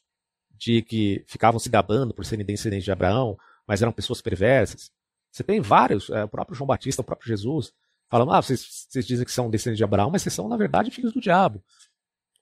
de 0.56 0.80
que 0.80 1.24
ficavam 1.26 1.58
se 1.58 1.68
gabando 1.68 2.14
por 2.14 2.24
serem 2.24 2.46
descendentes 2.46 2.84
de 2.84 2.92
Abraão, 2.92 3.36
mas 3.66 3.82
eram 3.82 3.90
pessoas 3.90 4.22
perversas. 4.22 4.92
Você 5.32 5.42
tem 5.42 5.60
vários, 5.60 6.08
é, 6.08 6.22
o 6.22 6.28
próprio 6.28 6.56
João 6.56 6.68
Batista, 6.68 7.02
o 7.02 7.04
próprio 7.04 7.26
Jesus, 7.26 7.74
falando, 8.08 8.32
ah, 8.32 8.42
vocês, 8.42 8.86
vocês 8.88 9.06
dizem 9.06 9.24
que 9.24 9.32
são 9.32 9.50
descendentes 9.50 9.78
de 9.78 9.84
Abraão, 9.84 10.10
mas 10.10 10.22
vocês 10.22 10.34
são, 10.34 10.48
na 10.48 10.56
verdade, 10.56 10.90
filhos 10.90 11.12
do 11.12 11.20
diabo. 11.20 11.62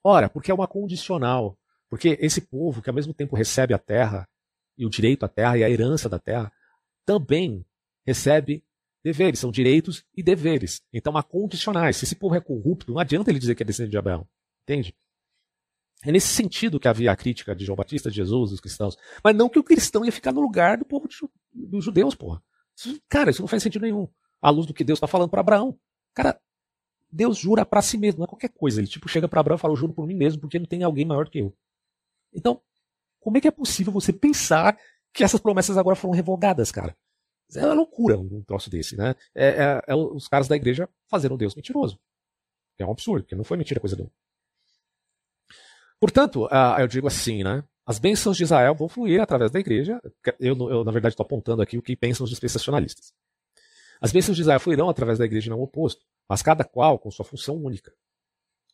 Ora, 0.03 0.29
porque 0.29 0.51
é 0.51 0.53
uma 0.53 0.67
condicional. 0.67 1.57
Porque 1.89 2.17
esse 2.21 2.41
povo, 2.41 2.81
que 2.81 2.89
ao 2.89 2.95
mesmo 2.95 3.13
tempo 3.13 3.35
recebe 3.35 3.73
a 3.73 3.79
terra, 3.79 4.27
e 4.77 4.85
o 4.85 4.89
direito 4.89 5.23
à 5.23 5.29
terra 5.29 5.57
e 5.57 5.63
a 5.63 5.69
herança 5.69 6.09
da 6.09 6.19
terra, 6.19 6.51
também 7.05 7.65
recebe 8.05 8.63
deveres, 9.03 9.39
são 9.39 9.51
direitos 9.51 10.03
e 10.15 10.23
deveres. 10.23 10.81
Então 10.91 11.15
há 11.15 11.23
condicionais. 11.23 11.97
Se 11.97 12.05
esse 12.05 12.15
povo 12.15 12.35
é 12.35 12.41
corrupto, 12.41 12.91
não 12.91 12.99
adianta 12.99 13.29
ele 13.29 13.39
dizer 13.39 13.55
que 13.55 13.63
é 13.63 13.65
descendente 13.65 13.91
de 13.91 13.97
Abraão. 13.97 14.27
Entende? 14.63 14.95
É 16.03 16.11
nesse 16.11 16.27
sentido 16.27 16.79
que 16.79 16.87
havia 16.87 17.11
a 17.11 17.15
crítica 17.15 17.55
de 17.55 17.65
João 17.65 17.75
Batista, 17.75 18.09
de 18.09 18.15
Jesus, 18.15 18.51
dos 18.51 18.59
cristãos. 18.59 18.97
Mas 19.23 19.35
não 19.35 19.49
que 19.49 19.59
o 19.59 19.63
cristão 19.63 20.03
ia 20.03 20.11
ficar 20.11 20.31
no 20.31 20.41
lugar 20.41 20.77
do 20.77 20.85
povo 20.85 21.07
dos 21.53 21.85
judeus, 21.85 22.15
porra. 22.15 22.43
Cara, 23.07 23.31
isso 23.31 23.41
não 23.41 23.47
faz 23.47 23.63
sentido 23.63 23.83
nenhum. 23.83 24.07
À 24.41 24.49
luz 24.49 24.65
do 24.65 24.73
que 24.73 24.83
Deus 24.83 24.97
está 24.97 25.07
falando 25.07 25.29
para 25.29 25.41
Abraão. 25.41 25.77
Cara, 26.13 26.39
Deus 27.11 27.37
jura 27.37 27.65
para 27.65 27.81
si 27.81 27.97
mesmo, 27.97 28.19
não 28.19 28.25
é 28.25 28.27
qualquer 28.27 28.49
coisa. 28.49 28.79
Ele 28.79 28.87
tipo 28.87 29.07
chega 29.07 29.27
para 29.27 29.39
Abraão 29.39 29.57
e 29.57 29.59
fala: 29.59 29.73
Eu 29.73 29.77
juro 29.77 29.93
por 29.93 30.05
mim 30.05 30.15
mesmo, 30.15 30.41
porque 30.41 30.59
não 30.59 30.65
tem 30.65 30.83
alguém 30.83 31.05
maior 31.05 31.29
que 31.29 31.39
eu. 31.39 31.55
Então, 32.33 32.61
como 33.19 33.37
é 33.37 33.41
que 33.41 33.47
é 33.47 33.51
possível 33.51 33.91
você 33.91 34.11
pensar 34.11 34.77
que 35.13 35.23
essas 35.23 35.39
promessas 35.39 35.77
agora 35.77 35.95
foram 35.95 36.13
revogadas, 36.13 36.71
cara? 36.71 36.95
É 37.55 37.65
uma 37.65 37.73
loucura 37.73 38.17
um 38.17 38.41
troço 38.43 38.69
desse, 38.69 38.97
né? 38.97 39.15
É, 39.33 39.47
é, 39.47 39.81
é 39.87 39.95
os 39.95 40.27
caras 40.27 40.47
da 40.47 40.55
igreja 40.55 40.89
fazendo 41.07 41.37
Deus 41.37 41.55
mentiroso. 41.55 41.99
É 42.77 42.85
um 42.85 42.91
absurdo, 42.91 43.23
porque 43.23 43.35
não 43.35 43.43
foi 43.43 43.57
mentira 43.57 43.79
coisa 43.79 43.95
nenhuma. 43.95 44.11
Portanto, 45.99 46.45
uh, 46.45 46.79
eu 46.79 46.87
digo 46.87 47.07
assim, 47.07 47.43
né? 47.43 47.63
As 47.85 47.99
bênçãos 47.99 48.35
de 48.35 48.43
Israel 48.43 48.75
vão 48.75 48.89
fluir 48.89 49.21
através 49.21 49.51
da 49.51 49.59
igreja. 49.59 50.01
Eu, 50.39 50.57
eu 50.69 50.83
na 50.83 50.91
verdade, 50.91 51.13
estou 51.13 51.23
apontando 51.23 51.61
aqui 51.61 51.77
o 51.77 51.81
que 51.81 51.95
pensam 51.95 52.23
os 52.23 52.29
dispensacionalistas. 52.31 53.13
As 54.05 54.11
bênçãos 54.11 54.35
de 54.35 54.43
Israel 54.43 54.59
fluirão 54.59 54.87
através 54.87 55.17
da 55.17 55.25
igreja 55.25 55.47
e 55.47 55.49
não 55.49 55.59
o 55.59 55.63
oposto 55.63 56.05
mas 56.27 56.43
cada 56.43 56.63
qual 56.63 56.99
com 56.99 57.09
sua 57.11 57.25
função 57.25 57.55
única. 57.55 57.91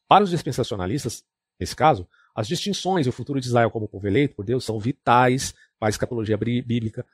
Para 0.05 0.23
os 0.23 0.29
dispensacionalistas, 0.29 1.23
nesse 1.59 1.75
caso, 1.75 2.07
as 2.33 2.47
distinções 2.47 3.05
e 3.05 3.09
o 3.09 3.13
futuro 3.13 3.39
de 3.39 3.47
Israel 3.47 3.71
como 3.71 3.87
povo 3.87 4.07
eleito 4.07 4.35
por 4.35 4.45
Deus 4.45 4.63
são 4.63 4.79
vitais 4.79 5.53
para 5.79 5.87
a 5.87 5.89
escatologia 5.89 6.37
bíblica. 6.37 7.05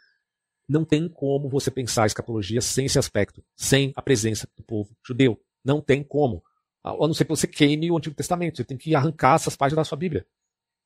Não 0.68 0.84
tem 0.84 1.08
como 1.08 1.48
você 1.48 1.72
pensar 1.72 2.04
a 2.04 2.08
escatologia 2.08 2.62
sem 2.62 2.86
esse 2.86 3.00
aspecto, 3.00 3.44
sem 3.56 3.94
a 3.96 4.02
presença 4.02 4.48
do 4.56 4.64
povo 4.64 4.96
judeu. 5.06 5.40
Não 5.64 5.82
tem 5.82 6.04
como. 6.04 6.44
A 6.84 6.94
não 6.96 7.14
ser 7.14 7.26
que 7.26 7.30
você 7.30 7.48
queime 7.48 7.92
o 7.92 7.98
Antigo 7.98 8.16
Testamento. 8.16 8.58
Você 8.58 8.64
tem 8.64 8.78
que 8.78 8.96
arrancar 8.96 9.36
essas 9.36 9.56
páginas 9.56 9.86
da 9.86 9.90
sua 9.90 9.98
Bíblia. 9.98 10.26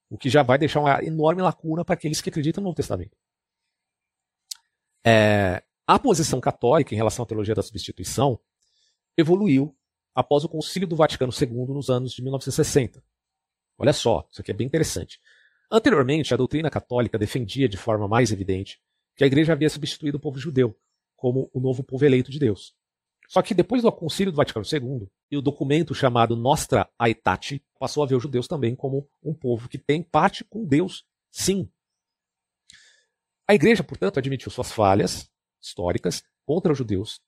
O 0.10 0.18
que 0.18 0.30
já 0.30 0.44
vai 0.44 0.58
deixar 0.58 0.80
uma 0.80 1.04
enorme 1.04 1.42
lacuna 1.42 1.84
para 1.84 1.94
aqueles 1.94 2.22
que 2.22 2.30
acreditam 2.30 2.62
no 2.62 2.66
Novo 2.66 2.76
Testamento. 2.76 3.18
É, 5.04 5.64
a 5.94 6.00
posição 6.00 6.40
católica 6.40 6.94
em 6.94 6.98
relação 6.98 7.24
à 7.24 7.26
teologia 7.26 7.54
da 7.54 7.62
substituição 7.62 8.40
evoluiu 9.18 9.76
após 10.16 10.46
o 10.46 10.48
Concílio 10.48 10.88
do 10.88 10.96
Vaticano 10.96 11.34
II 11.34 11.74
nos 11.74 11.90
anos 11.90 12.14
de 12.14 12.22
1960. 12.22 13.04
Olha 13.78 13.92
só, 13.92 14.26
isso 14.32 14.40
aqui 14.40 14.52
é 14.52 14.54
bem 14.54 14.68
interessante. 14.68 15.20
Anteriormente, 15.70 16.34
a 16.34 16.38
doutrina 16.38 16.70
católica 16.70 17.20
defendia 17.20 17.68
de 17.68 17.76
forma 17.76 18.08
mais 18.08 18.32
evidente 18.32 18.80
que 19.18 19.26
a 19.26 19.28
igreja 19.28 19.52
havia 19.52 19.70
substituído 19.70 20.18
o 20.18 20.20
povo 20.22 20.40
judeu 20.40 20.74
como 21.18 21.52
o 21.54 21.60
novo 21.60 21.84
povo 21.84 22.06
eleito 22.06 22.32
de 22.32 22.40
Deus. 22.40 22.74
Só 23.28 23.42
que 23.42 23.54
depois 23.54 23.82
do 23.82 23.92
Concílio 23.92 24.32
do 24.32 24.38
Vaticano 24.38 24.66
II 24.66 25.10
e 25.30 25.36
o 25.36 25.42
documento 25.42 25.94
chamado 25.94 26.38
Nostra 26.38 26.90
Aetate 26.98 27.62
passou 27.78 28.02
a 28.02 28.08
ver 28.08 28.16
os 28.16 28.24
judeus 28.24 28.48
também 28.48 28.78
como 28.78 29.10
um 29.22 29.34
povo 29.34 29.68
que 29.68 29.78
tem 29.78 30.02
parte 30.02 30.46
com 30.46 30.64
Deus, 30.66 31.04
sim. 31.30 31.70
A 33.46 33.54
igreja, 33.54 33.84
portanto, 33.84 34.20
admitiu 34.20 34.50
suas 34.50 34.72
falhas 34.72 35.30
históricas 35.62 36.24
contra 36.46 36.72
os 36.72 36.78
judeus 36.78 37.22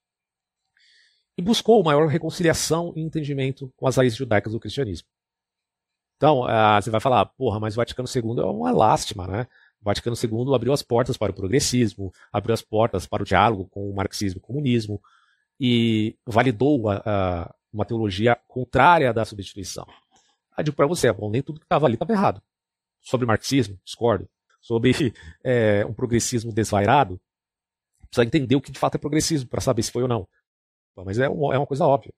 e 1.38 1.42
buscou 1.42 1.84
maior 1.84 2.08
reconciliação 2.08 2.94
e 2.96 3.02
entendimento 3.02 3.72
com 3.76 3.88
as 3.88 3.98
raízes 3.98 4.18
judaicas 4.18 4.54
do 4.54 4.60
cristianismo. 4.60 5.08
Então, 6.18 6.42
uh, 6.42 6.82
você 6.82 6.90
vai 6.90 7.02
falar, 7.02 7.26
porra, 7.26 7.60
mas 7.60 7.74
o 7.74 7.78
Vaticano 7.78 8.08
II 8.08 8.40
é 8.40 8.46
uma 8.46 8.72
lástima, 8.72 9.28
né? 9.28 9.48
O 9.82 9.86
Vaticano 9.86 10.16
II 10.16 10.56
abriu 10.56 10.72
as 10.72 10.82
portas 10.82 11.18
para 11.18 11.32
o 11.32 11.36
progressismo, 11.36 12.14
abriu 12.32 12.54
as 12.54 12.62
portas 12.62 13.06
para 13.06 13.24
o 13.24 13.26
diálogo 13.26 13.68
com 13.70 13.90
o 13.90 13.94
marxismo 13.94 14.38
e 14.38 14.42
o 14.42 14.42
comunismo 14.42 15.02
e 15.60 16.16
validou 16.26 16.90
a, 16.90 17.02
a, 17.06 17.56
uma 17.72 17.84
teologia 17.84 18.38
contrária 18.48 19.14
da 19.14 19.26
substituição. 19.26 19.86
Aí 20.56 20.64
digo 20.64 20.78
para 20.78 20.88
você, 20.88 21.12
bom, 21.12 21.30
nem 21.30 21.42
tudo 21.42 21.60
que 21.60 21.66
estava 21.66 21.86
ali 21.86 21.96
estava 21.96 22.14
errado. 22.14 22.42
Sobre 23.02 23.26
marxismo, 23.26 23.78
discordo. 23.84 24.30
Sobre 24.62 25.14
é, 25.44 25.84
um 25.90 25.94
progressismo 25.94 26.54
desvairado, 26.54 27.20
precisa 28.14 28.26
entender 28.26 28.56
o 28.56 28.62
que 28.62 28.72
de 28.72 28.80
fato 28.80 28.96
é 28.96 28.98
progressismo 29.00 29.50
para 29.50 29.60
saber 29.60 29.82
se 29.82 29.92
foi 29.92 30.04
ou 30.04 30.08
não. 30.08 30.28
Mas 30.96 31.18
é, 31.18 31.28
uma, 31.28 31.56
é 31.56 31.58
uma 31.58 31.66
coisa 31.66 31.86
óbvia. 31.86 32.14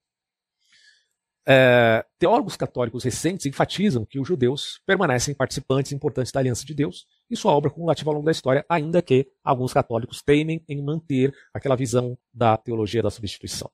É, 1.47 2.03
teólogos 2.17 2.57
católicos 2.57 3.03
recentes 3.03 3.45
enfatizam 3.45 4.03
que 4.03 4.19
os 4.19 4.27
judeus 4.27 4.81
permanecem 4.85 5.33
participantes 5.33 5.91
importantes 5.91 6.31
da 6.31 6.39
aliança 6.39 6.65
de 6.65 6.73
Deus 6.73 7.05
e 7.29 7.37
sua 7.37 7.53
obra 7.53 7.69
cumulativa 7.69 8.09
ao 8.09 8.15
longo 8.15 8.25
da 8.25 8.31
história, 8.31 8.65
ainda 8.67 9.01
que 9.01 9.27
alguns 9.43 9.71
católicos 9.71 10.21
temem 10.23 10.63
em 10.67 10.83
manter 10.83 11.33
aquela 11.53 11.75
visão 11.75 12.17
da 12.33 12.57
teologia 12.57 13.03
da 13.03 13.11
substituição. 13.11 13.69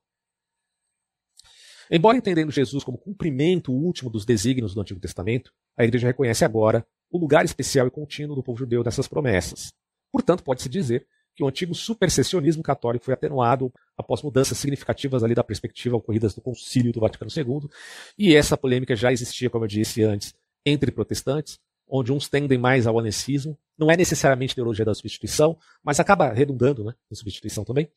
Embora 1.90 2.18
entendendo 2.18 2.52
Jesus 2.52 2.84
como 2.84 2.98
cumprimento 2.98 3.74
último 3.74 4.10
dos 4.10 4.26
desígnios 4.26 4.74
do 4.74 4.82
Antigo 4.82 5.00
Testamento, 5.00 5.52
a 5.78 5.84
Igreja 5.84 6.08
reconhece 6.08 6.46
agora 6.46 6.86
o 7.10 7.18
lugar 7.18 7.44
especial 7.44 7.88
e 7.88 7.92
contínuo 7.92 8.36
do 8.36 8.44
povo 8.44 8.58
judeu 8.58 8.84
nessas 8.84 9.08
promessas. 9.08 9.74
Portanto, 10.12 10.44
pode-se 10.44 10.70
dizer 10.70 11.08
que 11.36 11.44
o 11.44 11.48
antigo 11.48 11.74
supersessionismo 11.74 12.62
católico 12.62 13.06
foi 13.06 13.14
atenuado 13.14 13.72
após 13.98 14.22
mudanças 14.22 14.58
significativas 14.58 15.24
ali 15.24 15.34
da 15.34 15.44
perspectiva 15.44 15.96
ocorridas 15.96 16.36
no 16.36 16.42
Concílio 16.42 16.92
do 16.92 17.00
Vaticano 17.00 17.32
II, 17.36 17.70
e 18.18 18.36
essa 18.36 18.58
polêmica 18.58 18.96
já 18.96 19.12
existia, 19.12 19.50
como 19.50 19.66
eu 19.66 19.70
disse 19.70 20.04
antes, 20.04 20.34
entre 20.66 20.92
protestantes, 20.92 21.60
onde 21.88 22.12
uns 22.12 22.30
tendem 22.30 22.58
mais 22.58 22.88
ao 22.88 22.98
anecismo, 22.98 23.58
não 23.78 23.92
é 23.92 23.98
necessariamente 23.98 24.56
teologia 24.56 24.86
da 24.86 24.94
substituição, 24.94 25.58
mas 25.84 26.00
acaba 26.00 26.32
redundando 26.32 26.86
né, 26.86 26.94
em 27.12 27.16
substituição 27.16 27.66
também, 27.66 27.90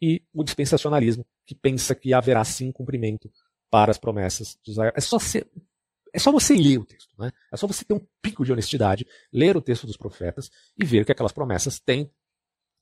e 0.00 0.20
o 0.34 0.42
dispensacionalismo, 0.42 1.24
que 1.46 1.54
pensa 1.54 1.94
que 1.94 2.12
haverá 2.12 2.44
sim 2.44 2.72
cumprimento 2.72 3.30
para 3.70 3.90
as 3.90 3.98
promessas 3.98 4.58
de 4.62 4.72
Israel. 4.72 4.92
É 4.94 5.00
só, 5.00 5.18
ser, 5.18 5.46
é 6.12 6.18
só 6.18 6.30
você 6.32 6.54
ler 6.54 6.78
o 6.78 6.84
texto, 6.84 7.14
né? 7.18 7.30
é 7.50 7.56
só 7.56 7.66
você 7.66 7.84
ter 7.84 7.94
um 7.94 8.04
pico 8.20 8.44
de 8.44 8.52
honestidade, 8.52 9.06
ler 9.32 9.56
o 9.56 9.62
texto 9.62 9.86
dos 9.86 9.96
profetas 9.96 10.50
e 10.76 10.84
ver 10.84 11.06
que 11.06 11.12
aquelas 11.12 11.32
promessas 11.32 11.78
têm 11.78 12.10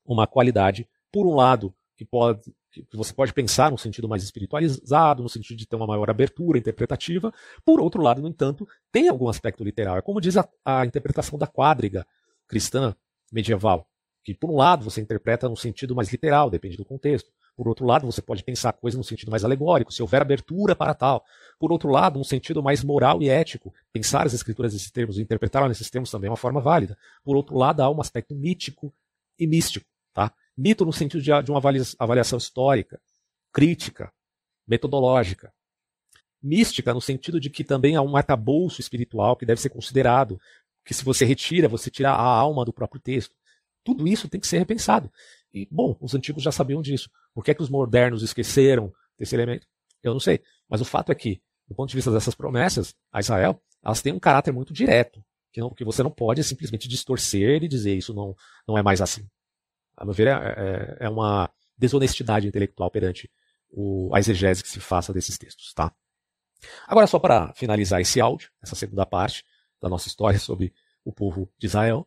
uma 0.05 0.27
qualidade, 0.27 0.89
por 1.13 1.27
um 1.27 1.35
lado, 1.35 1.75
que, 1.97 2.05
pode, 2.05 2.41
que 2.71 2.97
você 2.97 3.13
pode 3.13 3.33
pensar 3.33 3.71
num 3.71 3.77
sentido 3.77 4.09
mais 4.09 4.23
espiritualizado, 4.23 5.23
no 5.23 5.29
sentido 5.29 5.59
de 5.59 5.67
ter 5.67 5.77
uma 5.77 5.87
maior 5.87 6.09
abertura 6.09 6.59
interpretativa, 6.59 7.33
por 7.65 7.81
outro 7.81 8.03
lado, 8.03 8.23
no 8.23 8.29
entanto, 8.29 8.67
tem 8.91 9.09
algum 9.09 9.29
aspecto 9.29 9.63
literal. 9.63 9.99
É 9.99 10.03
como 10.03 10.21
diz 10.21 10.37
a, 10.37 10.49
a 10.65 10.87
interpretação 10.87 11.39
da 11.39 11.47
quadriga 11.47 12.07
cristã 12.49 12.95
medieval, 13.31 13.87
que 14.25 14.35
por 14.35 14.51
um 14.51 14.57
lado 14.57 14.85
você 14.85 15.01
interpreta 15.01 15.49
no 15.49 15.57
sentido 15.57 15.95
mais 15.95 16.11
literal, 16.11 16.51
depende 16.51 16.77
do 16.77 16.85
contexto. 16.85 17.31
Por 17.55 17.69
outro 17.69 17.85
lado, 17.85 18.07
você 18.07 18.23
pode 18.23 18.43
pensar 18.43 18.71
a 18.71 18.73
coisa 18.73 18.97
no 18.97 19.05
sentido 19.05 19.31
mais 19.31 19.45
alegórico, 19.45 19.93
se 19.93 20.01
houver 20.01 20.23
abertura 20.23 20.75
para 20.75 20.95
tal. 20.95 21.23
Por 21.59 21.71
outro 21.71 21.91
lado, 21.91 22.19
um 22.19 22.25
sentido 22.25 22.63
mais 22.63 22.83
moral 22.83 23.21
e 23.21 23.29
ético, 23.29 23.75
pensar 23.93 24.27
as 24.27 24.33
escrituras 24.33 24.73
nesses 24.73 24.91
termos, 24.91 25.19
interpretar 25.19 25.69
nesses 25.69 25.91
termos 25.91 26.11
também 26.11 26.29
é 26.29 26.31
uma 26.31 26.39
forma 26.39 26.61
válida. 26.61 26.97
Por 27.23 27.37
outro 27.37 27.59
lado, 27.59 27.83
há 27.83 27.91
um 27.91 28.01
aspecto 28.01 28.35
mítico 28.35 28.95
e 29.41 29.47
místico. 29.47 29.87
Tá? 30.13 30.33
Mito 30.57 30.85
no 30.85 30.93
sentido 30.93 31.23
de, 31.23 31.31
de 31.43 31.51
uma 31.51 31.61
avaliação 31.99 32.37
histórica, 32.37 33.01
crítica, 33.53 34.13
metodológica. 34.67 35.53
Mística 36.43 36.95
no 36.95 37.01
sentido 37.01 37.41
de 37.41 37.51
que 37.51 37.65
também 37.65 37.97
há 37.97 38.03
um 38.03 38.17
arcabouço 38.17 38.81
espiritual 38.81 39.37
que 39.37 39.47
deve 39.47 39.61
ser 39.61 39.71
considerado, 39.71 40.41
que 40.85 40.95
se 40.95 41.05
você 41.05 41.25
retira, 41.25 41.69
você 41.69 41.91
tira 41.91 42.11
a 42.11 42.23
alma 42.23 42.65
do 42.65 42.73
próprio 42.73 43.01
texto. 43.01 43.35
Tudo 43.83 44.07
isso 44.07 44.29
tem 44.29 44.41
que 44.41 44.47
ser 44.47 44.59
repensado. 44.59 45.11
E, 45.53 45.67
bom, 45.71 45.97
os 46.01 46.15
antigos 46.15 46.43
já 46.43 46.53
sabiam 46.53 46.81
disso. 46.81 47.11
Por 47.35 47.45
que, 47.45 47.51
é 47.51 47.55
que 47.55 47.63
os 47.63 47.69
modernos 47.69 48.23
esqueceram 48.23 48.93
desse 49.19 49.35
elemento? 49.35 49.67
Eu 50.03 50.13
não 50.13 50.21
sei. 50.21 50.41
Mas 50.69 50.81
o 50.81 50.85
fato 50.85 51.11
é 51.13 51.15
que, 51.15 51.43
do 51.67 51.75
ponto 51.75 51.89
de 51.89 51.97
vista 51.97 52.11
dessas 52.11 52.35
promessas 52.35 52.95
a 53.13 53.21
Israel, 53.21 53.61
elas 53.83 54.03
têm 54.03 54.13
um 54.13 54.19
caráter 54.19 54.53
muito 54.53 54.73
direto, 54.73 55.23
que, 55.53 55.61
não, 55.61 55.71
que 55.71 55.85
você 55.85 56.03
não 56.03 56.11
pode 56.11 56.43
simplesmente 56.45 56.89
distorcer 56.89 57.63
e 57.63 57.69
dizer 57.69 57.97
isso 57.97 58.15
não, 58.15 58.35
não 58.67 58.79
é 58.79 58.83
mais 58.83 59.01
assim 59.01 59.27
a 60.01 60.05
meu 60.05 60.15
ver, 60.15 60.29
é, 60.29 60.33
é, 60.33 60.97
é 61.07 61.09
uma 61.09 61.51
desonestidade 61.77 62.49
intelectual 62.49 62.91
perante 62.91 63.31
o, 63.71 64.11
a 64.15 64.19
exegese 64.19 64.63
que 64.63 64.69
se 64.69 64.81
faça 64.81 65.13
desses 65.13 65.37
textos. 65.37 65.75
Tá? 65.75 65.95
Agora, 66.87 67.07
só 67.07 67.19
para 67.19 67.53
finalizar 67.55 68.01
esse 68.01 68.19
áudio, 68.19 68.51
essa 68.63 68.75
segunda 68.75 69.05
parte 69.05 69.45
da 69.81 69.91
nossa 69.91 70.09
história 70.09 70.39
sobre 70.39 70.73
o 71.05 71.13
povo 71.13 71.53
de 71.59 71.67
Israel, 71.67 72.07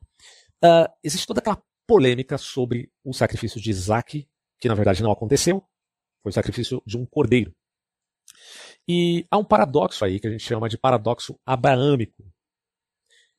uh, 0.64 0.92
existe 1.04 1.28
toda 1.28 1.40
aquela 1.40 1.62
polêmica 1.86 2.38
sobre 2.38 2.92
o 3.04 3.14
sacrifício 3.14 3.62
de 3.62 3.70
Isaac, 3.70 4.28
que 4.60 4.68
na 4.68 4.74
verdade 4.74 5.04
não 5.04 5.12
aconteceu, 5.12 5.64
foi 6.24 6.32
o 6.32 6.34
sacrifício 6.34 6.82
de 6.86 6.98
um 6.98 7.06
cordeiro. 7.06 7.54
E 8.88 9.28
há 9.30 9.38
um 9.38 9.46
paradoxo 9.46 10.04
aí 10.04 10.20
que 10.20 10.28
a 10.28 10.32
gente 10.32 10.44
chama 10.44 10.68
de 10.68 10.78
paradoxo 10.80 11.40
abraâmico. 11.46 12.26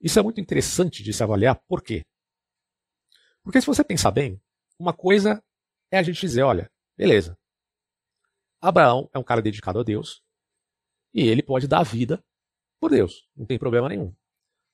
Isso 0.01 0.19
é 0.19 0.23
muito 0.23 0.41
interessante 0.41 1.03
de 1.03 1.13
se 1.13 1.23
avaliar, 1.23 1.57
por 1.67 1.83
quê? 1.83 2.05
Porque 3.43 3.61
se 3.61 3.67
você 3.67 3.85
pensar 3.85 4.11
bem, 4.11 4.41
uma 4.79 4.93
coisa 4.93 5.43
é 5.91 5.99
a 5.99 6.03
gente 6.03 6.21
dizer, 6.21 6.43
olha, 6.43 6.71
beleza. 6.97 7.39
Abraão 8.61 9.09
é 9.13 9.19
um 9.19 9.23
cara 9.23 9.43
dedicado 9.43 9.79
a 9.79 9.83
Deus 9.83 10.23
e 11.13 11.29
ele 11.29 11.43
pode 11.43 11.69
dar 11.69 11.83
vida 11.83 12.25
por 12.81 12.91
Deus, 12.91 13.29
não 13.37 13.47
tem 13.47 13.59
problema 13.59 13.89
nenhum. 13.89 14.15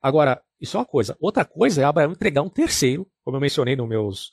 Agora, 0.01 0.43
isso 0.59 0.77
é 0.77 0.81
uma 0.81 0.87
coisa. 0.87 1.16
Outra 1.21 1.45
coisa 1.45 1.83
é 1.83 1.85
Abraão 1.85 2.12
entregar 2.12 2.43
um 2.43 2.49
terceiro, 2.49 3.11
como 3.23 3.37
eu 3.37 3.41
mencionei 3.41 3.77
nos 3.77 3.89
meus 3.89 4.29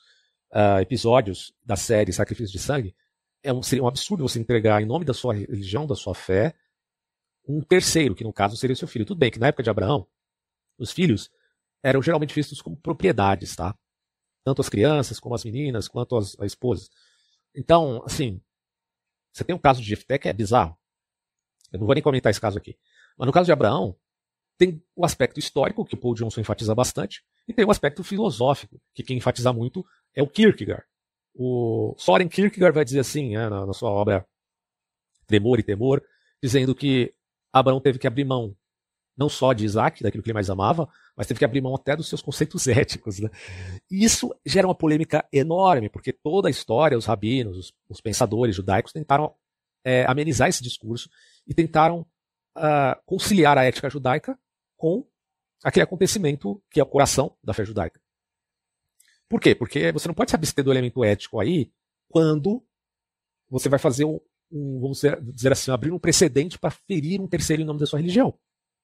uh, 0.52 0.80
episódios 0.80 1.54
da 1.64 1.76
série 1.76 2.12
Sacrifício 2.12 2.52
de 2.52 2.58
Sangue. 2.58 2.96
É 3.42 3.52
um, 3.52 3.62
seria 3.62 3.84
um 3.84 3.88
absurdo 3.88 4.26
você 4.26 4.38
entregar, 4.40 4.80
em 4.82 4.86
nome 4.86 5.04
da 5.04 5.12
sua 5.12 5.34
religião, 5.34 5.86
da 5.86 5.94
sua 5.94 6.14
fé, 6.14 6.54
um 7.46 7.60
terceiro, 7.60 8.14
que 8.14 8.24
no 8.24 8.32
caso 8.32 8.56
seria 8.56 8.76
seu 8.76 8.88
filho. 8.88 9.04
Tudo 9.04 9.18
bem 9.18 9.30
que 9.30 9.38
na 9.38 9.48
época 9.48 9.62
de 9.62 9.70
Abraão, 9.70 10.06
os 10.78 10.92
filhos 10.92 11.30
eram 11.82 12.02
geralmente 12.02 12.34
vistos 12.34 12.60
como 12.60 12.76
propriedades, 12.76 13.54
tá? 13.56 13.76
tanto 14.48 14.62
as 14.62 14.68
crianças 14.68 15.20
como 15.20 15.34
as 15.34 15.44
meninas, 15.44 15.88
quanto 15.88 16.16
as, 16.16 16.34
as 16.38 16.46
esposas. 16.46 16.90
Então, 17.54 18.02
assim, 18.06 18.40
você 19.32 19.44
tem 19.44 19.54
um 19.54 19.58
caso 19.58 19.80
de 19.80 19.88
Jefté 19.88 20.18
que 20.18 20.28
é 20.28 20.32
bizarro. 20.32 20.76
Eu 21.70 21.80
não 21.80 21.86
vou 21.86 21.94
nem 21.94 22.02
comentar 22.02 22.30
esse 22.30 22.40
caso 22.40 22.56
aqui. 22.56 22.78
Mas 23.16 23.26
no 23.26 23.32
caso 23.32 23.46
de 23.46 23.52
Abraão, 23.52 23.94
tem 24.56 24.82
o 24.96 25.04
aspecto 25.04 25.38
histórico, 25.38 25.84
que 25.84 25.94
o 25.94 25.98
Paul 25.98 26.14
Johnson 26.14 26.40
enfatiza 26.40 26.74
bastante, 26.74 27.22
e 27.46 27.52
tem 27.52 27.64
o 27.64 27.70
aspecto 27.70 28.02
filosófico, 28.02 28.80
que 28.94 29.02
quem 29.02 29.18
enfatiza 29.18 29.52
muito 29.52 29.84
é 30.14 30.22
o 30.22 30.28
Kierkegaard. 30.28 30.84
O 31.34 31.94
Soren 31.98 32.28
Kierkegaard 32.28 32.74
vai 32.74 32.84
dizer 32.84 33.00
assim, 33.00 33.36
né, 33.36 33.48
na, 33.48 33.66
na 33.66 33.72
sua 33.74 33.90
obra 33.90 34.26
Tremor 35.26 35.58
e 35.58 35.62
Temor, 35.62 36.02
dizendo 36.42 36.74
que 36.74 37.14
Abraão 37.52 37.80
teve 37.80 37.98
que 37.98 38.06
abrir 38.06 38.24
mão 38.24 38.56
não 39.18 39.28
só 39.28 39.52
de 39.52 39.64
Isaac, 39.64 40.02
daquilo 40.02 40.22
que 40.22 40.28
ele 40.28 40.34
mais 40.34 40.48
amava, 40.48 40.88
mas 41.16 41.26
teve 41.26 41.38
que 41.38 41.44
abrir 41.44 41.60
mão 41.60 41.74
até 41.74 41.96
dos 41.96 42.08
seus 42.08 42.22
conceitos 42.22 42.66
éticos. 42.68 43.18
Né? 43.18 43.28
E 43.90 44.04
isso 44.04 44.32
gera 44.46 44.66
uma 44.66 44.74
polêmica 44.74 45.26
enorme, 45.32 45.88
porque 45.88 46.12
toda 46.12 46.48
a 46.48 46.50
história, 46.50 46.96
os 46.96 47.06
rabinos, 47.06 47.56
os, 47.56 47.72
os 47.88 48.00
pensadores 48.00 48.54
judaicos 48.54 48.92
tentaram 48.92 49.34
é, 49.84 50.04
amenizar 50.06 50.48
esse 50.48 50.62
discurso 50.62 51.10
e 51.46 51.52
tentaram 51.52 52.06
uh, 52.56 53.00
conciliar 53.04 53.58
a 53.58 53.64
ética 53.64 53.90
judaica 53.90 54.38
com 54.76 55.04
aquele 55.64 55.84
acontecimento 55.84 56.62
que 56.70 56.78
é 56.78 56.82
o 56.82 56.86
coração 56.86 57.36
da 57.42 57.52
fé 57.52 57.64
judaica. 57.64 58.00
Por 59.28 59.40
quê? 59.40 59.54
Porque 59.54 59.92
você 59.92 60.08
não 60.08 60.14
pode 60.14 60.30
se 60.30 60.36
abster 60.36 60.64
do 60.64 60.72
elemento 60.72 61.04
ético 61.04 61.40
aí 61.40 61.72
quando 62.08 62.64
você 63.50 63.68
vai 63.68 63.78
fazer 63.78 64.04
um, 64.04 64.20
um 64.50 64.80
vamos 64.80 65.02
dizer 65.32 65.52
assim, 65.52 65.70
abrir 65.70 65.92
um 65.92 65.98
precedente 65.98 66.58
para 66.58 66.70
ferir 66.70 67.20
um 67.20 67.26
terceiro 67.26 67.62
em 67.62 67.64
nome 67.64 67.80
da 67.80 67.86
sua 67.86 67.98
religião. 67.98 68.38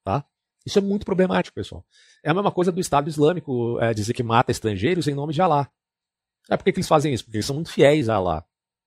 Tá? 0.05 0.25
Isso 0.65 0.79
é 0.79 0.83
muito 0.83 1.05
problemático, 1.05 1.55
pessoal. 1.55 1.85
É 2.23 2.31
a 2.31 2.35
mesma 2.35 2.53
coisa 2.53 2.71
do 2.71 2.81
Estado 2.81 3.09
Islâmico 3.09 3.79
é, 3.81 3.93
dizer 3.93 4.13
que 4.13 4.23
mata 4.23 4.51
estrangeiros 4.51 5.09
em 5.09 5.15
nome 5.15 5.33
de 5.33 5.43
Alá. 5.43 5.71
É 6.49 6.57
por 6.57 6.65
que, 6.65 6.71
eles 6.71 6.89
fazem 6.89 7.13
isso? 7.13 7.25
Porque 7.25 7.39
eles 7.39 7.47
são 7.47 7.57
muito 7.57 7.73
fiéis 7.73 8.09
a 8.09 8.17
Alá. 8.17 8.45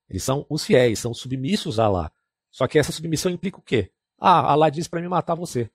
Eles 0.08 0.22
são 0.22 0.46
os 0.48 0.64
fiéis, 0.64 0.98
são 0.98 1.12
submissos 1.12 1.78
a 1.78 1.84
Alá. 1.84 2.12
Só 2.50 2.66
que 2.66 2.78
essa 2.78 2.92
submissão 2.92 3.30
implica 3.30 3.58
o 3.58 3.62
quê? 3.62 3.90
Ah, 4.18 4.52
Alá 4.52 4.70
diz 4.70 4.88
para 4.88 5.00
mim 5.00 5.08
matar 5.08 5.34
você. 5.34 5.70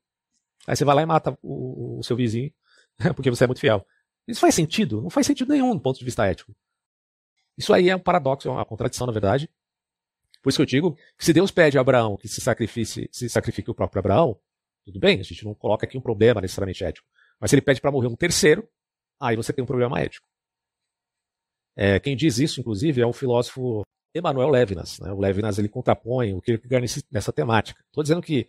Aí 0.65 0.75
você 0.75 0.85
vai 0.85 0.95
lá 0.95 1.01
e 1.01 1.05
mata 1.05 1.37
o, 1.41 1.99
o 1.99 2.03
seu 2.03 2.15
vizinho, 2.15 2.51
porque 3.15 3.29
você 3.29 3.43
é 3.43 3.47
muito 3.47 3.59
fiel. 3.59 3.85
Isso 4.27 4.39
faz 4.39 4.55
sentido? 4.55 5.01
Não 5.01 5.09
faz 5.09 5.27
sentido 5.27 5.51
nenhum 5.51 5.73
do 5.75 5.81
ponto 5.81 5.99
de 5.99 6.05
vista 6.05 6.25
ético. 6.25 6.55
Isso 7.57 7.73
aí 7.73 7.89
é 7.89 7.95
um 7.95 7.99
paradoxo, 7.99 8.47
é 8.47 8.51
uma 8.51 8.65
contradição, 8.65 9.05
na 9.05 9.13
verdade. 9.13 9.49
Por 10.41 10.49
isso 10.49 10.57
que 10.57 10.61
eu 10.61 10.65
digo 10.65 10.97
que 11.17 11.23
se 11.23 11.33
Deus 11.33 11.51
pede 11.51 11.77
a 11.77 11.81
Abraão 11.81 12.17
que 12.17 12.27
se 12.27 12.41
sacrifique, 12.41 13.09
se 13.11 13.29
sacrifique 13.29 13.69
o 13.69 13.75
próprio 13.75 13.99
Abraão, 13.99 14.37
tudo 14.85 14.99
bem, 14.99 15.19
a 15.19 15.23
gente 15.23 15.43
não 15.45 15.53
coloca 15.53 15.85
aqui 15.85 15.97
um 15.97 16.01
problema 16.01 16.41
necessariamente 16.41 16.83
ético. 16.83 17.07
Mas 17.39 17.49
se 17.49 17.55
ele 17.55 17.61
pede 17.61 17.81
para 17.81 17.91
morrer 17.91 18.07
um 18.07 18.15
terceiro, 18.15 18.67
aí 19.19 19.35
você 19.35 19.53
tem 19.53 19.63
um 19.63 19.67
problema 19.67 19.99
ético. 19.99 20.27
É, 21.75 21.99
quem 21.99 22.15
diz 22.15 22.37
isso, 22.37 22.59
inclusive, 22.59 23.01
é 23.01 23.05
o 23.05 23.13
filósofo 23.13 23.83
Emanuel 24.13 24.49
Levinas. 24.49 24.99
Né? 24.99 25.11
O 25.11 25.19
Levinas 25.19 25.57
ele 25.57 25.67
contrapõe 25.67 26.33
o 26.33 26.41
Kierkegaard 26.41 27.03
nessa 27.11 27.33
temática. 27.33 27.83
Estou 27.87 28.03
dizendo 28.03 28.21
que, 28.21 28.47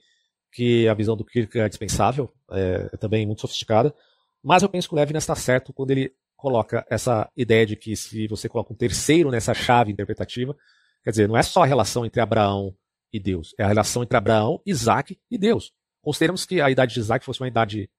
que 0.53 0.87
a 0.89 0.95
visão 0.95 1.17
do 1.17 1.25
Kierkegaard 1.25 1.67
é 1.67 1.69
dispensável, 1.71 2.33
é, 2.51 2.91
é 2.93 2.97
também 2.97 3.27
muito 3.27 3.41
sofisticada, 3.41 3.95
mas 4.43 4.63
eu 4.63 4.69
penso 4.69 4.89
que 4.89 4.95
o 4.95 4.99
Levinas 4.99 5.23
está 5.23 5.35
certo 5.35 5.73
quando 5.73 5.91
ele 5.93 6.15
coloca 6.37 6.85
essa 6.91 7.31
ideia 7.35 7.65
de 7.65 7.77
que 7.77 7.97
se 7.97 8.29
você 8.29 8.49
coloca 8.49 8.73
um 8.73 8.77
terceiro 8.77 9.31
nessa 9.31 9.55
chave 9.55 9.91
interpretativa, 9.91 10.55
quer 11.03 11.11
dizer, 11.11 11.27
não 11.27 11.37
é 11.37 11.43
só 11.43 11.63
a 11.63 11.67
relação 11.67 12.05
entre 12.05 12.21
Abraão 12.21 12.77
e 13.11 13.19
Deus, 13.19 13.55
é 13.59 13.65
a 13.65 13.69
relação 13.69 14.03
entre 14.03 14.17
Abraão, 14.17 14.61
Isaac 14.67 15.19
e 15.31 15.39
Deus. 15.39 15.73
Consideramos 16.05 16.45
que 16.45 16.61
a 16.61 16.71
idade 16.71 16.95
de 16.95 17.01
Isaac 17.01 17.25
fosse 17.25 17.41
uma 17.41 17.49
idade 17.49 17.91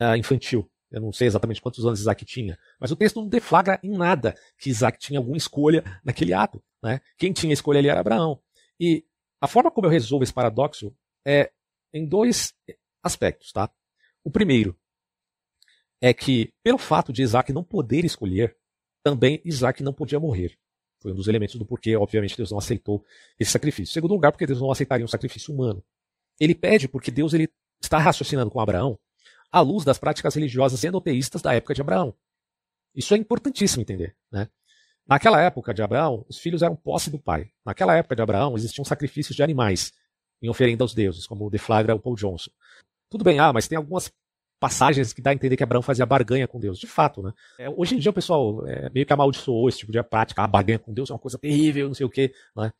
uh, 0.00 0.16
infantil. 0.16 0.70
Eu 0.90 1.00
não 1.00 1.12
sei 1.12 1.26
exatamente 1.26 1.60
quantos 1.60 1.84
anos 1.84 2.00
Isaac 2.00 2.24
tinha, 2.24 2.58
mas 2.78 2.90
o 2.90 2.96
texto 2.96 3.16
não 3.16 3.28
deflagra 3.28 3.78
em 3.82 3.90
nada 3.90 4.34
que 4.58 4.70
Isaac 4.70 4.98
tinha 4.98 5.18
alguma 5.18 5.36
escolha 5.36 5.82
naquele 6.04 6.32
ato. 6.32 6.62
Né? 6.82 7.00
Quem 7.18 7.32
tinha 7.32 7.52
escolha 7.52 7.78
ali 7.78 7.88
era 7.88 8.00
Abraão. 8.00 8.40
E 8.78 9.04
a 9.40 9.46
forma 9.46 9.70
como 9.70 9.86
eu 9.86 9.90
resolvo 9.90 10.22
esse 10.22 10.32
paradoxo 10.32 10.94
é 11.24 11.50
em 11.92 12.06
dois 12.06 12.54
aspectos. 13.02 13.52
Tá? 13.52 13.70
O 14.24 14.30
primeiro 14.30 14.78
é 16.00 16.12
que, 16.12 16.52
pelo 16.62 16.78
fato 16.78 17.12
de 17.12 17.22
Isaac 17.22 17.52
não 17.52 17.64
poder 17.64 18.04
escolher, 18.04 18.56
também 19.02 19.40
Isaac 19.44 19.82
não 19.82 19.92
podia 19.92 20.20
morrer. 20.20 20.56
Foi 21.00 21.12
um 21.12 21.14
dos 21.14 21.28
elementos 21.28 21.56
do 21.56 21.66
porquê, 21.66 21.96
obviamente, 21.96 22.36
Deus 22.36 22.50
não 22.50 22.58
aceitou 22.58 23.04
esse 23.38 23.50
sacrifício. 23.50 23.90
Em 23.90 23.94
segundo 23.94 24.14
lugar, 24.14 24.32
porque 24.32 24.46
Deus 24.46 24.60
não 24.60 24.70
aceitaria 24.70 25.04
um 25.04 25.08
sacrifício 25.08 25.54
humano. 25.54 25.84
Ele 26.38 26.54
pede 26.54 26.88
porque 26.88 27.10
Deus 27.10 27.34
ele 27.34 27.48
está 27.80 27.98
raciocinando 27.98 28.50
com 28.50 28.60
Abraão 28.60 28.98
à 29.50 29.60
luz 29.60 29.84
das 29.84 29.98
práticas 29.98 30.34
religiosas 30.34 30.82
endoteístas 30.84 31.40
da 31.40 31.54
época 31.54 31.74
de 31.74 31.80
Abraão. 31.80 32.14
Isso 32.94 33.14
é 33.14 33.16
importantíssimo 33.16 33.82
entender. 33.82 34.16
Né? 34.30 34.48
Naquela 35.06 35.40
época 35.40 35.72
de 35.72 35.82
Abraão, 35.82 36.24
os 36.28 36.38
filhos 36.38 36.62
eram 36.62 36.74
posse 36.74 37.10
do 37.10 37.18
pai. 37.18 37.50
Naquela 37.64 37.96
época 37.96 38.16
de 38.16 38.22
Abraão, 38.22 38.56
existiam 38.56 38.84
sacrifícios 38.84 39.36
de 39.36 39.42
animais 39.42 39.92
em 40.42 40.48
oferenda 40.48 40.84
aos 40.84 40.94
deuses, 40.94 41.26
como 41.26 41.48
deflagra 41.48 41.94
o 41.94 42.00
Paul 42.00 42.16
Johnson. 42.16 42.50
Tudo 43.08 43.24
bem, 43.24 43.38
ah, 43.38 43.52
mas 43.52 43.68
tem 43.68 43.76
algumas 43.76 44.12
passagens 44.58 45.12
que 45.12 45.22
dá 45.22 45.30
a 45.30 45.34
entender 45.34 45.56
que 45.56 45.62
Abraão 45.62 45.82
fazia 45.82 46.04
barganha 46.04 46.48
com 46.48 46.58
Deus. 46.58 46.78
De 46.78 46.86
fato, 46.86 47.22
né? 47.22 47.32
É, 47.58 47.68
hoje 47.70 47.94
em 47.94 47.98
dia 47.98 48.10
o 48.10 48.14
pessoal 48.14 48.66
é, 48.66 48.90
meio 48.90 49.06
que 49.06 49.12
amaldiçoou 49.12 49.68
esse 49.68 49.78
tipo 49.78 49.92
de 49.92 50.02
prática. 50.02 50.42
Ah, 50.42 50.46
barganha 50.46 50.78
com 50.78 50.92
Deus 50.92 51.10
é 51.10 51.12
uma 51.12 51.18
coisa 51.18 51.38
terrível, 51.38 51.86
não 51.86 51.94
sei 51.94 52.06
o 52.06 52.10
quê. 52.10 52.34
Né? 52.56 52.72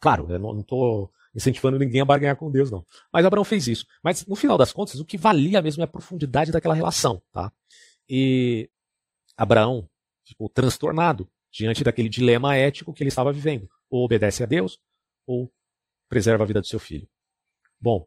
Claro, 0.00 0.26
eu 0.30 0.38
não 0.38 0.60
estou 0.60 1.12
incentivando 1.34 1.78
ninguém 1.78 2.00
a 2.00 2.04
barganhar 2.04 2.36
com 2.36 2.50
Deus, 2.50 2.70
não. 2.70 2.84
Mas 3.12 3.24
Abraão 3.24 3.44
fez 3.44 3.66
isso. 3.66 3.86
Mas 4.02 4.26
no 4.26 4.36
final 4.36 4.58
das 4.58 4.72
contas, 4.72 5.00
o 5.00 5.04
que 5.04 5.16
valia 5.16 5.62
mesmo 5.62 5.82
é 5.82 5.84
a 5.84 5.88
profundidade 5.88 6.52
daquela 6.52 6.74
relação, 6.74 7.22
tá? 7.32 7.52
E 8.08 8.68
Abraão 9.36 9.88
ficou 10.24 10.48
transtornado 10.48 11.28
diante 11.50 11.84
daquele 11.84 12.08
dilema 12.08 12.56
ético 12.56 12.92
que 12.92 13.02
ele 13.02 13.08
estava 13.08 13.32
vivendo. 13.32 13.68
Ou 13.90 14.04
obedece 14.04 14.42
a 14.42 14.46
Deus, 14.46 14.78
ou 15.26 15.52
preserva 16.08 16.44
a 16.44 16.46
vida 16.46 16.60
do 16.60 16.66
seu 16.66 16.78
filho. 16.78 17.08
Bom, 17.80 18.06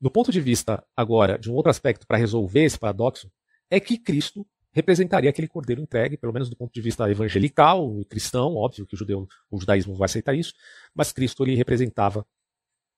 do 0.00 0.10
ponto 0.10 0.32
de 0.32 0.40
vista 0.40 0.84
agora 0.96 1.38
de 1.38 1.50
um 1.50 1.54
outro 1.54 1.70
aspecto 1.70 2.06
para 2.06 2.16
resolver 2.16 2.64
esse 2.64 2.78
paradoxo, 2.78 3.30
é 3.70 3.78
que 3.78 3.98
Cristo 3.98 4.46
representaria 4.72 5.28
aquele 5.28 5.48
cordeiro 5.48 5.82
entregue, 5.82 6.16
pelo 6.16 6.32
menos 6.32 6.48
do 6.48 6.56
ponto 6.56 6.72
de 6.72 6.80
vista 6.80 7.10
evangelical 7.10 8.00
e 8.00 8.04
cristão, 8.04 8.54
óbvio 8.54 8.86
que 8.86 8.94
o, 8.94 8.98
judeu, 8.98 9.26
o 9.50 9.58
judaísmo 9.58 9.94
vai 9.94 10.06
aceitar 10.06 10.34
isso, 10.34 10.54
mas 10.94 11.12
Cristo 11.12 11.44
ele 11.44 11.56
representava 11.56 12.26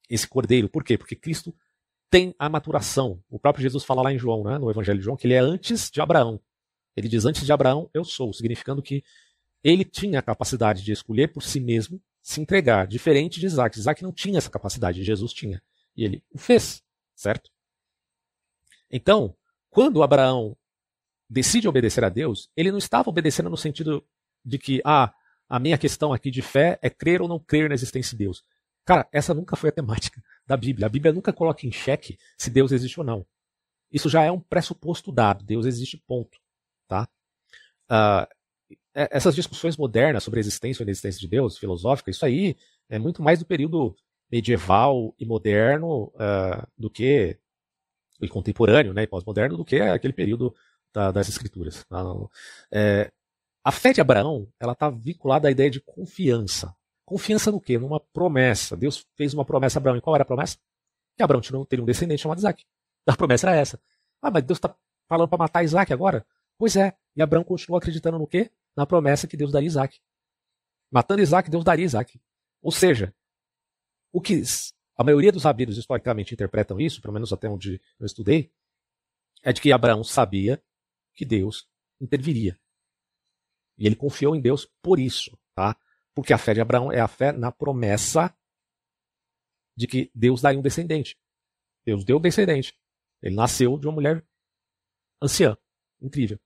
esse 0.08 0.26
cordeiro. 0.26 0.68
Por 0.68 0.84
quê? 0.84 0.96
Porque 0.98 1.16
Cristo 1.16 1.54
tem 2.10 2.34
a 2.38 2.48
maturação. 2.48 3.22
O 3.30 3.38
próprio 3.38 3.62
Jesus 3.62 3.84
fala 3.84 4.02
lá 4.02 4.12
em 4.12 4.18
João, 4.18 4.44
né, 4.44 4.58
no 4.58 4.70
Evangelho 4.70 4.98
de 4.98 5.04
João, 5.04 5.16
que 5.16 5.26
ele 5.26 5.34
é 5.34 5.38
antes 5.38 5.90
de 5.90 6.00
Abraão. 6.00 6.40
Ele 6.96 7.08
diz: 7.08 7.24
Antes 7.24 7.44
de 7.44 7.52
Abraão, 7.52 7.88
eu 7.94 8.04
sou, 8.04 8.32
significando 8.32 8.82
que 8.82 9.02
ele 9.64 9.84
tinha 9.84 10.18
a 10.18 10.22
capacidade 10.22 10.82
de 10.82 10.92
escolher 10.92 11.32
por 11.32 11.42
si 11.42 11.60
mesmo 11.60 12.00
se 12.20 12.40
entregar, 12.40 12.86
diferente 12.86 13.40
de 13.40 13.46
Isaac. 13.46 13.78
Isaac 13.78 14.02
não 14.02 14.12
tinha 14.12 14.38
essa 14.38 14.50
capacidade, 14.50 15.02
Jesus 15.02 15.32
tinha. 15.32 15.60
E 15.96 16.04
ele 16.04 16.22
o 16.30 16.38
fez, 16.38 16.82
certo? 17.14 17.50
Então, 18.90 19.34
quando 19.70 20.02
Abraão 20.02 20.56
decide 21.28 21.66
obedecer 21.66 22.04
a 22.04 22.08
Deus, 22.08 22.50
ele 22.56 22.70
não 22.70 22.78
estava 22.78 23.08
obedecendo 23.08 23.50
no 23.50 23.56
sentido 23.56 24.04
de 24.44 24.58
que, 24.58 24.80
ah, 24.84 25.12
a 25.48 25.58
minha 25.58 25.78
questão 25.78 26.12
aqui 26.12 26.30
de 26.30 26.42
fé 26.42 26.78
é 26.82 26.88
crer 26.88 27.20
ou 27.20 27.28
não 27.28 27.38
crer 27.38 27.68
na 27.68 27.74
existência 27.74 28.16
de 28.16 28.24
Deus. 28.24 28.44
Cara, 28.84 29.08
essa 29.12 29.32
nunca 29.32 29.56
foi 29.56 29.70
a 29.70 29.72
temática 29.72 30.22
da 30.46 30.56
Bíblia. 30.56 30.86
A 30.86 30.90
Bíblia 30.90 31.12
nunca 31.12 31.32
coloca 31.32 31.66
em 31.66 31.72
xeque 31.72 32.18
se 32.36 32.50
Deus 32.50 32.72
existe 32.72 32.98
ou 32.98 33.06
não. 33.06 33.26
Isso 33.90 34.08
já 34.08 34.22
é 34.22 34.30
um 34.30 34.40
pressuposto 34.40 35.12
dado. 35.12 35.44
Deus 35.44 35.66
existe, 35.66 36.02
ponto. 36.06 36.38
Tá? 36.88 37.08
Uh, 37.90 38.26
essas 38.94 39.34
discussões 39.34 39.76
modernas 39.76 40.22
sobre 40.22 40.40
a 40.40 40.42
existência 40.42 40.82
ou 40.82 40.84
inexistência 40.84 41.20
de 41.20 41.28
Deus, 41.28 41.58
filosófica, 41.58 42.10
isso 42.10 42.24
aí 42.24 42.56
é 42.88 42.98
muito 42.98 43.22
mais 43.22 43.38
do 43.38 43.46
período 43.46 43.94
medieval 44.30 45.14
e 45.18 45.26
moderno 45.26 46.12
uh, 46.14 46.66
do 46.76 46.90
que 46.90 47.38
e 48.20 48.28
contemporâneo, 48.28 48.94
né, 48.94 49.02
e 49.02 49.06
pós-moderno, 49.06 49.56
do 49.56 49.64
que 49.64 49.80
aquele 49.80 50.12
período 50.12 50.54
da, 50.92 51.10
das 51.10 51.28
escrituras. 51.28 51.84
Tá? 51.84 52.04
É, 52.72 53.10
a 53.64 53.72
fé 53.72 53.92
de 53.92 54.00
Abraão 54.00 54.48
ela 54.60 54.72
está 54.72 54.88
vinculada 54.90 55.48
à 55.48 55.50
ideia 55.50 55.70
de 55.70 55.80
confiança. 55.80 56.74
Confiança 57.04 57.50
no 57.50 57.60
quê? 57.60 57.78
Numa 57.78 58.00
promessa. 58.00 58.76
Deus 58.76 59.06
fez 59.16 59.34
uma 59.34 59.44
promessa 59.44 59.78
a 59.78 59.80
Abraão. 59.80 59.96
E 59.96 60.00
qual 60.00 60.14
era 60.14 60.22
a 60.22 60.26
promessa? 60.26 60.58
Que 61.16 61.22
Abraão 61.22 61.42
teria 61.64 61.82
um 61.82 61.86
descendente 61.86 62.22
chamado 62.22 62.38
Isaac. 62.38 62.64
A 63.06 63.16
promessa 63.16 63.48
era 63.48 63.60
essa. 63.60 63.80
Ah, 64.20 64.30
mas 64.30 64.44
Deus 64.44 64.58
está 64.58 64.74
falando 65.08 65.28
para 65.28 65.38
matar 65.38 65.64
Isaac 65.64 65.92
agora? 65.92 66.24
Pois 66.56 66.76
é. 66.76 66.96
E 67.16 67.22
Abraão 67.22 67.44
continuou 67.44 67.78
acreditando 67.78 68.18
no 68.18 68.26
quê? 68.26 68.50
Na 68.76 68.86
promessa 68.86 69.26
que 69.26 69.36
Deus 69.36 69.50
daria 69.52 69.66
Isaac. 69.66 70.00
Matando 70.90 71.22
Isaac, 71.22 71.50
Deus 71.50 71.64
daria 71.64 71.84
Isaac. 71.84 72.20
Ou 72.62 72.70
seja, 72.70 73.14
o 74.12 74.20
que 74.20 74.42
a 74.96 75.02
maioria 75.02 75.32
dos 75.32 75.44
rabinos 75.44 75.76
historicamente 75.76 76.34
interpretam 76.34 76.78
isso, 76.78 77.00
pelo 77.00 77.14
menos 77.14 77.32
até 77.32 77.48
onde 77.48 77.80
eu 77.98 78.06
estudei, 78.06 78.52
é 79.42 79.52
de 79.52 79.60
que 79.60 79.72
Abraão 79.72 80.04
sabia 80.04 80.62
que 81.14 81.24
Deus 81.24 81.66
interviria. 82.00 82.58
E 83.76 83.86
ele 83.86 83.96
confiou 83.96 84.36
em 84.36 84.40
Deus 84.40 84.68
por 84.80 84.98
isso, 84.98 85.36
tá? 85.54 85.76
Porque 86.14 86.32
a 86.32 86.38
fé 86.38 86.54
de 86.54 86.60
Abraão 86.60 86.92
é 86.92 87.00
a 87.00 87.08
fé 87.08 87.32
na 87.32 87.50
promessa 87.50 88.34
de 89.76 89.86
que 89.86 90.10
Deus 90.14 90.42
daria 90.42 90.58
um 90.58 90.62
descendente. 90.62 91.18
Deus 91.84 92.04
deu 92.04 92.18
um 92.18 92.20
descendente. 92.20 92.76
Ele 93.22 93.34
nasceu 93.34 93.78
de 93.78 93.86
uma 93.86 93.94
mulher 93.94 94.24
anciã. 95.20 95.56
Incrível. 96.00 96.38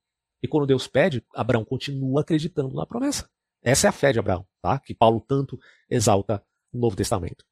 E 0.42 0.48
quando 0.48 0.66
Deus 0.66 0.86
pede, 0.86 1.24
Abraão 1.34 1.64
continua 1.64 2.20
acreditando 2.20 2.74
na 2.74 2.86
promessa. 2.86 3.28
Essa 3.62 3.88
é 3.88 3.90
a 3.90 3.92
fé 3.92 4.12
de 4.12 4.18
Abraão, 4.18 4.46
tá? 4.62 4.78
Que 4.78 4.94
Paulo 4.94 5.20
tanto 5.20 5.58
exalta 5.88 6.44
no 6.72 6.80
Novo 6.80 6.96
Testamento. 6.96 7.44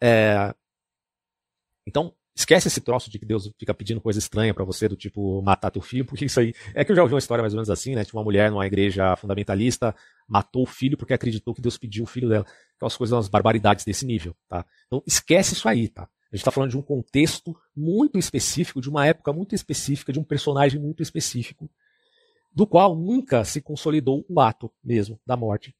É... 0.00 0.54
Então, 1.86 2.14
Esquece 2.36 2.66
esse 2.66 2.80
troço 2.80 3.08
de 3.08 3.18
que 3.18 3.24
Deus 3.24 3.48
fica 3.56 3.72
pedindo 3.72 4.00
coisa 4.00 4.18
estranha 4.18 4.52
para 4.52 4.64
você, 4.64 4.88
do 4.88 4.96
tipo 4.96 5.40
matar 5.42 5.70
teu 5.70 5.80
filho, 5.80 6.04
porque 6.06 6.24
isso 6.24 6.40
aí. 6.40 6.52
É 6.74 6.84
que 6.84 6.90
eu 6.90 6.96
já 6.96 7.02
ouvi 7.02 7.14
uma 7.14 7.18
história 7.18 7.42
mais 7.42 7.54
ou 7.54 7.58
menos 7.58 7.70
assim, 7.70 7.94
né? 7.94 8.04
Tipo, 8.04 8.18
uma 8.18 8.24
mulher 8.24 8.50
numa 8.50 8.66
igreja 8.66 9.14
fundamentalista 9.16 9.94
matou 10.26 10.62
o 10.62 10.66
filho 10.66 10.96
porque 10.96 11.14
acreditou 11.14 11.54
que 11.54 11.60
Deus 11.60 11.78
pediu 11.78 12.04
o 12.04 12.06
filho 12.06 12.28
dela. 12.28 12.46
Aquelas 12.76 12.96
coisas, 12.96 13.12
umas 13.12 13.28
barbaridades 13.28 13.84
desse 13.84 14.04
nível, 14.04 14.34
tá? 14.48 14.66
Então 14.86 15.02
esquece 15.06 15.54
isso 15.54 15.68
aí, 15.68 15.88
tá? 15.88 16.02
A 16.02 16.36
gente 16.36 16.40
está 16.40 16.50
falando 16.50 16.70
de 16.70 16.76
um 16.76 16.82
contexto 16.82 17.56
muito 17.76 18.18
específico, 18.18 18.80
de 18.80 18.90
uma 18.90 19.06
época 19.06 19.32
muito 19.32 19.54
específica, 19.54 20.12
de 20.12 20.18
um 20.18 20.24
personagem 20.24 20.80
muito 20.80 21.00
específico, 21.00 21.70
do 22.52 22.66
qual 22.66 22.96
nunca 22.96 23.44
se 23.44 23.60
consolidou 23.60 24.26
o 24.28 24.40
ato 24.40 24.72
mesmo 24.82 25.20
da 25.24 25.36
morte 25.36 25.72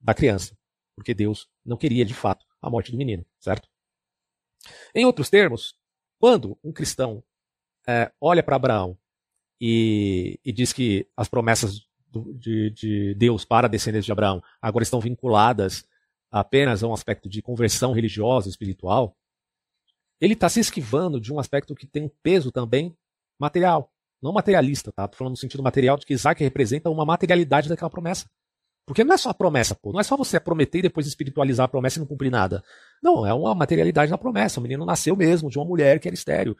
da 0.00 0.12
criança. 0.12 0.58
Porque 0.96 1.14
Deus 1.14 1.48
não 1.64 1.76
queria, 1.76 2.04
de 2.04 2.14
fato, 2.14 2.44
a 2.60 2.68
morte 2.68 2.90
do 2.90 2.98
menino, 2.98 3.24
certo? 3.38 3.68
Em 4.92 5.04
outros 5.06 5.30
termos, 5.30 5.76
quando 6.20 6.58
um 6.62 6.70
cristão 6.70 7.24
é, 7.88 8.12
olha 8.20 8.42
para 8.42 8.54
Abraão 8.54 8.96
e, 9.58 10.38
e, 10.44 10.52
diz 10.52 10.72
que 10.72 11.08
as 11.16 11.28
promessas 11.28 11.80
do, 12.08 12.34
de, 12.34 12.70
de, 12.70 13.14
Deus 13.14 13.44
para 13.44 13.66
a 13.66 13.70
descendência 13.70 14.06
de 14.06 14.12
Abraão 14.12 14.42
agora 14.60 14.82
estão 14.82 15.00
vinculadas 15.00 15.84
apenas 16.30 16.82
a 16.82 16.86
um 16.86 16.92
aspecto 16.92 17.28
de 17.28 17.42
conversão 17.42 17.92
religiosa, 17.92 18.48
espiritual, 18.48 19.16
ele 20.20 20.34
está 20.34 20.48
se 20.48 20.60
esquivando 20.60 21.20
de 21.20 21.32
um 21.32 21.40
aspecto 21.40 21.74
que 21.74 21.86
tem 21.86 22.04
um 22.04 22.10
peso 22.22 22.52
também 22.52 22.94
material, 23.38 23.90
não 24.22 24.32
materialista, 24.32 24.92
tá? 24.92 25.08
Tô 25.08 25.16
falando 25.16 25.32
no 25.32 25.36
sentido 25.38 25.62
material 25.62 25.96
de 25.96 26.04
que 26.04 26.12
Isaac 26.12 26.44
representa 26.44 26.90
uma 26.90 27.06
materialidade 27.06 27.68
daquela 27.68 27.90
promessa. 27.90 28.30
Porque 28.90 29.04
não 29.04 29.14
é 29.14 29.16
só 29.16 29.30
a 29.30 29.34
promessa, 29.34 29.72
pô. 29.72 29.92
Não 29.92 30.00
é 30.00 30.02
só 30.02 30.16
você 30.16 30.40
prometer 30.40 30.80
e 30.80 30.82
depois 30.82 31.06
espiritualizar 31.06 31.64
a 31.64 31.68
promessa 31.68 31.96
e 31.96 32.00
não 32.00 32.08
cumprir 32.08 32.28
nada. 32.28 32.60
Não, 33.00 33.24
é 33.24 33.32
uma 33.32 33.54
materialidade 33.54 34.10
da 34.10 34.18
promessa. 34.18 34.58
O 34.58 34.62
menino 34.64 34.84
nasceu 34.84 35.14
mesmo 35.14 35.48
de 35.48 35.56
uma 35.56 35.64
mulher 35.64 36.00
que 36.00 36.08
era 36.08 36.14
estéreo. 36.16 36.56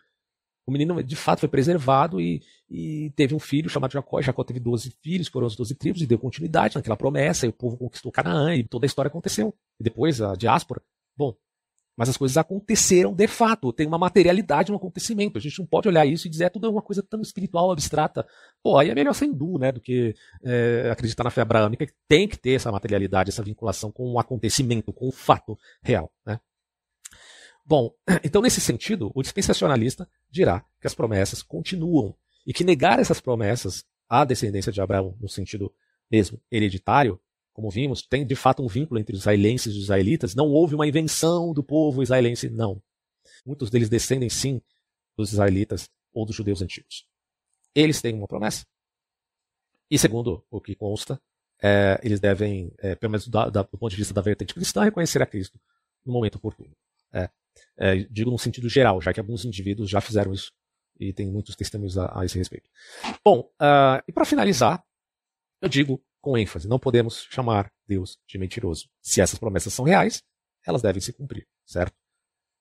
O 0.64 0.70
menino, 0.70 1.02
de 1.02 1.16
fato, 1.16 1.40
foi 1.40 1.48
preservado 1.48 2.20
e, 2.20 2.40
e 2.70 3.12
teve 3.16 3.34
um 3.34 3.40
filho 3.40 3.68
chamado 3.68 3.90
Jacó. 3.90 4.22
Jacó 4.22 4.44
teve 4.44 4.60
12 4.60 4.96
filhos, 5.02 5.26
foram 5.26 5.48
as 5.48 5.56
12 5.56 5.74
tribos, 5.74 6.02
e 6.02 6.06
deu 6.06 6.20
continuidade 6.20 6.76
naquela 6.76 6.96
promessa, 6.96 7.46
e 7.46 7.48
o 7.48 7.52
povo 7.52 7.76
conquistou 7.76 8.12
Canaã, 8.12 8.54
e 8.54 8.62
toda 8.62 8.84
a 8.84 8.86
história 8.86 9.08
aconteceu. 9.08 9.52
E 9.80 9.82
depois 9.82 10.20
a 10.20 10.36
diáspora. 10.36 10.80
Bom, 11.16 11.34
mas 11.96 12.08
as 12.08 12.16
coisas 12.16 12.36
aconteceram 12.36 13.12
de 13.12 13.26
fato, 13.26 13.72
tem 13.72 13.86
uma 13.86 13.98
materialidade 13.98 14.70
no 14.70 14.76
acontecimento. 14.76 15.38
A 15.38 15.40
gente 15.40 15.58
não 15.58 15.66
pode 15.66 15.88
olhar 15.88 16.06
isso 16.06 16.26
e 16.26 16.30
dizer 16.30 16.44
é 16.44 16.48
tudo 16.48 16.70
uma 16.70 16.82
coisa 16.82 17.02
tão 17.02 17.20
espiritual, 17.20 17.70
abstrata. 17.70 18.26
Pô, 18.62 18.78
aí 18.78 18.90
é 18.90 18.94
melhor 18.94 19.12
ser 19.14 19.26
hindu, 19.26 19.58
né, 19.58 19.70
do 19.70 19.80
que 19.80 20.14
é, 20.42 20.88
acreditar 20.90 21.24
na 21.24 21.30
fé 21.30 21.42
abraâmica, 21.42 21.86
que 21.86 21.92
tem 22.08 22.26
que 22.26 22.38
ter 22.38 22.52
essa 22.52 22.72
materialidade, 22.72 23.30
essa 23.30 23.42
vinculação 23.42 23.92
com 23.92 24.12
o 24.12 24.18
acontecimento, 24.18 24.92
com 24.92 25.08
o 25.08 25.12
fato 25.12 25.58
real. 25.82 26.10
Né? 26.24 26.40
Bom, 27.64 27.92
então 28.24 28.42
nesse 28.42 28.60
sentido, 28.60 29.12
o 29.14 29.22
dispensacionalista 29.22 30.08
dirá 30.30 30.64
que 30.80 30.86
as 30.86 30.94
promessas 30.94 31.42
continuam 31.42 32.16
e 32.46 32.52
que 32.52 32.64
negar 32.64 32.98
essas 32.98 33.20
promessas 33.20 33.84
à 34.08 34.24
descendência 34.24 34.72
de 34.72 34.80
Abraão, 34.80 35.16
no 35.20 35.28
sentido 35.28 35.72
mesmo 36.10 36.40
hereditário, 36.50 37.20
como 37.52 37.70
vimos, 37.70 38.02
tem 38.02 38.26
de 38.26 38.34
fato 38.34 38.62
um 38.62 38.68
vínculo 38.68 39.00
entre 39.00 39.14
os 39.14 39.20
israelenses 39.20 39.74
e 39.74 39.78
os 39.78 39.84
israelitas. 39.84 40.34
Não 40.34 40.48
houve 40.48 40.74
uma 40.74 40.86
invenção 40.86 41.52
do 41.52 41.62
povo 41.62 42.02
israelense, 42.02 42.48
não. 42.48 42.82
Muitos 43.44 43.70
deles 43.70 43.88
descendem 43.88 44.28
sim 44.28 44.60
dos 45.16 45.32
israelitas 45.32 45.88
ou 46.12 46.24
dos 46.24 46.34
judeus 46.34 46.62
antigos. 46.62 47.06
Eles 47.74 48.00
têm 48.00 48.14
uma 48.14 48.26
promessa. 48.26 48.66
E 49.90 49.98
segundo 49.98 50.44
o 50.50 50.60
que 50.60 50.74
consta, 50.74 51.20
é, 51.62 52.00
eles 52.02 52.20
devem, 52.20 52.72
é, 52.78 52.94
pelo 52.94 53.12
menos 53.12 53.28
da, 53.28 53.48
da, 53.48 53.62
do 53.62 53.78
ponto 53.78 53.90
de 53.90 53.96
vista 53.96 54.14
da 54.14 54.22
vertente 54.22 54.54
cristã, 54.54 54.82
reconhecer 54.82 55.20
a 55.22 55.26
Cristo 55.26 55.60
no 56.04 56.12
momento 56.12 56.36
oportuno. 56.36 56.74
É, 57.12 57.28
é, 57.76 57.96
digo 58.10 58.30
no 58.30 58.38
sentido 58.38 58.68
geral, 58.68 59.00
já 59.00 59.12
que 59.12 59.20
alguns 59.20 59.44
indivíduos 59.44 59.90
já 59.90 60.00
fizeram 60.00 60.32
isso 60.32 60.52
e 60.98 61.12
tem 61.12 61.30
muitos 61.30 61.56
testemunhos 61.56 61.98
a, 61.98 62.20
a 62.20 62.24
esse 62.24 62.38
respeito. 62.38 62.68
Bom, 63.24 63.50
uh, 63.60 64.02
e 64.06 64.12
para 64.12 64.24
finalizar, 64.24 64.84
eu 65.60 65.68
digo 65.68 66.02
com 66.20 66.36
ênfase: 66.36 66.68
não 66.68 66.78
podemos 66.78 67.26
chamar 67.30 67.70
Deus 67.86 68.18
de 68.26 68.38
mentiroso. 68.38 68.88
Se 69.02 69.20
essas 69.20 69.38
promessas 69.38 69.72
são 69.72 69.84
reais, 69.84 70.22
elas 70.66 70.82
devem 70.82 71.00
se 71.00 71.12
cumprir, 71.12 71.46
certo? 71.66 71.94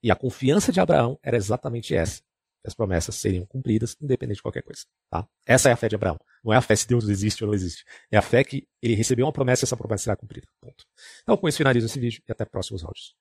E 0.02 0.10
a 0.10 0.16
confiança 0.16 0.72
de 0.72 0.80
Abraão 0.80 1.20
era 1.22 1.38
exatamente 1.38 1.94
essa. 1.94 2.22
As 2.66 2.74
promessas 2.74 3.16
seriam 3.16 3.46
cumpridas, 3.46 3.96
independente 4.02 4.38
de 4.38 4.42
qualquer 4.42 4.64
coisa. 4.64 4.84
Tá? 5.10 5.28
Essa 5.46 5.70
é 5.70 5.72
a 5.72 5.78
fé 5.78 5.88
de 5.88 5.96
Abraão. 5.96 6.20
Não 6.44 6.54
é 6.54 6.58
a 6.58 6.62
fé 6.62 6.76
se 6.76 6.88
Deus 6.88 7.08
existe 7.08 7.44
ou 7.44 7.48
não 7.48 7.54
existe. 7.54 7.86
É 8.12 8.18
a 8.18 8.22
fé 8.22 8.44
que 8.44 8.68
ele 8.82 8.96
recebeu 8.96 9.26
uma 9.26 9.32
promessa 9.32 9.64
e 9.64 9.66
essa 9.66 9.78
promessa 9.78 10.06
será 10.06 10.16
cumprida. 10.16 10.48
Ponto. 10.60 10.86
Então, 11.22 11.38
com 11.38 11.48
isso, 11.48 11.58
finalizo 11.58 11.86
esse 11.86 12.00
vídeo 12.00 12.22
e 12.28 12.32
até 12.32 12.46
próximos 12.46 12.84
áudios. 12.84 13.16